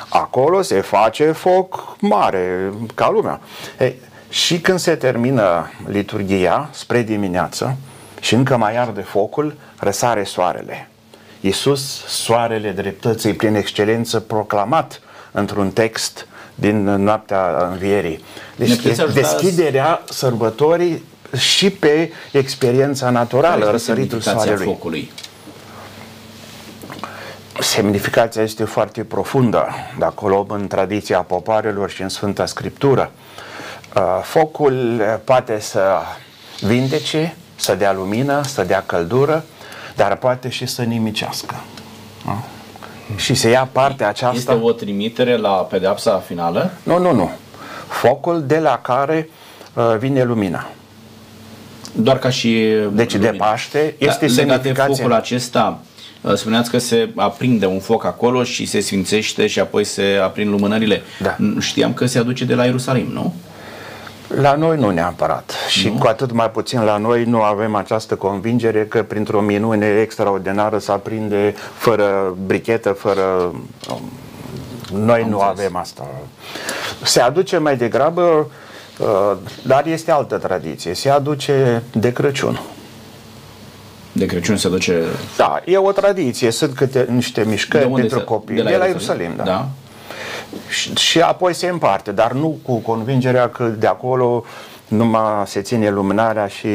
Acolo 0.10 0.62
se 0.62 0.82
face 0.82 1.32
foc 1.32 1.96
mare, 2.00 2.74
ca 2.96 3.10
lumea. 3.10 3.40
Ei, 3.80 3.96
și 4.30 4.60
când 4.60 4.80
se 4.80 4.96
termină 4.96 5.72
liturghia, 5.88 6.70
spre 6.72 7.02
dimineață, 7.02 7.76
și 8.22 8.34
încă 8.34 8.58
mai 8.58 8.78
arde 8.78 9.02
focul, 9.02 9.56
răsare 9.80 10.24
soarele. 10.24 10.90
Iisus, 11.42 12.06
soarele 12.08 12.72
dreptății 12.72 13.34
prin 13.34 13.56
excelență, 13.56 14.20
proclamat 14.20 15.02
într-un 15.32 15.72
text 15.72 16.28
din 16.56 16.84
noaptea 16.84 17.68
învierii. 17.72 18.24
Ne 18.56 18.66
Deci 18.66 18.76
puteți 18.76 19.02
ajuta 19.02 19.20
deschiderea 19.20 20.02
sărbătorii 20.10 21.04
și 21.38 21.70
pe 21.70 22.12
experiența 22.32 23.10
naturală, 23.10 23.48
Care 23.48 23.60
este 23.60 23.72
răsăritul 23.72 24.20
semnificația 24.20 24.44
soarelui. 24.44 24.74
focului? 24.74 25.12
Semnificația 27.62 28.42
este 28.42 28.64
foarte 28.64 29.04
profundă, 29.04 29.68
dacă 30.00 30.26
o 30.26 30.28
luăm 30.28 30.46
în 30.50 30.68
tradiția 30.68 31.20
popoarelor 31.20 31.90
și 31.90 32.02
în 32.02 32.10
Sfânta 32.10 32.46
Scriptură. 32.46 33.12
Uh, 33.96 34.02
Focul 34.24 35.00
uh, 35.00 35.20
poate 35.24 35.60
să 35.60 35.82
vindece, 36.60 37.36
să 37.56 37.76
dea 37.76 37.94
lumină, 37.94 38.42
să 38.44 38.64
dea 38.64 38.84
căldură, 38.86 39.44
dar 39.96 40.16
poate 40.16 40.50
și 40.50 40.66
să 40.66 40.82
nimicească. 40.82 41.56
Da? 42.26 42.38
Și 43.16 43.34
se 43.34 43.50
ia 43.50 43.70
partea 43.72 44.08
aceasta... 44.08 44.38
Este 44.38 44.64
o 44.64 44.72
trimitere 44.72 45.38
la 45.38 45.52
pedeapsa 45.52 46.18
finală? 46.18 46.72
Nu, 46.84 46.98
nu, 46.98 47.14
nu. 47.14 47.32
Focul 47.88 48.44
de 48.46 48.60
la 48.60 48.80
care 48.82 49.30
uh, 49.74 49.96
vine 49.98 50.24
lumina. 50.24 50.68
Doar 51.94 52.20
ca 52.20 52.30
și... 52.30 52.68
Deci 52.92 53.16
de 53.16 53.26
lumina. 53.26 53.46
Paște 53.46 53.96
Da, 54.00 54.06
este 54.06 54.26
legat 54.26 54.36
de 54.36 54.42
semnificația... 54.42 54.96
focul 54.96 55.14
acesta, 55.14 55.80
uh, 55.82 55.91
spuneați 56.36 56.70
că 56.70 56.78
se 56.78 57.10
aprinde 57.16 57.66
un 57.66 57.80
foc 57.80 58.06
acolo 58.06 58.44
și 58.44 58.66
se 58.66 58.80
sfințește 58.80 59.48
și 59.48 59.60
apoi 59.60 59.84
se 59.84 60.20
aprind 60.24 60.50
lumânările. 60.50 61.02
Da. 61.22 61.36
N- 61.36 61.60
Știam 61.60 61.94
că 61.94 62.06
se 62.06 62.18
aduce 62.20 62.46
de 62.46 62.56
la 62.56 62.66
Ierusalim, 62.66 63.08
nu? 63.12 63.34
La 64.42 64.56
noi 64.56 64.78
nu 64.78 64.90
neapărat. 64.90 65.54
Și 65.70 65.90
cu 66.00 66.08
atât 66.08 66.32
mai 66.32 66.50
puțin 66.50 66.82
la 66.84 66.98
noi 66.98 67.24
nu 67.24 67.42
avem 67.42 67.76
această 67.76 68.16
convingere 68.16 68.86
că 68.86 69.04
printr-o 69.04 69.42
minune 69.42 69.88
extraordinară 70.02 70.78
se 70.78 70.92
aprinde 70.92 71.56
fără 71.78 72.36
brichetă, 72.46 72.90
fără... 72.90 73.22
um, 73.90 74.02
Noi 75.06 75.26
nu 75.30 75.40
avem 75.40 75.76
asta. 75.76 76.08
Se 77.04 77.20
aduce 77.22 77.58
mai 77.58 77.78
degrabă, 77.78 78.48
uh, 78.98 79.32
dar 79.66 79.86
este 79.86 80.12
altă 80.12 80.38
tradiție, 80.38 80.94
se 80.94 81.10
aduce 81.10 81.84
de 81.94 82.12
Crăciun. 82.14 82.60
De 84.12 84.26
Crăciun 84.26 84.58
se 84.58 84.68
aduce... 84.68 85.02
Da, 85.38 85.62
e 85.66 85.78
o 85.78 85.92
tradiție, 85.92 86.52
sunt 86.52 86.76
câte 86.76 87.08
niște 87.10 87.44
mișcări 87.48 87.88
pentru 87.90 88.18
se- 88.18 88.24
copii. 88.24 88.56
De 88.56 88.76
la, 88.78 88.86
Ierusalim, 88.86 89.32
da. 89.38 89.44
da. 89.44 89.68
Și, 90.70 90.94
și 90.96 91.20
apoi 91.20 91.54
se 91.54 91.68
împarte, 91.68 92.12
dar 92.12 92.32
nu 92.32 92.58
cu 92.62 92.76
convingerea 92.76 93.50
că 93.50 93.64
de 93.64 93.88
acolo 93.88 94.46
numai 94.88 95.24
se 95.46 95.62
ține 95.62 95.90
luminarea 95.90 96.48
și 96.48 96.68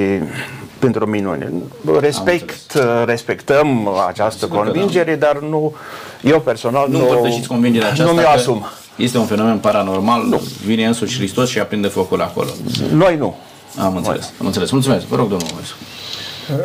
pentru 0.79 1.07
minune. 1.07 1.53
Respect, 2.01 2.79
respectăm 3.05 3.89
această 4.09 4.45
Sigur 4.45 4.59
că 4.59 4.65
da. 4.65 4.71
convingere, 4.71 5.15
dar 5.15 5.39
nu, 5.39 5.75
eu 6.23 6.41
personal 6.41 6.89
Nu 6.89 6.99
nu, 6.99 7.03
împărtășiți 7.03 7.49
convingerea 7.49 7.89
aceasta 7.89 8.13
nu 8.13 8.19
mi-o 8.19 8.29
că 8.29 8.37
asum. 8.37 8.67
este 8.97 9.19
un 9.19 9.27
fenomen 9.27 9.59
paranormal, 9.59 10.23
nu. 10.25 10.41
vine 10.65 10.87
însuși 10.87 11.17
Hristos 11.17 11.49
și 11.49 11.59
aprinde 11.59 11.89
focul 11.89 12.23
acolo. 12.23 12.49
Noi 12.93 13.17
nu. 13.17 13.37
Am 13.79 13.97
înțeles, 13.97 14.33
am 14.41 14.47
înțeles. 14.47 14.71
Mulțumesc. 14.71 15.07
Vă 15.07 15.17
rog, 15.17 15.29
domnul 15.29 15.49
Moisu. 15.55 15.75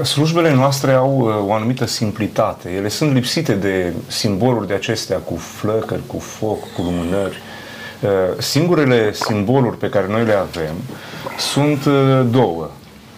Slujbele 0.03 0.53
noastre 0.53 0.91
au 0.91 1.19
uh, 1.19 1.49
o 1.49 1.53
anumită 1.53 1.85
simplitate. 1.85 2.69
Ele 2.69 2.87
sunt 2.87 3.13
lipsite 3.13 3.53
de 3.53 3.93
simboluri 4.07 4.67
de 4.67 4.73
acestea 4.73 5.17
cu 5.17 5.35
flăcări, 5.35 6.01
cu 6.07 6.19
foc, 6.19 6.59
cu 6.59 6.81
lumânări. 6.81 7.41
Uh, 8.01 8.09
Singurele 8.37 9.13
simboluri 9.13 9.77
pe 9.77 9.89
care 9.89 10.07
noi 10.07 10.25
le 10.25 10.33
avem 10.33 10.75
sunt 11.37 11.85
uh, 11.85 12.21
două, 12.29 12.69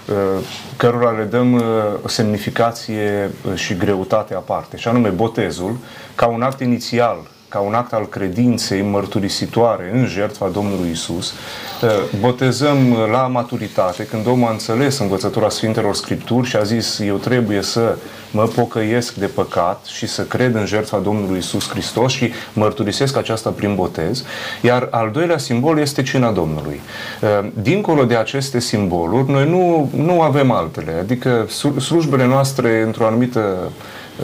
uh, 0.10 0.46
cărora 0.78 1.10
le 1.10 1.24
dăm 1.24 1.54
uh, 1.54 1.64
o 2.04 2.08
semnificație 2.08 3.32
uh, 3.46 3.56
și 3.56 3.76
greutate 3.76 4.34
aparte, 4.34 4.78
și 4.78 4.88
anume 4.88 5.10
botezul, 5.10 5.78
ca 6.16 6.26
un 6.26 6.42
act 6.42 6.60
inițial 6.60 7.18
ca 7.54 7.60
un 7.60 7.74
act 7.74 7.94
al 7.94 8.08
credinței 8.08 8.82
mărturisitoare 8.82 9.92
în 9.94 10.06
jertfa 10.06 10.48
Domnului 10.48 10.90
Isus. 10.92 11.32
Uh, 11.32 11.90
botezăm 12.20 12.78
la 13.12 13.28
maturitate, 13.28 14.06
când 14.06 14.28
omul 14.28 14.48
a 14.48 14.52
înțeles 14.52 15.00
învățătura 15.00 15.50
Sfintelor 15.50 15.96
Scripturi 15.96 16.48
și 16.48 16.56
a 16.56 16.64
zis 16.64 17.00
eu 17.00 17.16
trebuie 17.16 17.62
să 17.62 17.98
mă 18.32 18.44
pocăiesc 18.44 19.14
de 19.14 19.26
păcat 19.26 19.86
și 19.86 20.08
să 20.08 20.22
cred 20.22 20.56
în 20.56 20.66
jertfa 20.66 20.98
Domnului 20.98 21.38
Isus 21.38 21.70
Hristos 21.70 22.12
și 22.12 22.32
mărturisesc 22.54 23.18
aceasta 23.18 23.50
prin 23.50 23.76
botez. 23.76 24.24
Iar 24.62 24.88
al 24.92 25.10
doilea 25.12 25.38
simbol 25.38 25.80
este 25.80 26.02
cina 26.02 26.32
Domnului. 26.32 26.80
Uh, 27.22 27.50
dincolo 27.62 28.04
de 28.04 28.16
aceste 28.16 28.60
simboluri, 28.60 29.32
noi 29.32 29.50
nu, 29.50 29.90
nu 29.96 30.22
avem 30.22 30.52
altele. 30.52 30.94
Adică 31.00 31.48
slujbele 31.80 32.26
noastre, 32.26 32.82
într-o 32.86 33.06
anumită 33.06 33.72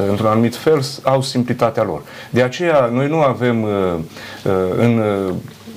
într-un 0.09 0.27
anumit 0.27 0.55
fel, 0.55 0.81
au 1.03 1.21
simplitatea 1.21 1.83
lor. 1.83 2.01
De 2.29 2.43
aceea, 2.43 2.85
noi 2.85 3.07
nu 3.07 3.21
avem 3.21 3.61
uh, 3.61 3.69
uh, 4.43 4.51
în 4.77 5.01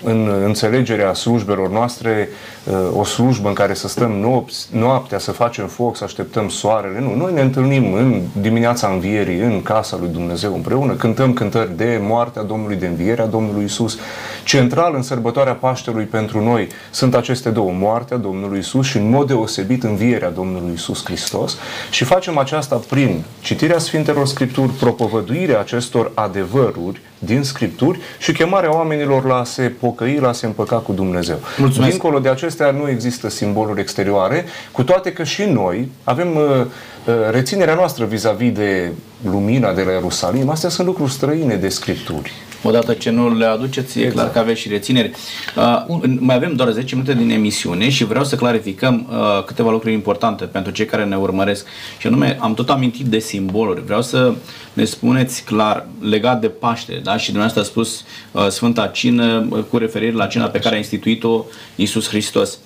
în 0.04 0.42
înțelegerea 0.44 1.14
slujbelor 1.14 1.70
noastre 1.70 2.28
uh, 2.64 2.74
o 2.96 3.04
slujbă 3.04 3.48
în 3.48 3.54
care 3.54 3.74
să 3.74 3.88
stăm 3.88 4.10
nopți, 4.10 4.68
noaptea, 4.72 5.18
să 5.18 5.30
facem 5.30 5.66
foc, 5.66 5.96
să 5.96 6.04
așteptăm 6.04 6.48
soarele. 6.48 7.00
Nu, 7.00 7.14
noi 7.14 7.32
ne 7.32 7.40
întâlnim 7.40 7.92
în 7.92 8.20
dimineața 8.40 8.88
învierii, 8.88 9.38
în 9.38 9.62
casa 9.62 9.96
lui 10.00 10.08
Dumnezeu 10.08 10.54
împreună, 10.54 10.92
cântăm 10.92 11.32
cântări 11.32 11.76
de 11.76 12.00
moartea 12.02 12.42
Domnului, 12.42 12.76
de 12.76 12.86
învierea 12.86 13.26
Domnului 13.26 13.64
Isus. 13.64 13.98
Central 14.44 14.94
în 14.94 15.02
sărbătoarea 15.02 15.52
Paștelui 15.52 16.04
pentru 16.04 16.44
noi 16.44 16.68
sunt 16.90 17.14
aceste 17.14 17.50
două, 17.50 17.72
moartea 17.72 18.16
Domnului 18.16 18.58
Isus 18.58 18.86
și 18.86 18.96
în 18.96 19.10
mod 19.10 19.26
deosebit 19.26 19.82
învierea 19.82 20.30
Domnului 20.30 20.72
Isus 20.74 21.04
Hristos 21.04 21.56
și 21.90 22.04
facem 22.04 22.38
aceasta 22.38 22.80
prin 22.88 23.24
citirea 23.40 23.78
Sfintelor 23.78 24.26
Scripturi, 24.26 24.72
propovăduirea 24.72 25.60
acestor 25.60 26.10
adevăruri 26.14 27.00
din 27.24 27.42
Scripturi 27.42 27.98
și 28.18 28.32
chemarea 28.32 28.74
oamenilor 28.74 29.24
la 29.24 29.34
a 29.34 29.44
se 29.44 29.62
pocăi, 29.62 30.18
la 30.18 30.28
a 30.28 30.32
se 30.32 30.46
împăca 30.46 30.76
cu 30.76 30.92
Dumnezeu. 30.92 31.38
Mulțumesc. 31.58 31.90
Dincolo 31.90 32.18
de 32.18 32.28
acestea 32.28 32.70
nu 32.70 32.88
există 32.88 33.28
simboluri 33.28 33.80
exterioare, 33.80 34.44
cu 34.72 34.82
toate 34.82 35.12
că 35.12 35.24
și 35.24 35.44
noi 35.44 35.88
avem 36.04 36.36
uh, 36.36 36.42
uh, 36.42 37.14
reținerea 37.30 37.74
noastră 37.74 38.04
vis-a-vis 38.04 38.52
de 38.52 38.92
lumina 39.24 39.72
de 39.72 39.82
la 39.82 39.90
Ierusalim. 39.90 40.48
Astea 40.48 40.68
sunt 40.68 40.86
lucruri 40.86 41.10
străine 41.10 41.54
de 41.54 41.68
Scripturi. 41.68 42.32
Odată 42.62 42.92
ce 42.92 43.10
nu 43.10 43.36
le 43.36 43.44
aduceți, 43.44 43.98
exact. 43.98 44.12
e 44.12 44.14
clar 44.14 44.30
că 44.30 44.38
aveți 44.38 44.60
și 44.60 44.68
rețineri. 44.68 45.10
Uh, 45.56 46.02
mai 46.18 46.34
avem 46.34 46.54
doar 46.54 46.70
10 46.70 46.94
minute 46.94 47.14
din 47.14 47.30
emisiune 47.30 47.90
și 47.90 48.04
vreau 48.04 48.24
să 48.24 48.36
clarificăm 48.36 49.08
uh, 49.10 49.44
câteva 49.44 49.70
lucruri 49.70 49.94
importante 49.94 50.44
pentru 50.44 50.72
cei 50.72 50.86
care 50.86 51.04
ne 51.04 51.16
urmăresc. 51.16 51.66
Și 51.98 52.06
anume, 52.06 52.36
am 52.40 52.54
tot 52.54 52.70
amintit 52.70 53.06
de 53.06 53.18
simboluri. 53.18 53.84
Vreau 53.84 54.02
să 54.02 54.34
ne 54.72 54.84
spuneți 54.84 55.44
clar, 55.44 55.86
legat 56.00 56.40
de 56.40 56.48
Paște, 56.48 57.00
da? 57.04 57.16
și 57.16 57.32
dumneavoastră 57.32 57.62
a 57.62 57.64
spus 57.64 58.04
uh, 58.32 58.48
Sfânta 58.48 58.86
Cină 58.86 59.46
uh, 59.50 59.64
cu 59.70 59.76
referire 59.76 60.12
la 60.12 60.26
cina 60.26 60.46
pe 60.46 60.58
care 60.58 60.74
a 60.74 60.78
instituit-o 60.78 61.44
Iisus 61.74 62.08
Hristos. 62.08 62.58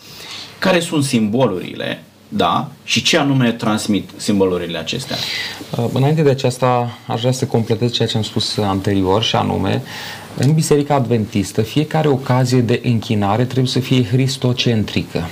Care 0.59 0.80
sunt 0.80 1.05
simbolurile 1.05 2.03
da, 2.29 2.68
și 2.85 3.03
ce 3.03 3.18
anume 3.18 3.53
transmit 3.53 4.11
simbolurile 4.16 4.79
acestea? 4.79 5.16
Uh, 5.79 5.85
înainte 5.93 6.22
de 6.22 6.31
aceasta, 6.31 6.99
aș 7.07 7.20
vrea 7.20 7.33
să 7.33 7.45
completez 7.45 7.93
ceea 7.93 8.09
ce 8.09 8.16
am 8.16 8.22
spus 8.22 8.57
anterior 8.57 9.22
și 9.22 9.37
anume, 9.37 9.83
în 10.37 10.53
Biserica 10.53 10.95
Adventistă, 10.95 11.62
fiecare 11.62 12.09
ocazie 12.09 12.61
de 12.61 12.81
închinare 12.85 13.45
trebuie 13.45 13.66
să 13.66 13.81
fie 13.81 14.05
hristocentrică. 14.05 15.29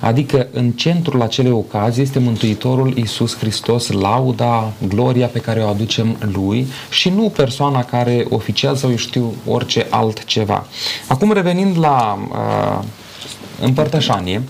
Adică 0.00 0.48
în 0.52 0.70
centrul 0.70 1.22
acelei 1.22 1.50
ocazii 1.50 2.02
este 2.02 2.18
Mântuitorul 2.18 2.96
Iisus 2.96 3.36
Hristos, 3.36 3.90
lauda, 3.90 4.72
gloria 4.88 5.26
pe 5.26 5.38
care 5.38 5.60
o 5.60 5.68
aducem 5.68 6.16
Lui 6.32 6.66
și 6.90 7.08
nu 7.08 7.28
persoana 7.28 7.84
care 7.84 8.26
oficial 8.28 8.76
sau 8.76 8.90
eu 8.90 8.96
știu 8.96 9.34
orice 9.46 9.86
altceva. 9.90 10.66
Acum 11.08 11.32
revenind 11.32 11.78
la 11.78 12.18
uh, 12.30 12.84
împărtășanie, 13.60 14.42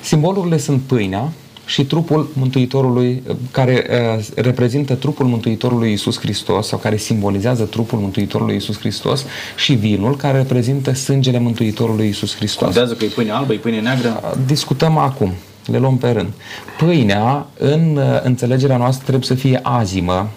simbolurile 0.00 0.58
sunt 0.58 0.80
pâinea, 0.80 1.32
și 1.64 1.84
trupul 1.84 2.28
Mântuitorului, 2.32 3.22
care 3.50 3.86
uh, 4.18 4.24
reprezintă 4.34 4.94
trupul 4.94 5.26
Mântuitorului 5.26 5.90
Iisus 5.90 6.18
Hristos 6.18 6.66
sau 6.66 6.78
care 6.78 6.96
simbolizează 6.96 7.64
trupul 7.64 7.98
Mântuitorului 7.98 8.54
Iisus 8.54 8.78
Hristos 8.78 9.24
și 9.56 9.72
vinul 9.72 10.16
care 10.16 10.38
reprezintă 10.38 10.94
sângele 10.94 11.38
Mântuitorului 11.38 12.06
Iisus 12.06 12.36
Hristos. 12.36 12.64
Contează 12.64 12.94
că 12.94 13.04
e 13.04 13.08
pâine 13.08 13.30
albă, 13.30 13.52
e 13.52 13.56
pâine 13.56 13.80
neagră? 13.80 14.20
Uh, 14.24 14.38
discutăm 14.46 14.96
acum, 14.96 15.32
le 15.66 15.78
luăm 15.78 15.96
pe 15.96 16.10
rând. 16.10 16.32
Pâinea, 16.78 17.46
în 17.58 17.96
uh, 17.96 18.20
înțelegerea 18.22 18.76
noastră, 18.76 19.02
trebuie 19.02 19.26
să 19.26 19.34
fie 19.34 19.60
azimă, 19.62 20.28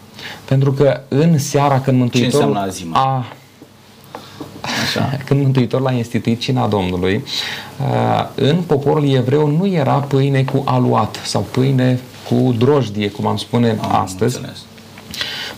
pentru 0.46 0.72
că 0.72 1.02
în 1.08 1.38
seara 1.38 1.82
când 1.82 1.98
Mântuitorul 1.98 2.32
Ce 2.32 2.46
înseamnă 2.46 2.70
azimă? 2.70 2.96
a 2.96 3.26
Așa. 5.00 5.18
Când 5.26 5.42
Mântuitorul 5.42 5.88
a 5.88 5.92
instituit 5.92 6.40
cina 6.40 6.68
Domnului, 6.68 7.24
uh, 7.80 8.28
în 8.36 8.62
poporul 8.68 9.10
evreu 9.10 9.48
nu 9.48 9.68
era 9.68 9.94
pâine 9.94 10.44
cu 10.44 10.62
aluat 10.66 11.22
sau 11.26 11.46
pâine 11.52 12.00
cu 12.30 12.56
drojdie, 12.58 13.10
cum 13.10 13.28
am 13.28 13.38
spune 13.38 13.78
am 13.82 14.02
astăzi. 14.02 14.36
Înțeles. 14.36 14.58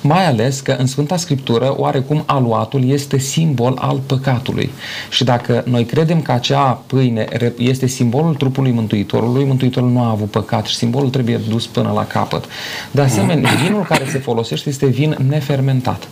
Mai 0.01 0.25
ales 0.25 0.59
că 0.59 0.75
în 0.77 0.85
Sfânta 0.85 1.17
Scriptură, 1.17 1.73
oarecum 1.77 2.23
aluatul 2.25 2.89
este 2.89 3.17
simbol 3.17 3.77
al 3.81 4.01
păcatului. 4.05 4.69
Și 5.09 5.23
dacă 5.23 5.63
noi 5.65 5.85
credem 5.85 6.21
că 6.21 6.31
acea 6.31 6.81
pâine 6.88 7.27
este 7.57 7.88
simbolul 7.88 8.35
trupului 8.35 8.71
Mântuitorului, 8.71 9.45
Mântuitorul 9.45 9.89
nu 9.89 10.01
a 10.01 10.09
avut 10.09 10.29
păcat 10.31 10.65
și 10.65 10.75
simbolul 10.75 11.09
trebuie 11.09 11.39
dus 11.49 11.67
până 11.67 11.91
la 11.95 12.05
capăt. 12.05 12.45
De 12.91 13.01
asemenea, 13.01 13.51
vinul 13.65 13.83
care 13.83 14.05
se 14.09 14.17
folosește 14.17 14.69
este 14.69 14.85
vin 14.85 15.17
nefermentat 15.27 16.07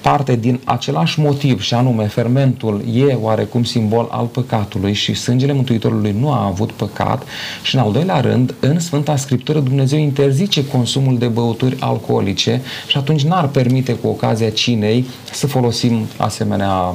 parte 0.00 0.36
din 0.36 0.60
același 0.64 1.20
motiv 1.20 1.60
și 1.60 1.74
anume 1.74 2.06
fermentul 2.06 2.82
e 2.94 3.14
oarecum 3.20 3.64
simbol 3.64 4.08
al 4.10 4.26
păcatului 4.26 4.92
și 4.92 5.14
sângele 5.14 5.52
Mântuitorului 5.52 6.14
nu 6.18 6.30
a 6.30 6.44
avut 6.44 6.72
păcat 6.72 7.22
și 7.62 7.74
în 7.74 7.80
al 7.80 7.92
doilea 7.92 8.20
rând, 8.20 8.54
în 8.60 8.80
Sfânta 8.80 9.16
Scriptură 9.16 9.58
Dumnezeu 9.58 9.98
interzice 9.98 10.66
consumul 10.66 11.18
de 11.18 11.26
băuturi 11.26 11.76
alcoolice 11.80 12.62
și 12.86 12.96
atunci 12.96 13.22
n-ar 13.22 13.48
permite 13.48 13.92
cu 13.94 14.08
ocazia 14.08 14.50
cinei 14.50 15.06
să 15.32 15.46
folosim 15.46 16.06
asemenea 16.16 16.74
uh, 16.74 16.94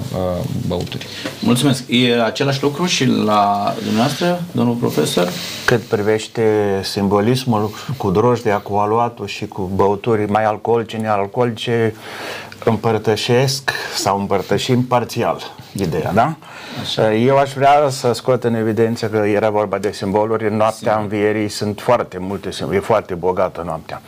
băuturi. 0.68 1.08
Mulțumesc. 1.39 1.84
E 1.89 2.24
același 2.24 2.64
lucru 2.64 2.86
și 2.86 3.06
la 3.06 3.74
dumneavoastră, 3.76 4.41
domnul 4.51 4.76
profesor? 4.76 5.30
Cât 5.66 5.82
privește 5.82 6.43
simbolismul 6.84 7.72
cu 7.97 8.12
drojdea, 8.12 8.58
cu 8.58 8.76
aluatul 8.76 9.28
și 9.28 9.47
cu 9.47 9.72
băuturi 9.76 10.32
mai 10.32 10.43
alcoolice, 10.43 10.97
nealcoolice, 10.97 11.93
împărtășesc 12.66 13.72
sau 13.95 14.20
împărtășim 14.20 14.84
parțial 14.84 15.41
ideea, 15.74 16.11
da? 16.14 16.36
Așa. 16.82 17.14
Eu 17.14 17.38
aș 17.38 17.53
vrea 17.53 17.89
să 17.89 18.14
scot 18.14 18.43
în 18.43 18.53
evidență 18.53 19.05
că 19.05 19.18
era 19.18 19.49
vorba 19.49 19.78
de 19.78 19.91
simboluri. 19.91 20.47
În 20.47 20.55
noaptea 20.55 20.93
Sim. 20.93 21.01
învierii 21.01 21.49
sunt 21.49 21.82
foarte 21.82 22.18
multe 22.18 22.51
simboluri, 22.51 22.84
e 22.84 22.86
foarte 22.86 23.14
bogată 23.14 23.61
noaptea. 23.66 24.01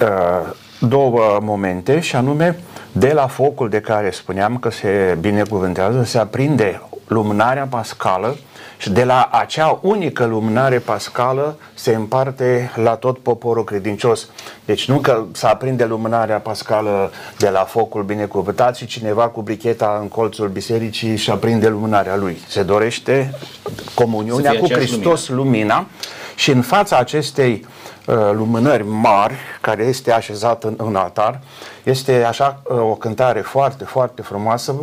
Uh, 0.00 0.52
două 0.78 1.38
momente 1.42 2.00
și 2.00 2.16
anume 2.16 2.56
de 2.92 3.12
la 3.12 3.26
focul 3.26 3.68
de 3.68 3.80
care 3.80 4.10
spuneam 4.10 4.56
că 4.56 4.70
se 4.70 5.16
binecuvântează, 5.20 6.02
se 6.04 6.18
aprinde 6.18 6.82
lumânarea 7.06 7.66
pascală 7.70 8.36
și 8.80 8.90
de 8.90 9.04
la 9.04 9.28
acea 9.32 9.78
unică 9.82 10.24
lumânare 10.24 10.78
pascală 10.78 11.56
se 11.74 11.94
împarte 11.94 12.70
la 12.74 12.94
tot 12.94 13.18
poporul 13.18 13.64
credincios. 13.64 14.28
Deci 14.64 14.88
nu 14.88 14.98
că 14.98 15.24
să 15.32 15.46
aprinde 15.46 15.84
lumânarea 15.84 16.38
pascală 16.38 17.10
de 17.38 17.48
la 17.48 17.60
focul 17.60 18.02
binecuvântat 18.02 18.76
și 18.76 18.86
cineva 18.86 19.28
cu 19.28 19.42
bricheta 19.42 19.98
în 20.00 20.08
colțul 20.08 20.48
bisericii 20.48 21.16
și 21.16 21.30
aprinde 21.30 21.68
lumânarea 21.68 22.16
lui. 22.16 22.40
Se 22.48 22.62
dorește 22.62 23.34
comuniunea 23.94 24.58
cu 24.58 24.72
Hristos, 24.72 25.28
lumina. 25.28 25.74
lumina 25.74 25.86
și 26.34 26.50
în 26.50 26.62
fața 26.62 26.96
acestei 26.96 27.66
uh, 28.06 28.14
lumânări 28.32 28.84
mari, 28.86 29.34
care 29.60 29.84
este 29.84 30.12
așezată 30.12 30.66
în, 30.66 30.74
în 30.86 30.96
altar, 30.96 31.40
este 31.82 32.24
așa 32.24 32.62
uh, 32.64 32.76
o 32.78 32.94
cântare 32.94 33.40
foarte, 33.40 33.84
foarte 33.84 34.22
frumoasă, 34.22 34.74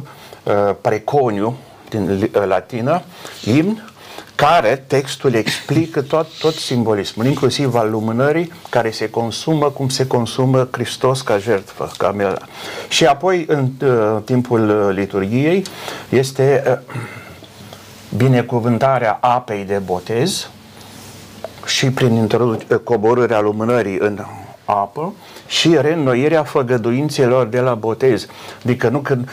uh, 0.43 0.75
preconiu, 0.81 1.55
din 1.89 2.29
latină, 2.47 3.01
imn, 3.43 3.91
care 4.35 4.83
textul 4.87 5.33
explică 5.33 6.01
tot, 6.01 6.27
tot 6.39 6.53
simbolismul, 6.53 7.25
inclusiv 7.25 7.75
al 7.75 7.89
lumânării, 7.89 8.51
care 8.69 8.91
se 8.91 9.09
consumă 9.09 9.69
cum 9.69 9.89
se 9.89 10.07
consumă 10.07 10.67
Hristos 10.71 11.21
ca 11.21 11.37
jertfă. 11.37 11.91
Ca 11.97 12.11
mea. 12.11 12.37
Și 12.87 13.05
apoi, 13.05 13.45
în 13.47 13.69
uh, 13.81 14.21
timpul 14.25 14.91
liturgiei, 14.95 15.63
este 16.09 16.63
uh, 16.67 16.95
binecuvântarea 18.17 19.17
apei 19.21 19.63
de 19.63 19.81
botez 19.85 20.49
și 21.65 21.91
prin 21.91 22.29
coborârea 22.83 23.39
lumânării 23.39 23.97
în 23.99 24.19
apă 24.67 25.13
și 25.47 25.77
reînnoirea 25.81 26.43
făgăduințelor 26.43 27.47
de 27.47 27.59
la 27.59 27.73
botez. 27.73 28.27
Adică 28.63 28.89
nu 28.89 28.99
când 28.99 29.29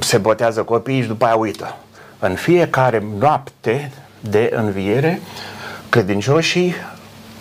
se 0.00 0.18
botează 0.18 0.62
copiii 0.62 1.02
și 1.02 1.08
după 1.08 1.24
aia 1.24 1.36
uită. 1.36 1.76
În 2.18 2.34
fiecare 2.34 3.04
noapte 3.18 3.92
de 4.20 4.52
înviere, 4.54 5.20
credincioșii 5.88 6.74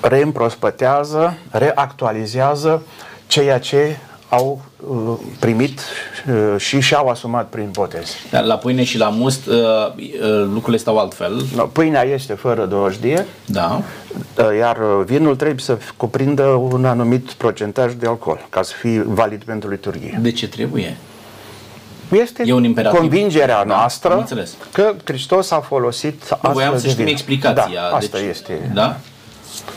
reîmprospătează, 0.02 1.38
reactualizează 1.52 2.84
ceea 3.28 3.60
ce 3.60 3.98
au 4.34 4.62
uh, 4.88 5.14
primit 5.40 5.80
uh, 6.30 6.60
și 6.62 6.80
și-au 6.80 7.08
asumat 7.08 7.48
prin 7.50 7.70
botez. 7.72 8.10
Dar 8.30 8.44
la 8.44 8.56
pâine 8.58 8.84
și 8.84 8.98
la 8.98 9.10
must 9.10 9.46
uh, 9.46 9.56
uh, 9.56 9.96
lucrurile 10.54 10.78
stau 10.78 10.98
altfel. 10.98 11.42
No, 11.56 11.64
pâinea 11.64 12.04
este 12.04 12.34
fără 12.34 12.66
dojdie, 12.66 13.26
Da. 13.46 13.82
uh, 14.38 14.46
iar 14.58 14.78
uh, 14.78 15.06
vinul 15.06 15.36
trebuie 15.36 15.60
să 15.60 15.78
cuprindă 15.98 16.44
un 16.44 16.86
anumit 16.86 17.32
procentaj 17.32 17.94
de 17.94 18.08
alcool 18.08 18.46
ca 18.50 18.62
să 18.62 18.74
fie 18.80 19.04
valid 19.08 19.44
pentru 19.44 19.70
liturghie. 19.70 20.18
De 20.22 20.32
ce 20.32 20.48
trebuie? 20.48 20.98
Este 22.12 22.44
E 22.46 22.54
un 22.54 22.64
imperativ. 22.64 23.00
convingerea 23.00 23.58
Da, 23.58 23.64
noastră 23.64 24.12
am 24.12 24.20
înțeles. 24.20 24.54
că 24.72 24.94
Hristos 25.04 25.52
a 25.52 25.60
folosit 25.60 26.38
Nu 26.42 26.52
voiam 26.52 26.74
astfel 26.74 26.80
să 26.80 26.86
de 26.86 26.92
știm 26.92 27.04
vin. 27.06 27.14
explicația. 27.14 27.68
Da, 27.90 27.96
asta 27.96 28.18
deci, 28.18 28.28
este. 28.30 28.72
Da? 28.74 28.98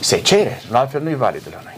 Se 0.01 0.17
cere, 0.21 0.63
altfel 0.71 1.03
nu 1.03 1.11
e 1.11 1.15
valid 1.15 1.43
la 1.51 1.61
noi. 1.65 1.73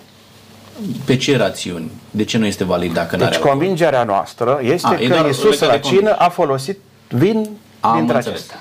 Pe 1.05 1.17
ce 1.17 1.37
rațiuni? 1.37 1.91
De 2.11 2.25
ce 2.25 2.39
nu 2.39 2.47
este 2.47 2.65
valid 2.65 2.93
dacă 2.93 3.17
nu 3.17 3.23
Deci 3.25 3.35
are 3.35 3.43
convingerea 3.49 4.05
noastră 4.05 4.59
este 4.63 4.87
A, 4.87 4.95
e 5.01 5.07
că 5.07 5.13
doar 5.15 5.27
Iisus 5.27 5.45
legat 5.61 5.67
la 5.69 5.73
de 5.73 5.79
cină 5.79 5.91
convingere. 5.91 6.17
a 6.19 6.29
folosit 6.29 6.79
vin 7.09 7.49
Am 7.81 7.97
dintre 7.97 8.17
înțeles. 8.17 8.37
acestea. 8.39 8.61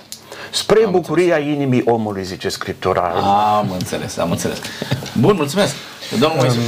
Spre 0.51 0.80
bucuria 0.89 1.38
inimii 1.38 1.82
omului, 1.86 2.24
zice 2.24 2.49
Scriptura. 2.49 3.01
Am 3.57 3.72
înțeles, 3.72 4.18
am 4.18 4.32
înțeles. 4.32 4.57
Bun, 5.20 5.34
mulțumesc. 5.36 5.76
Domnul 6.20 6.38
Moise. 6.39 6.59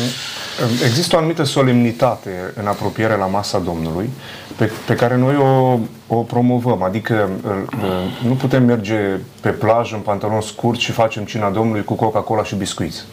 Există 0.85 1.15
o 1.15 1.19
anumită 1.19 1.43
solemnitate 1.43 2.53
în 2.55 2.67
apropiere 2.67 3.15
la 3.15 3.25
masa 3.25 3.59
Domnului 3.59 4.09
pe, 4.55 4.71
pe 4.85 4.95
care 4.95 5.15
noi 5.15 5.35
o, 5.35 5.79
o 6.07 6.21
promovăm. 6.21 6.83
Adică 6.83 7.29
uh, 7.45 8.27
nu 8.27 8.33
putem 8.33 8.63
merge 8.63 8.95
pe 9.41 9.49
plajă 9.49 9.95
în 9.95 10.01
pantaloni 10.01 10.43
scurți 10.43 10.81
și 10.83 10.91
facem 10.91 11.23
cina 11.23 11.49
Domnului 11.49 11.83
cu 11.83 11.93
Coca-Cola 11.93 12.43
și 12.43 12.55
biscuiți. 12.55 13.03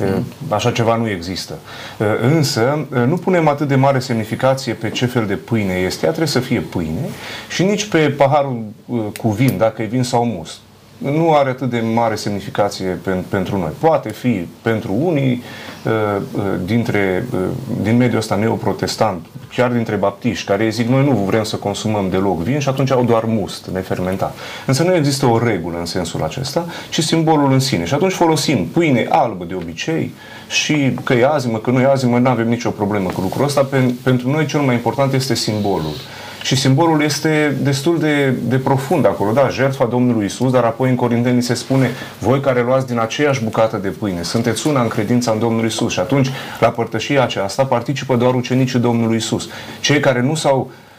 Uh, 0.00 0.16
Așa 0.48 0.70
ceva 0.70 0.96
nu 0.96 1.08
există. 1.08 1.58
Uh, 1.98 2.06
Însă, 2.22 2.86
uh, 2.92 3.02
nu 3.06 3.16
punem 3.16 3.48
atât 3.48 3.68
de 3.68 3.74
mare 3.74 3.98
semnificație 3.98 4.72
pe 4.72 4.90
ce 4.90 5.06
fel 5.06 5.26
de 5.26 5.34
pâine 5.34 5.74
este. 5.74 6.04
Ea 6.04 6.10
trebuie 6.10 6.32
să 6.32 6.40
fie 6.40 6.60
pâine 6.60 7.08
și 7.48 7.62
nici 7.62 7.88
pe 7.88 7.98
paharul 8.10 8.64
uh, 8.86 9.00
cu 9.18 9.28
vin, 9.28 9.56
dacă 9.58 9.82
e 9.82 9.84
vin 9.84 10.02
sau 10.02 10.24
must 10.24 10.58
nu 11.00 11.34
are 11.34 11.50
atât 11.50 11.70
de 11.70 11.82
mare 11.94 12.14
semnificație 12.14 12.86
pen, 12.86 13.24
pentru 13.28 13.58
noi. 13.58 13.70
Poate 13.78 14.10
fi 14.10 14.46
pentru 14.62 14.94
unii 14.98 15.42
uh, 15.84 15.92
uh, 16.32 16.42
dintre, 16.64 17.26
uh, 17.34 17.40
din 17.82 17.96
mediul 17.96 18.18
ăsta 18.18 18.34
neoprotestant, 18.34 19.26
chiar 19.54 19.70
dintre 19.70 19.96
baptiști, 19.96 20.46
care 20.46 20.68
zic 20.68 20.88
noi 20.88 21.04
nu 21.04 21.10
vrem 21.10 21.44
să 21.44 21.56
consumăm 21.56 22.08
deloc 22.10 22.42
vin 22.42 22.58
și 22.58 22.68
atunci 22.68 22.90
au 22.90 23.04
doar 23.04 23.24
must 23.24 23.66
nefermentat. 23.72 24.36
Însă 24.66 24.82
nu 24.82 24.94
există 24.94 25.26
o 25.26 25.38
regulă 25.38 25.78
în 25.78 25.86
sensul 25.86 26.22
acesta, 26.22 26.66
ci 26.90 27.00
simbolul 27.00 27.52
în 27.52 27.60
sine. 27.60 27.84
Și 27.84 27.94
atunci 27.94 28.12
folosim 28.12 28.66
pâine 28.66 29.06
albă 29.08 29.44
de 29.44 29.54
obicei 29.54 30.14
și 30.48 30.94
că 31.04 31.12
e 31.12 31.26
azimă, 31.26 31.58
că 31.58 31.70
nu 31.70 31.80
e 31.80 31.90
azimă, 31.90 32.18
nu 32.18 32.28
avem 32.28 32.48
nicio 32.48 32.70
problemă 32.70 33.10
cu 33.10 33.20
lucrul 33.20 33.44
ăsta. 33.44 33.64
Pen, 33.64 33.94
pentru 34.02 34.30
noi 34.30 34.46
cel 34.46 34.60
mai 34.60 34.74
important 34.74 35.12
este 35.12 35.34
simbolul. 35.34 35.94
Și 36.42 36.56
simbolul 36.56 37.02
este 37.02 37.56
destul 37.62 37.98
de, 37.98 38.34
de 38.42 38.56
profund 38.56 39.06
acolo, 39.06 39.32
da, 39.32 39.48
jertfa 39.48 39.84
Domnului 39.84 40.24
Isus, 40.24 40.52
dar 40.52 40.64
apoi 40.64 40.88
în 40.88 40.94
Corinteni 40.94 41.42
se 41.42 41.54
spune, 41.54 41.90
voi 42.18 42.40
care 42.40 42.62
luați 42.62 42.86
din 42.86 42.98
aceeași 42.98 43.44
bucată 43.44 43.76
de 43.76 43.88
pâine, 43.88 44.22
sunteți 44.22 44.66
una 44.66 44.82
în 44.82 44.88
credința 44.88 45.30
în 45.30 45.38
Domnul 45.38 45.64
Isus. 45.64 45.92
Și 45.92 46.00
atunci, 46.00 46.30
la 46.60 46.68
părtășia 46.68 47.22
aceasta, 47.22 47.64
participă 47.64 48.16
doar 48.16 48.34
ucenicii 48.34 48.78
Domnului 48.78 49.16
Isus. 49.16 49.48
Cei 49.80 50.00
care 50.00 50.20
nu 50.20 50.34
s-au 50.34 50.58
uh, 50.58 50.72
uh, 50.72 50.89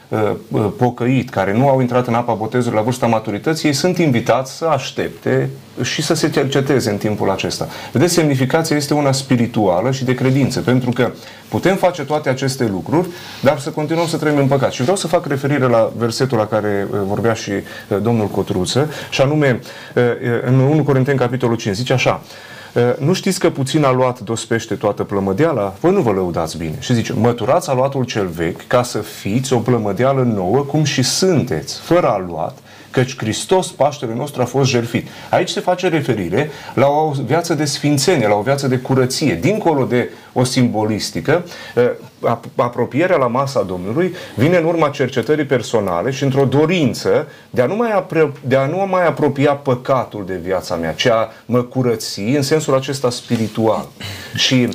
pocăit, 0.78 1.30
care 1.30 1.54
nu 1.54 1.70
au 1.70 1.82
intrat 1.82 2.08
în 2.08 2.14
apa 2.14 2.34
botezului 2.34 2.78
la 2.78 2.84
vârsta 2.84 3.06
maturității, 3.06 3.68
ei 3.68 3.74
sunt 3.74 3.98
invitați 3.98 4.58
să 4.58 4.66
aștepte 4.66 5.50
și 5.82 6.02
să 6.02 6.14
se 6.14 6.30
cerceteze 6.30 6.90
în 6.90 6.98
timpul 6.98 7.30
acesta. 7.30 7.68
Vedeți, 7.92 8.14
semnificația 8.14 8.76
este 8.76 8.94
una 8.94 9.12
spirituală 9.12 9.92
și 9.92 10.06
de 10.06 10.14
credință, 10.14 10.60
pentru 10.60 10.90
că 10.92 11.12
putem 11.50 11.76
face 11.76 12.04
toate 12.04 12.30
aceste 12.30 12.68
lucruri, 12.68 13.08
dar 13.42 13.60
să 13.60 13.70
continuăm 13.70 14.08
să 14.08 14.18
trăim 14.18 14.38
în 14.38 14.48
păcat. 14.48 14.72
Și 14.72 14.82
vreau 14.82 14.98
să 14.98 15.08
fac 15.08 15.26
referire 15.26 15.68
la 15.68 15.92
versetul 15.98 16.38
la 16.38 16.48
care 16.48 16.88
uh, 16.92 17.00
vorbea 17.08 17.34
și 17.34 17.52
uh, 17.52 17.98
domnul 18.02 18.28
Cotruță, 18.28 18.90
și 19.10 19.22
anume 19.22 19.60
uh, 19.96 20.04
uh, 20.04 20.42
în 20.46 20.60
1 20.60 20.84
Corinteni, 20.84 21.18
capitolul 21.18 21.56
5, 21.56 21.76
zice 21.76 21.94
așa, 21.94 22.22
Uh, 22.22 22.51
Nu 23.00 23.14
știți 23.14 23.40
că 23.40 23.50
puțin 23.50 23.84
a 23.84 23.92
luat 23.92 24.20
dospește 24.20 24.76
toată 24.76 25.04
plămădeala? 25.04 25.74
Voi 25.80 25.92
nu 25.92 26.02
vă 26.02 26.12
lăudați 26.12 26.58
bine. 26.58 26.76
Și 26.80 26.94
zice, 26.94 27.14
măturați 27.14 27.70
aluatul 27.70 28.04
cel 28.04 28.28
vechi 28.28 28.68
ca 28.68 28.84
să 28.84 28.98
fiți 28.98 29.54
o 29.54 29.58
plămădeală 29.58 30.22
nouă, 30.22 30.58
cum 30.58 30.84
și 30.84 31.02
sunteți, 31.02 31.80
fără 31.80 32.08
aluat, 32.08 32.58
căci 32.92 33.18
Hristos, 33.18 33.72
Paștele 33.72 34.14
nostru, 34.14 34.42
a 34.42 34.46
fost 34.46 34.70
jertfit. 34.70 35.08
Aici 35.30 35.50
se 35.50 35.60
face 35.60 35.88
referire 35.88 36.50
la 36.74 36.88
o 36.88 37.12
viață 37.26 37.54
de 37.54 37.66
sfințenie, 37.66 38.28
la 38.28 38.36
o 38.36 38.42
viață 38.42 38.68
de 38.68 38.78
curăție. 38.78 39.36
Dincolo 39.42 39.86
de 39.86 40.10
o 40.34 40.44
simbolistică, 40.44 41.46
uh, 41.76 41.84
ap- 41.84 42.11
apropierea 42.56 43.18
la 43.18 43.28
masa 43.28 43.62
Domnului 43.62 44.14
vine 44.36 44.58
în 44.58 44.66
urma 44.66 44.90
cercetării 44.90 45.46
personale 45.46 46.12
și 46.12 46.24
într-o 46.24 46.46
dorință 46.46 47.28
de 47.50 47.62
a 47.62 47.66
nu 47.66 47.76
mai, 47.76 47.92
apro- 47.92 48.32
de 48.42 48.56
a 48.56 48.66
nu 48.66 48.88
mai 48.90 49.08
apropia 49.08 49.54
păcatul 49.54 50.24
de 50.26 50.40
viața 50.44 50.76
mea, 50.76 50.92
ci 50.92 51.06
a 51.06 51.32
mă 51.46 51.62
curăți 51.62 52.20
în 52.20 52.42
sensul 52.42 52.76
acesta 52.76 53.10
spiritual. 53.10 53.88
Și 54.36 54.68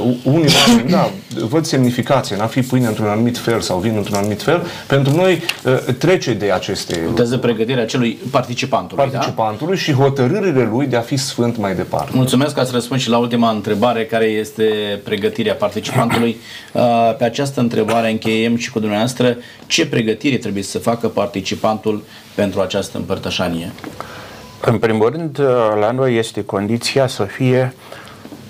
uh, 0.00 0.16
unii 0.24 0.54
oameni, 0.68 0.90
da, 0.90 1.10
văd 1.48 1.64
semnificație 1.64 2.36
în 2.36 2.42
a 2.42 2.46
fi 2.46 2.62
pâine 2.62 2.86
într-un 2.86 3.06
anumit 3.06 3.38
fel 3.38 3.60
sau 3.60 3.78
vin 3.78 3.96
într-un 3.96 4.16
anumit 4.16 4.42
fel, 4.42 4.66
pentru 4.86 5.14
noi 5.14 5.42
uh, 5.64 5.94
trece 5.98 6.32
de 6.32 6.52
aceste 6.52 7.00
Contează 7.04 7.38
pregătirea 7.38 7.86
celui 7.86 8.18
participantului, 8.30 9.04
da? 9.04 9.10
participantului 9.10 9.76
și 9.76 9.92
hotărârile 9.92 10.68
lui 10.72 10.86
de 10.86 10.96
a 10.96 11.00
fi 11.00 11.16
sfânt 11.16 11.56
mai 11.56 11.74
departe. 11.74 12.10
Mulțumesc 12.14 12.54
că 12.54 12.60
ați 12.60 12.72
răspuns 12.72 13.02
și 13.02 13.08
la 13.08 13.18
ultima 13.18 13.50
întrebare, 13.50 14.04
care 14.04 14.24
este 14.24 14.64
pregătirea 15.04 15.54
participantului. 15.54 16.36
Uh, 16.72 16.82
Pe 17.18 17.24
această 17.24 17.60
întrebare 17.60 18.10
încheiem 18.10 18.56
și 18.56 18.70
cu 18.70 18.78
dumneavoastră. 18.78 19.36
Ce 19.66 19.86
pregătire 19.86 20.36
trebuie 20.36 20.62
să 20.62 20.78
facă 20.78 21.08
participantul 21.08 22.04
pentru 22.34 22.60
această 22.60 22.96
împărtășanie? 22.98 23.72
În 24.60 24.78
primul 24.78 25.10
rând, 25.10 25.40
la 25.80 25.90
noi 25.90 26.16
este 26.16 26.44
condiția 26.44 27.06
să 27.06 27.24
fie 27.24 27.74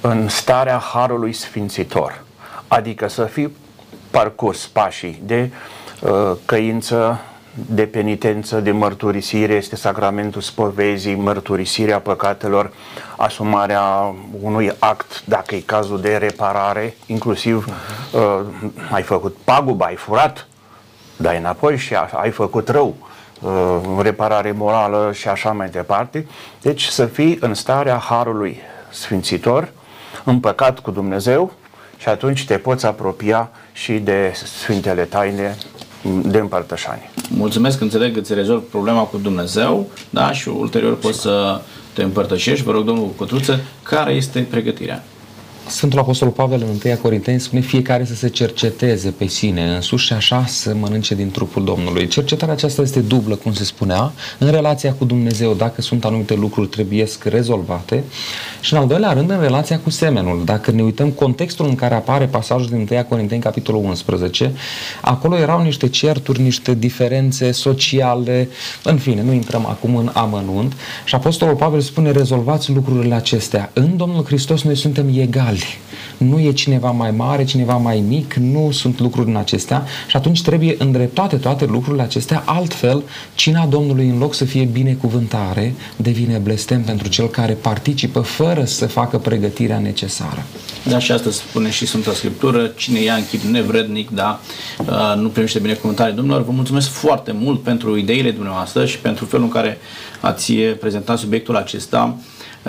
în 0.00 0.28
starea 0.28 0.78
Harului 0.78 1.32
Sfințitor, 1.32 2.24
adică 2.68 3.08
să 3.08 3.24
fie 3.24 3.50
parcurs 4.10 4.66
pașii 4.66 5.22
de 5.24 5.50
uh, 6.00 6.10
căință, 6.44 7.20
de 7.70 7.86
penitență, 7.86 8.60
de 8.60 8.70
mărturisire, 8.70 9.54
este 9.54 9.76
sacramentul 9.76 10.40
spovezii, 10.40 11.14
mărturisirea 11.14 11.98
păcatelor, 12.00 12.72
asumarea 13.16 14.14
unui 14.40 14.72
act, 14.78 15.22
dacă 15.24 15.54
e 15.54 15.60
cazul 15.60 16.00
de 16.00 16.16
reparare, 16.16 16.96
inclusiv 17.06 17.66
uh, 18.12 18.40
ai 18.90 19.02
făcut 19.02 19.36
pagubă, 19.44 19.84
ai 19.84 19.94
furat, 19.94 20.46
dai 21.16 21.38
înapoi 21.38 21.76
și 21.76 21.94
a- 21.94 22.08
ai 22.12 22.30
făcut 22.30 22.68
rău, 22.68 22.96
uh, 23.40 23.78
reparare 24.02 24.52
morală 24.52 25.10
și 25.14 25.28
așa 25.28 25.52
mai 25.52 25.68
departe. 25.68 26.26
Deci 26.62 26.84
să 26.84 27.06
fii 27.06 27.38
în 27.40 27.54
starea 27.54 27.96
Harului 27.96 28.58
Sfințitor, 28.90 29.68
împăcat 30.24 30.78
cu 30.78 30.90
Dumnezeu 30.90 31.52
și 31.96 32.08
atunci 32.08 32.46
te 32.46 32.58
poți 32.58 32.86
apropia 32.86 33.50
și 33.72 33.92
de 33.92 34.32
Sfintele 34.44 35.02
Taine 35.04 35.56
de 36.24 36.38
împărtășanie. 36.38 37.10
Mulțumesc, 37.28 37.80
înțeleg 37.80 38.12
că 38.12 38.18
îți 38.18 38.34
rezolv 38.34 38.62
problema 38.62 39.02
cu 39.02 39.16
Dumnezeu, 39.16 39.90
da, 40.10 40.32
și 40.32 40.48
ulterior 40.48 40.96
poți 40.96 41.20
să 41.20 41.60
te 41.92 42.02
împărtășești. 42.02 42.64
Vă 42.64 42.70
rog, 42.70 42.84
domnul 42.84 43.08
Cotruță, 43.16 43.60
care 43.82 44.12
este 44.12 44.46
pregătirea? 44.50 45.04
Sfântul 45.68 45.98
Apostol 45.98 46.28
Pavel 46.28 46.62
în 46.62 46.90
1 46.90 46.96
Corinteni 46.96 47.40
spune 47.40 47.60
fiecare 47.60 48.04
să 48.04 48.14
se 48.14 48.28
cerceteze 48.28 49.10
pe 49.10 49.26
sine 49.26 49.74
însuși 49.74 50.06
și 50.06 50.12
așa 50.12 50.44
să 50.46 50.74
mănânce 50.74 51.14
din 51.14 51.30
trupul 51.30 51.64
Domnului. 51.64 52.06
Cercetarea 52.06 52.54
aceasta 52.54 52.82
este 52.82 53.00
dublă, 53.00 53.34
cum 53.34 53.52
se 53.52 53.64
spunea, 53.64 54.12
în 54.38 54.50
relația 54.50 54.92
cu 54.92 55.04
Dumnezeu, 55.04 55.54
dacă 55.54 55.82
sunt 55.82 56.04
anumite 56.04 56.34
lucruri 56.34 56.68
trebuiesc 56.68 57.24
rezolvate 57.24 58.04
și 58.60 58.72
în 58.72 58.78
al 58.78 58.86
doilea 58.86 59.12
rând 59.12 59.30
în 59.30 59.40
relația 59.40 59.78
cu 59.78 59.90
semenul. 59.90 60.44
Dacă 60.44 60.70
ne 60.70 60.82
uităm 60.82 61.10
contextul 61.10 61.66
în 61.66 61.74
care 61.74 61.94
apare 61.94 62.24
pasajul 62.24 62.68
din 62.68 62.88
1 62.90 63.04
Corinteni 63.04 63.40
capitolul 63.40 63.84
11, 63.84 64.52
acolo 65.00 65.36
erau 65.36 65.62
niște 65.62 65.88
certuri, 65.88 66.40
niște 66.40 66.74
diferențe 66.74 67.52
sociale, 67.52 68.48
în 68.82 68.98
fine, 68.98 69.22
nu 69.22 69.32
intrăm 69.32 69.66
acum 69.66 69.96
în 69.96 70.10
amănunt 70.12 70.72
și 71.04 71.14
Apostolul 71.14 71.54
Pavel 71.54 71.80
spune 71.80 72.10
rezolvați 72.10 72.72
lucrurile 72.72 73.14
acestea. 73.14 73.70
În 73.72 73.96
Domnul 73.96 74.24
Hristos 74.24 74.62
noi 74.62 74.76
suntem 74.76 75.08
egali. 75.18 75.55
Nu 76.16 76.38
e 76.38 76.52
cineva 76.52 76.90
mai 76.90 77.10
mare, 77.10 77.44
cineva 77.44 77.76
mai 77.76 78.04
mic, 78.08 78.34
nu 78.34 78.70
sunt 78.70 79.00
lucruri 79.00 79.28
în 79.28 79.36
acestea 79.36 79.84
și 80.06 80.16
atunci 80.16 80.42
trebuie 80.42 80.74
îndreptate 80.78 81.36
toate 81.36 81.64
lucrurile 81.64 82.02
acestea, 82.02 82.42
altfel 82.46 83.02
cina 83.34 83.66
Domnului 83.66 84.08
în 84.08 84.18
loc 84.18 84.34
să 84.34 84.44
fie 84.44 84.64
binecuvântare, 84.64 85.74
devine 85.96 86.38
blestem 86.38 86.82
pentru 86.82 87.08
cel 87.08 87.28
care 87.28 87.52
participă 87.52 88.20
fără 88.20 88.64
să 88.64 88.86
facă 88.86 89.18
pregătirea 89.18 89.78
necesară. 89.78 90.44
Da, 90.82 90.98
și 90.98 91.12
asta 91.12 91.30
spune 91.30 91.70
și 91.70 91.86
Sfânta 91.86 92.12
Scriptură, 92.12 92.66
cine 92.66 93.00
ia 93.00 93.14
în 93.14 93.26
chip 93.30 93.42
nevrednic, 93.42 94.10
da, 94.10 94.40
uh, 94.78 95.14
nu 95.16 95.28
primește 95.28 95.58
binecuvântare. 95.58 96.10
Domnilor, 96.10 96.44
vă 96.44 96.50
mulțumesc 96.50 96.88
foarte 96.88 97.32
mult 97.32 97.62
pentru 97.62 97.96
ideile 97.96 98.30
dumneavoastră 98.30 98.86
și 98.86 98.98
pentru 98.98 99.24
felul 99.24 99.44
în 99.44 99.50
care 99.50 99.78
ați 100.20 100.52
prezentat 100.52 101.18
subiectul 101.18 101.56
acesta. 101.56 102.16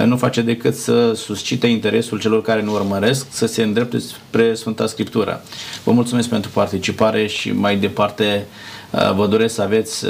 Nu 0.06 0.18
face 0.18 0.42
decât 0.42 0.76
să 0.76 1.14
suscite 1.14 1.68
interesul 1.68 2.20
celor 2.20 2.42
care 2.42 2.62
ne 2.62 2.70
urmăresc 2.70 3.28
să 3.30 3.46
se 3.46 3.64
îndrepte 3.64 4.00
spre 4.00 4.54
Sfânta 4.54 4.88
Scriptură. 4.88 5.44
Vă 5.84 5.92
mulțumesc 5.92 6.30
pentru 6.30 6.52
participare 6.52 7.28
și 7.28 7.52
mai 7.52 7.78
departe 7.78 8.46
vă 9.16 9.28
doresc 9.28 9.56
să 9.56 9.62
aveți 9.62 10.06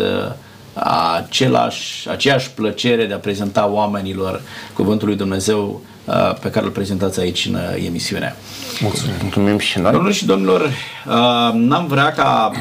același, 0.74 2.10
aceeași 2.10 2.52
plăcere 2.52 3.06
de 3.06 3.14
a 3.14 3.18
prezenta 3.18 3.68
oamenilor 3.68 4.42
Cuvântul 4.74 5.08
lui 5.08 5.18
Dumnezeu 5.18 5.82
pe 6.42 6.50
care 6.50 6.66
îl 6.66 6.72
prezentați 6.72 7.20
aici 7.20 7.46
în 7.46 7.58
emisiune. 7.86 8.36
Mulțumim. 8.82 9.14
Mulțumim 9.22 9.58
și 9.58 9.80
noi. 9.80 9.92
Domnilor 9.92 10.14
și 10.14 10.26
domnilor, 10.26 10.72
n-am 11.54 11.88
vrea 11.88 12.12
ca 12.12 12.52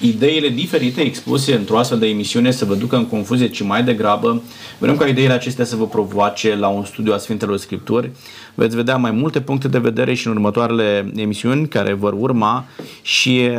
ideile 0.00 0.48
diferite 0.48 1.00
expuse 1.00 1.54
într-o 1.54 1.78
astfel 1.78 1.98
de 1.98 2.06
emisiune 2.06 2.50
să 2.50 2.64
vă 2.64 2.74
ducă 2.74 2.96
în 2.96 3.06
confuzie, 3.06 3.48
ci 3.48 3.62
mai 3.62 3.84
degrabă 3.84 4.42
vrem 4.78 4.96
ca 4.96 5.06
ideile 5.06 5.32
acestea 5.32 5.64
să 5.64 5.76
vă 5.76 5.86
provoace 5.86 6.56
la 6.56 6.68
un 6.68 6.84
studiu 6.84 7.12
a 7.12 7.18
Sfintelor 7.18 7.56
Scripturi. 7.56 8.10
Veți 8.54 8.76
vedea 8.76 8.96
mai 8.96 9.10
multe 9.10 9.40
puncte 9.40 9.68
de 9.68 9.78
vedere 9.78 10.14
și 10.14 10.26
în 10.26 10.32
următoarele 10.32 11.12
emisiuni 11.16 11.68
care 11.68 11.92
vor 11.92 12.12
urma 12.18 12.66
și 13.02 13.50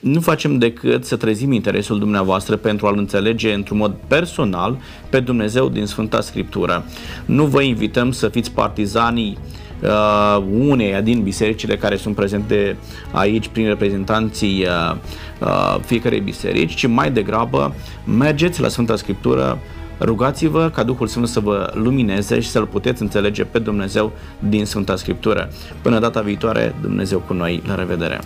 nu 0.00 0.20
facem 0.20 0.58
decât 0.58 1.04
să 1.04 1.16
trezim 1.16 1.52
interesul 1.52 1.98
dumneavoastră 1.98 2.56
pentru 2.56 2.86
a-L 2.86 2.98
înțelege 2.98 3.52
într-un 3.52 3.76
mod 3.76 3.94
personal 4.06 4.78
pe 5.10 5.20
Dumnezeu 5.20 5.68
din 5.68 5.86
Sfânta 5.86 6.20
Scriptură. 6.20 6.84
Nu 7.24 7.44
vă 7.44 7.62
invităm 7.62 8.12
să 8.12 8.28
fiți 8.28 8.50
partizanii 8.50 9.38
uh, 9.82 10.42
uneia 10.58 11.00
din 11.00 11.22
bisericile 11.22 11.76
care 11.76 11.96
sunt 11.96 12.14
prezente 12.14 12.76
aici 13.10 13.48
prin 13.48 13.66
reprezentanții 13.66 14.64
uh, 14.64 14.96
uh, 15.40 15.76
fiecarei 15.84 16.20
biserici, 16.20 16.74
ci 16.74 16.86
mai 16.86 17.10
degrabă 17.10 17.74
mergeți 18.04 18.60
la 18.60 18.68
Sfânta 18.68 18.96
Scriptură, 18.96 19.58
rugați-vă 19.98 20.70
ca 20.74 20.82
Duhul 20.82 21.06
Sfânt 21.06 21.28
să 21.28 21.40
vă 21.40 21.70
lumineze 21.74 22.40
și 22.40 22.48
să-L 22.48 22.66
puteți 22.66 23.02
înțelege 23.02 23.44
pe 23.44 23.58
Dumnezeu 23.58 24.12
din 24.38 24.64
Sfânta 24.64 24.96
Scriptură. 24.96 25.50
Până 25.82 25.98
data 25.98 26.20
viitoare, 26.20 26.74
Dumnezeu 26.80 27.18
cu 27.18 27.32
noi, 27.32 27.62
la 27.66 27.74
revedere! 27.74 28.20